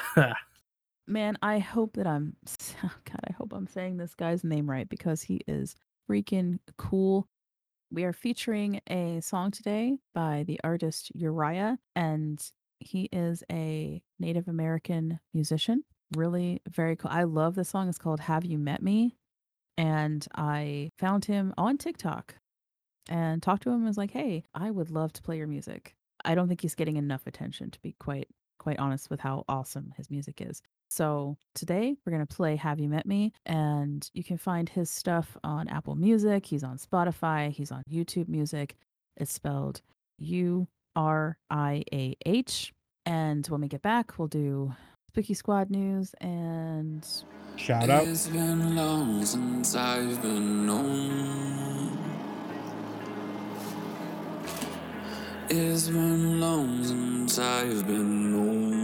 man. 1.07 1.37
I 1.43 1.59
hope 1.59 1.95
that 1.95 2.07
I'm. 2.07 2.37
oh, 2.85 2.95
God, 3.05 3.21
I 3.29 3.33
hope 3.33 3.53
I'm 3.53 3.67
saying 3.67 3.97
this 3.97 4.15
guy's 4.15 4.45
name 4.45 4.69
right 4.71 4.89
because 4.89 5.23
he 5.23 5.41
is 5.47 5.75
freaking 6.11 6.59
cool. 6.77 7.27
We 7.91 8.05
are 8.05 8.13
featuring 8.13 8.81
a 8.89 9.21
song 9.21 9.51
today 9.51 9.99
by 10.15 10.45
the 10.47 10.61
artist 10.65 11.13
Uriah, 11.15 11.79
and 11.95 12.43
he 12.81 13.09
is 13.13 13.45
a 13.51 14.03
Native 14.19 14.49
American 14.49 15.21
musician. 15.33 15.85
Really 16.17 16.61
very 16.69 16.97
cool. 16.97 17.11
I 17.13 17.25
love 17.25 17.55
the 17.55 17.65
song. 17.65 17.89
It's 17.89 17.99
called 17.99 18.21
"Have 18.21 18.45
You 18.45 18.59
Met 18.59 18.83
Me," 18.83 19.17
and 19.77 20.27
I 20.35 20.91
found 20.99 21.27
him 21.27 21.55
on 21.57 21.79
TikTok 21.79 22.37
and 23.09 23.43
talked 23.43 23.63
to 23.65 23.71
him. 23.71 23.77
and 23.77 23.85
was 23.85 23.99
like, 23.99 24.11
"Hey, 24.13 24.45
I 24.55 24.71
would 24.71 24.91
love 24.91 25.13
to 25.15 25.23
play 25.23 25.37
your 25.37 25.47
music." 25.47 25.95
I 26.25 26.35
don't 26.35 26.49
think 26.49 26.63
he's 26.63 26.75
getting 26.75 26.97
enough 26.97 27.27
attention 27.27 27.71
to 27.71 27.81
be 27.81 27.95
quite 27.99 28.29
quite 28.59 28.79
honest 28.79 29.11
with 29.11 29.21
how 29.21 29.45
awesome 29.49 29.93
his 29.97 30.11
music 30.11 30.41
is. 30.41 30.63
So 30.89 31.37
today 31.55 31.97
we're 32.05 32.13
gonna 32.13 32.27
play 32.27 32.57
"Have 32.57 32.79
You 32.79 32.89
Met 32.89 33.07
Me," 33.07 33.33
and 33.47 34.09
you 34.15 34.23
can 34.23 34.39
find 34.39 34.69
his 34.69 34.91
stuff 34.91 35.37
on 35.43 35.69
Apple 35.69 35.97
Music. 35.97 36.47
He's 36.47 36.63
on 36.65 36.79
Spotify. 36.79 37.51
He's 37.51 37.73
on 37.73 37.83
YouTube 37.91 38.29
Music. 38.29 38.77
It's 39.17 39.33
spelled 39.33 39.81
U 40.19 40.69
R 40.97 41.37
I 41.51 41.85
A 41.93 42.17
H. 42.25 42.73
And 43.07 43.47
when 43.49 43.61
we 43.61 43.69
get 43.69 43.83
back, 43.83 44.19
we'll 44.19 44.29
do 44.29 44.75
Spooky 45.11 45.35
Squad 45.35 45.71
news 45.71 46.15
and 46.21 47.07
Shout 47.57 47.89
out. 47.89 48.07
It's 48.09 48.27
been 48.27 48.75
long 48.75 49.25
since 49.25 49.77
I've 49.77 50.21
been 50.23 50.67
known. 50.67 51.99
It's 55.49 55.89
been 55.89 56.41
long 56.41 56.83
since 56.83 57.39
I've 57.39 57.87
been 57.87 58.33
known. 58.33 58.84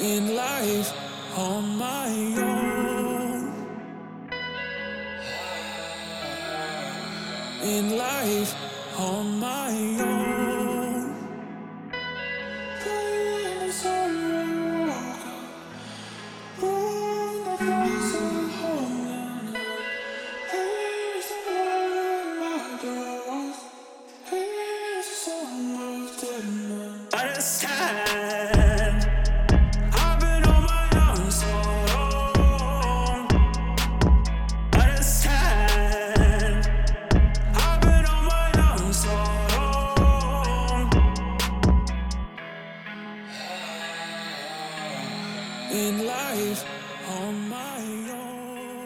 In 0.00 0.34
life 0.34 0.92
on 1.36 1.78
my 1.78 2.08
own. 2.36 3.52
In 7.62 7.96
life 7.96 8.54
on 8.98 9.38
my 9.38 9.70
own. 10.00 10.13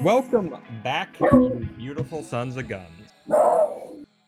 Welcome 0.03 0.57
back, 0.85 1.19
you 1.21 1.69
beautiful 1.77 2.23
sons 2.23 2.57
of 2.57 2.69
guns 2.69 3.09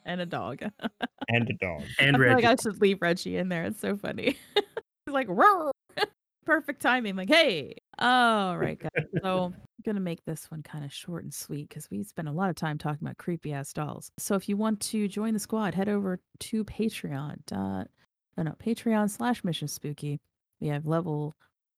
and 0.04 0.20
a 0.20 0.26
dog. 0.26 0.62
and 1.28 1.48
a 1.48 1.52
dog. 1.54 1.82
and 1.98 2.16
I 2.16 2.18
feel 2.18 2.28
Reggie. 2.28 2.46
like 2.46 2.58
I 2.58 2.62
should 2.62 2.80
leave 2.80 3.00
Reggie 3.00 3.36
in 3.36 3.48
there. 3.48 3.64
It's 3.64 3.80
so 3.80 3.96
funny. 3.96 4.36
He's 4.54 5.14
like, 5.14 5.28
"Roar." 5.28 5.70
perfect 6.44 6.82
timing. 6.82 7.14
Like, 7.14 7.28
hey, 7.28 7.76
all 7.98 8.58
right, 8.58 8.78
guys. 8.78 9.04
So 9.22 9.44
I'm 9.44 9.54
gonna 9.84 10.00
make 10.00 10.24
this 10.24 10.50
one 10.50 10.62
kind 10.62 10.84
of 10.84 10.92
short 10.92 11.22
and 11.22 11.32
sweet 11.32 11.68
because 11.68 11.88
we 11.90 12.02
spent 12.02 12.28
a 12.28 12.32
lot 12.32 12.50
of 12.50 12.56
time 12.56 12.76
talking 12.76 13.06
about 13.06 13.18
creepy 13.18 13.52
ass 13.52 13.72
dolls. 13.72 14.10
So 14.18 14.34
if 14.34 14.48
you 14.48 14.56
want 14.56 14.80
to 14.80 15.06
join 15.06 15.34
the 15.34 15.40
squad, 15.40 15.74
head 15.74 15.88
over 15.88 16.18
to 16.40 16.64
Patreon. 16.64 17.46
Dot, 17.46 17.88
no, 18.36 18.42
no, 18.42 18.52
Patreon 18.52 19.08
slash 19.10 19.44
Mission 19.44 19.68
Spooky. 19.68 20.18
We 20.60 20.68
have 20.68 20.86
level 20.86 21.34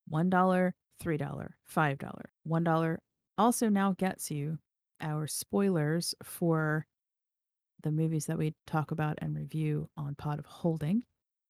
one 0.09 0.31
dollar, 0.31 0.75
three 1.01 1.19
dollar, 1.19 1.57
five 1.67 1.99
dollar. 1.99 2.31
One 2.45 2.65
dollar 2.65 3.01
also 3.39 3.69
now 3.69 3.93
gets 3.93 4.31
you 4.31 4.59
our 5.01 5.27
spoilers 5.27 6.15
for 6.23 6.87
the 7.83 7.91
movies 7.91 8.27
that 8.27 8.39
we 8.39 8.55
talk 8.67 8.91
about 8.91 9.19
and 9.21 9.37
review 9.37 9.89
on 9.97 10.15
Pot 10.15 10.39
of 10.39 10.47
Holding. 10.47 11.03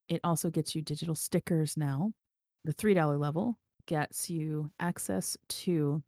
It 0.08 0.20
also 0.24 0.50
gets 0.50 0.74
you 0.74 0.82
digital 0.82 1.14
stickers 1.14 1.76
now. 1.76 2.12
The 2.64 2.72
$3 2.74 3.16
level 3.16 3.58
gets 3.86 4.30
you 4.30 4.70
access 4.80 5.36
to 5.48 6.02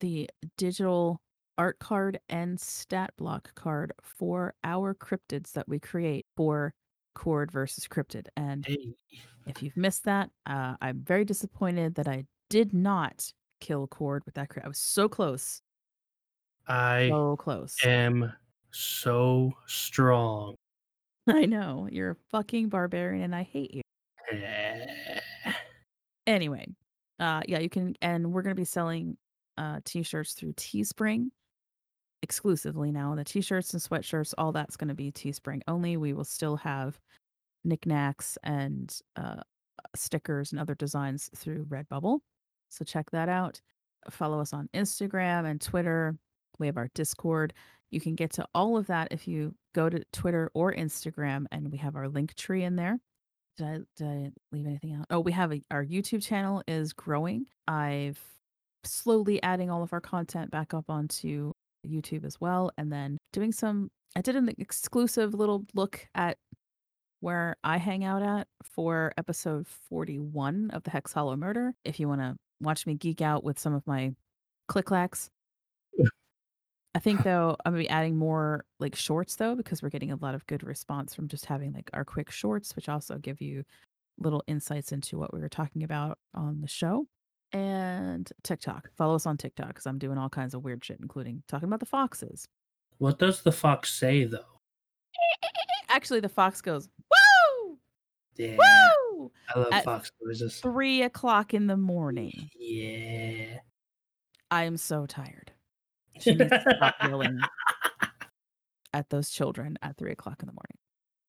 the 0.00 0.28
digital 0.56 1.20
art 1.58 1.78
card 1.78 2.20
and 2.28 2.60
stat 2.60 3.12
block 3.16 3.54
card 3.54 3.92
for 4.02 4.54
our 4.64 4.94
cryptids 4.94 5.52
that 5.52 5.68
we 5.68 5.78
create 5.78 6.26
for 6.36 6.72
Cord 7.14 7.50
versus 7.52 7.86
Cryptid. 7.86 8.28
And 8.36 8.64
Hey, 8.66 8.94
if 9.46 9.62
you've 9.62 9.76
missed 9.76 10.04
that, 10.04 10.30
uh, 10.46 10.76
I'm 10.80 11.02
very 11.02 11.24
disappointed 11.24 11.96
that 11.96 12.08
I 12.08 12.26
did 12.48 12.72
not 12.72 13.32
kill 13.60 13.86
Cord 13.88 14.24
with 14.26 14.34
that 14.34 14.48
crit. 14.50 14.64
I 14.64 14.68
was 14.68 14.78
so 14.78 15.08
close, 15.08 15.62
I 16.66 17.08
so 17.10 17.36
close. 17.36 17.76
am 17.84 18.32
so 18.72 19.52
strong. 19.66 20.56
I 21.28 21.46
know 21.46 21.88
you're 21.90 22.12
a 22.12 22.16
fucking 22.32 22.68
barbarian, 22.68 23.24
and 23.24 23.34
I 23.34 23.42
hate 23.44 23.74
you. 23.74 23.82
Anyway, 26.26 26.66
uh, 27.18 27.42
yeah, 27.48 27.58
you 27.58 27.68
can, 27.68 27.94
and 28.02 28.32
we're 28.32 28.42
gonna 28.42 28.54
be 28.54 28.64
selling 28.64 29.16
uh 29.58 29.80
t-shirts 29.84 30.34
through 30.34 30.52
Teespring 30.54 31.30
exclusively 32.22 32.92
now. 32.92 33.14
The 33.14 33.24
t-shirts 33.24 33.72
and 33.74 33.82
sweatshirts, 33.82 34.34
all 34.38 34.52
that's 34.52 34.76
gonna 34.76 34.94
be 34.94 35.12
Teespring 35.12 35.62
only. 35.68 35.96
We 35.96 36.12
will 36.12 36.24
still 36.24 36.56
have 36.56 37.00
knickknacks 37.64 38.38
and 38.44 38.94
uh 39.16 39.42
stickers 39.96 40.52
and 40.52 40.60
other 40.60 40.74
designs 40.74 41.30
through 41.36 41.66
Redbubble. 41.66 42.20
So 42.70 42.84
check 42.84 43.10
that 43.10 43.28
out. 43.28 43.60
Follow 44.08 44.40
us 44.40 44.52
on 44.52 44.68
Instagram 44.74 45.44
and 45.44 45.60
Twitter. 45.60 46.16
We 46.58 46.66
have 46.66 46.76
our 46.76 46.88
Discord. 46.94 47.52
You 47.90 48.00
can 48.00 48.14
get 48.14 48.30
to 48.34 48.46
all 48.54 48.76
of 48.76 48.86
that 48.86 49.08
if 49.10 49.26
you 49.26 49.54
go 49.74 49.90
to 49.90 50.02
Twitter 50.12 50.50
or 50.54 50.72
Instagram, 50.72 51.46
and 51.50 51.70
we 51.70 51.78
have 51.78 51.96
our 51.96 52.08
link 52.08 52.34
tree 52.34 52.62
in 52.64 52.76
there. 52.76 52.98
Did 53.56 53.66
I, 53.66 53.78
did 53.96 54.06
I 54.06 54.30
leave 54.52 54.66
anything 54.66 54.94
out? 54.94 55.06
Oh, 55.10 55.20
we 55.20 55.32
have 55.32 55.52
a, 55.52 55.60
our 55.70 55.84
YouTube 55.84 56.22
channel 56.22 56.62
is 56.66 56.92
growing. 56.92 57.46
I've 57.66 58.18
slowly 58.84 59.42
adding 59.42 59.70
all 59.70 59.82
of 59.82 59.92
our 59.92 60.00
content 60.00 60.50
back 60.50 60.72
up 60.72 60.86
onto 60.88 61.52
YouTube 61.86 62.24
as 62.24 62.40
well, 62.40 62.70
and 62.78 62.92
then 62.92 63.18
doing 63.32 63.52
some. 63.52 63.90
I 64.16 64.22
did 64.22 64.36
an 64.36 64.50
exclusive 64.58 65.34
little 65.34 65.64
look 65.74 66.06
at 66.14 66.38
where 67.20 67.56
I 67.62 67.76
hang 67.76 68.04
out 68.04 68.22
at 68.22 68.48
for 68.64 69.12
episode 69.18 69.66
41 69.88 70.70
of 70.70 70.82
the 70.84 70.90
Hex 70.90 71.12
Hollow 71.12 71.36
Murder. 71.36 71.74
If 71.84 72.00
you 72.00 72.08
want 72.08 72.22
to 72.22 72.36
watch 72.60 72.86
me 72.86 72.94
geek 72.94 73.20
out 73.20 73.44
with 73.44 73.58
some 73.58 73.74
of 73.74 73.86
my 73.86 74.14
click 74.68 74.86
clacks. 74.86 75.30
I 76.94 76.98
think 76.98 77.22
though 77.22 77.56
I'm 77.64 77.72
gonna 77.72 77.82
be 77.82 77.88
adding 77.88 78.16
more 78.16 78.64
like 78.78 78.96
shorts 78.96 79.36
though 79.36 79.54
because 79.54 79.82
we're 79.82 79.90
getting 79.90 80.12
a 80.12 80.16
lot 80.16 80.34
of 80.34 80.46
good 80.46 80.62
response 80.62 81.14
from 81.14 81.28
just 81.28 81.46
having 81.46 81.72
like 81.72 81.90
our 81.92 82.04
quick 82.04 82.30
shorts, 82.30 82.74
which 82.74 82.88
also 82.88 83.18
give 83.18 83.40
you 83.40 83.64
little 84.18 84.42
insights 84.46 84.92
into 84.92 85.18
what 85.18 85.32
we 85.32 85.40
were 85.40 85.48
talking 85.48 85.82
about 85.82 86.18
on 86.34 86.60
the 86.60 86.68
show. 86.68 87.06
And 87.52 88.30
TikTok. 88.44 88.90
Follow 88.96 89.16
us 89.16 89.26
on 89.26 89.36
TikTok 89.36 89.68
because 89.68 89.86
I'm 89.86 89.98
doing 89.98 90.18
all 90.18 90.28
kinds 90.28 90.54
of 90.54 90.62
weird 90.62 90.84
shit, 90.84 90.98
including 91.00 91.42
talking 91.48 91.68
about 91.68 91.80
the 91.80 91.86
foxes. 91.86 92.46
What 92.98 93.18
does 93.18 93.42
the 93.42 93.50
fox 93.50 93.92
say 93.92 94.24
though? 94.24 94.44
Actually, 95.88 96.20
the 96.20 96.28
fox 96.28 96.60
goes, 96.60 96.88
Woo! 97.10 97.78
Yeah, 98.36 98.56
Woo! 98.56 99.09
I 99.54 99.58
love 99.58 99.72
At 99.72 99.84
fox. 99.84 100.12
Three 100.60 101.02
o'clock 101.02 101.54
in 101.54 101.66
the 101.66 101.76
morning. 101.76 102.50
Yeah. 102.58 103.58
I 104.50 104.64
am 104.64 104.76
so 104.76 105.06
tired. 105.06 105.52
She 106.18 106.34
needs 106.34 106.50
to 106.50 106.74
stop 106.76 106.96
yelling 107.02 107.38
at 108.92 109.10
those 109.10 109.30
children 109.30 109.78
at 109.82 109.96
three 109.96 110.12
o'clock 110.12 110.42
in 110.42 110.46
the 110.46 110.52
morning. 110.52 110.76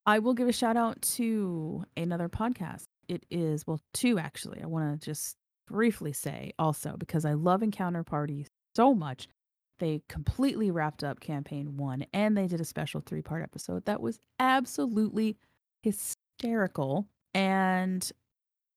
I 0.05 0.19
will 0.19 0.33
give 0.33 0.47
a 0.47 0.53
shout 0.53 0.77
out 0.77 1.01
to 1.03 1.83
another 1.95 2.27
podcast. 2.27 2.85
It 3.07 3.25
is, 3.29 3.65
well, 3.67 3.79
two 3.93 4.17
actually. 4.17 4.61
I 4.61 4.65
want 4.65 4.99
to 4.99 5.05
just 5.05 5.37
briefly 5.67 6.13
say 6.13 6.53
also 6.57 6.95
because 6.97 7.25
I 7.25 7.33
love 7.33 7.61
Encounter 7.63 8.03
Party 8.03 8.47
so 8.75 8.93
much. 8.93 9.27
They 9.79 10.01
completely 10.09 10.69
wrapped 10.69 11.03
up 11.03 11.19
campaign 11.19 11.77
one 11.77 12.05
and 12.13 12.37
they 12.37 12.47
did 12.47 12.61
a 12.61 12.65
special 12.65 13.01
three 13.01 13.21
part 13.21 13.43
episode 13.43 13.85
that 13.85 14.01
was 14.01 14.19
absolutely 14.39 15.37
hysterical. 15.81 17.07
And 17.33 18.09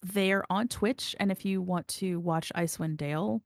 they're 0.03 0.45
on 0.51 0.69
Twitch. 0.69 1.17
And 1.19 1.33
if 1.33 1.45
you 1.45 1.63
want 1.63 1.89
to 1.89 2.21
watch 2.21 2.53
Icewind 2.55 2.97
Dale 2.97 3.43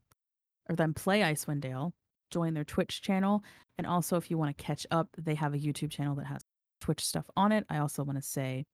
or 0.69 0.77
then 0.77 0.93
play 0.95 1.21
Icewind 1.21 1.61
Dale, 1.61 1.95
join 2.31 2.55
their 2.55 2.65
Twitch 2.65 3.01
channel. 3.01 3.43
And 3.79 3.87
also, 3.87 4.17
if 4.17 4.31
you 4.31 4.37
want 4.37 4.57
to 4.57 4.63
catch 4.63 4.87
up, 4.91 5.09
they 5.17 5.35
have 5.35 5.55
a 5.55 5.59
YouTube 5.59 5.91
channel 5.91 6.17
that 6.17 6.27
has 6.27 6.43
Twitch 6.81 7.05
stuff 7.05 7.27
on 7.37 7.53
it. 7.53 7.65
I 7.71 7.79
also 7.79 8.03
want 8.05 8.19
to 8.19 8.23
say 8.23 8.67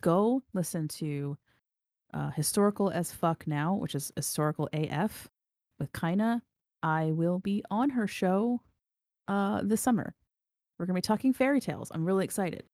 go 0.00 0.42
listen 0.52 0.88
to 0.88 1.36
uh, 2.12 2.30
Historical 2.30 2.90
as 2.90 3.12
Fuck 3.12 3.46
Now, 3.46 3.74
which 3.74 3.94
is 3.94 4.12
Historical 4.16 4.68
AF 4.72 5.28
with 5.78 5.92
Kaina. 5.92 6.40
I 6.82 7.12
will 7.12 7.38
be 7.38 7.62
on 7.70 7.90
her 7.90 8.06
show 8.06 8.60
uh, 9.28 9.60
this 9.62 9.80
summer. 9.80 10.14
We're 10.78 10.86
going 10.86 10.94
to 10.94 10.98
be 10.98 11.06
talking 11.06 11.32
fairy 11.32 11.60
tales. 11.60 11.90
I'm 11.94 12.04
really 12.04 12.24
excited. 12.24 12.64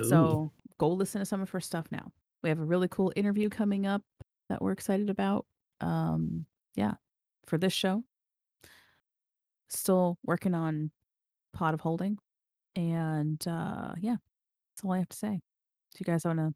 Ooh. 0.00 0.04
So 0.04 0.52
go 0.78 0.88
listen 0.88 1.20
to 1.20 1.26
some 1.26 1.40
of 1.42 1.50
her 1.50 1.60
stuff 1.60 1.86
now. 1.90 2.12
We 2.42 2.48
have 2.48 2.60
a 2.60 2.64
really 2.64 2.88
cool 2.88 3.12
interview 3.16 3.48
coming 3.48 3.86
up 3.86 4.02
that 4.48 4.62
we're 4.62 4.72
excited 4.72 5.10
about. 5.10 5.46
Um, 5.80 6.46
yeah, 6.74 6.94
for 7.46 7.58
this 7.58 7.72
show. 7.72 8.04
Still 9.68 10.18
working 10.24 10.54
on 10.54 10.90
Pot 11.52 11.74
of 11.74 11.80
Holding. 11.80 12.18
And 12.76 13.42
uh, 13.46 13.92
yeah, 13.98 14.16
that's 14.70 14.84
all 14.84 14.92
I 14.92 14.98
have 14.98 15.08
to 15.08 15.16
say. 15.16 15.28
Do 15.30 15.98
you 15.98 16.04
guys 16.04 16.24
want 16.24 16.38
to? 16.38 16.54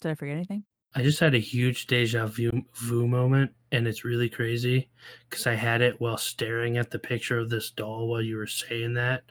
Did 0.00 0.10
I 0.10 0.14
forget 0.14 0.36
anything? 0.36 0.64
I 0.94 1.02
just 1.02 1.20
had 1.20 1.34
a 1.34 1.38
huge 1.38 1.86
deja 1.86 2.26
vu, 2.26 2.50
vu 2.74 3.06
moment, 3.06 3.52
and 3.72 3.86
it's 3.86 4.04
really 4.04 4.28
crazy 4.28 4.88
because 5.28 5.46
I 5.46 5.54
had 5.54 5.82
it 5.82 6.00
while 6.00 6.16
staring 6.16 6.78
at 6.78 6.90
the 6.90 6.98
picture 6.98 7.38
of 7.38 7.50
this 7.50 7.70
doll 7.70 8.08
while 8.08 8.22
you 8.22 8.36
were 8.36 8.46
saying 8.46 8.94
that, 8.94 9.24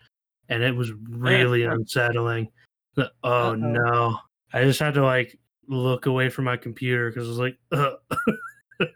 and 0.50 0.62
it 0.62 0.76
was 0.76 0.92
really 1.10 1.64
unsettling. 1.64 2.50
Oh 2.98 3.04
Uh-oh. 3.24 3.56
no! 3.56 4.18
I 4.54 4.64
just 4.64 4.80
had 4.80 4.94
to 4.94 5.04
like 5.04 5.38
look 5.68 6.06
away 6.06 6.30
from 6.30 6.46
my 6.46 6.58
computer 6.58 7.10
because 7.10 7.28
I 7.28 7.30
was 7.30 7.40
like, 7.40 7.58
Ugh, 7.72 7.98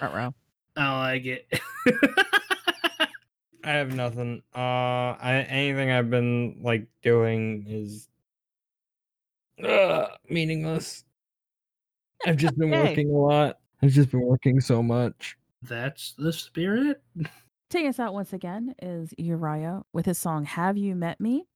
I 0.00 0.30
don't 0.76 0.98
like 0.98 1.24
it. 1.24 1.48
I 3.64 3.72
have 3.72 3.92
nothing. 3.94 4.42
Uh, 4.54 4.58
I, 5.20 5.46
anything 5.48 5.90
I've 5.90 6.08
been 6.08 6.58
like 6.62 6.86
doing 7.02 7.64
is 7.68 8.08
uh, 9.62 10.06
meaningless. 10.28 11.04
I've 12.26 12.36
just 12.36 12.56
been 12.58 12.70
Okay. 12.70 12.80
working 12.80 13.10
a 13.10 13.18
lot. 13.18 13.58
I've 13.82 13.90
just 13.90 14.10
been 14.10 14.22
working 14.22 14.60
so 14.60 14.82
much. 14.82 15.36
That's 15.62 16.14
the 16.16 16.32
spirit. 16.32 17.02
Taking 17.70 17.88
us 17.88 17.98
out 17.98 18.14
once 18.14 18.32
again 18.32 18.74
is 18.80 19.12
Uriah 19.18 19.82
with 19.92 20.06
his 20.06 20.18
song 20.18 20.44
Have 20.44 20.76
You 20.78 20.94
Met 20.94 21.20
Me? 21.20 21.46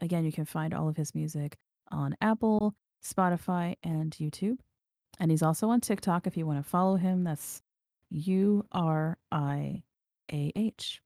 Again, 0.00 0.24
you 0.24 0.32
can 0.32 0.46
find 0.46 0.74
all 0.74 0.88
of 0.88 0.96
his 0.96 1.14
music 1.14 1.56
on 1.92 2.16
Apple, 2.20 2.74
Spotify, 3.04 3.76
and 3.82 4.12
YouTube. 4.12 4.58
And 5.18 5.30
he's 5.30 5.42
also 5.42 5.68
on 5.68 5.80
TikTok 5.80 6.26
if 6.26 6.36
you 6.36 6.46
want 6.46 6.62
to 6.62 6.68
follow 6.68 6.96
him. 6.96 7.24
That's 7.24 7.62
U 8.10 8.64
R 8.72 9.18
I 9.30 9.82
A 10.32 10.52
H. 10.56 11.02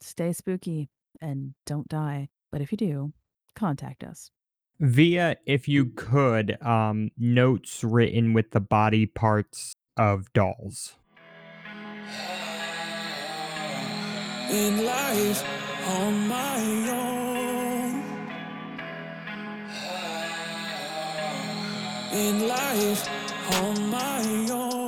Stay 0.00 0.32
spooky 0.32 0.88
and 1.20 1.54
don't 1.64 1.88
die. 1.88 2.28
But 2.52 2.60
if 2.60 2.70
you 2.72 2.78
do, 2.78 3.12
contact 3.54 4.04
us. 4.04 4.30
Via, 4.78 5.36
if 5.46 5.68
you 5.68 5.86
could, 5.86 6.60
um, 6.62 7.10
notes 7.16 7.82
written 7.82 8.34
with 8.34 8.50
the 8.50 8.60
body 8.60 9.06
parts 9.06 9.74
of 9.96 10.32
dolls. 10.32 10.94
in 14.50 14.84
life 14.84 15.44
on 15.88 16.28
my 16.28 16.88
own. 16.90 17.05
In 22.16 22.48
life 22.48 23.06
on 23.60 23.90
my 23.90 24.48
own. 24.50 24.85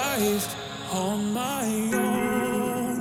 Life 0.00 0.56
on 0.92 1.18
my 1.32 1.66
own. 1.94 2.96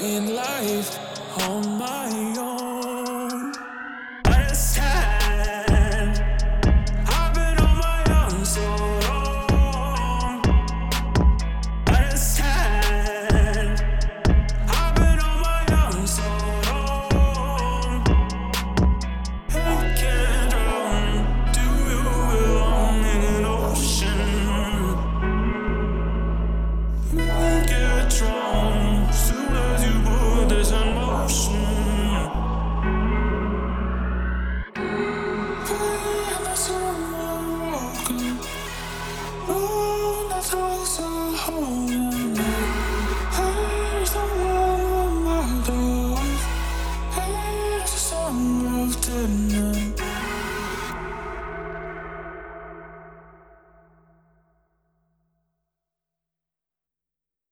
In 0.00 0.34
life 0.34 0.90
on 1.48 1.62
my 1.78 2.08
own. 2.38 2.61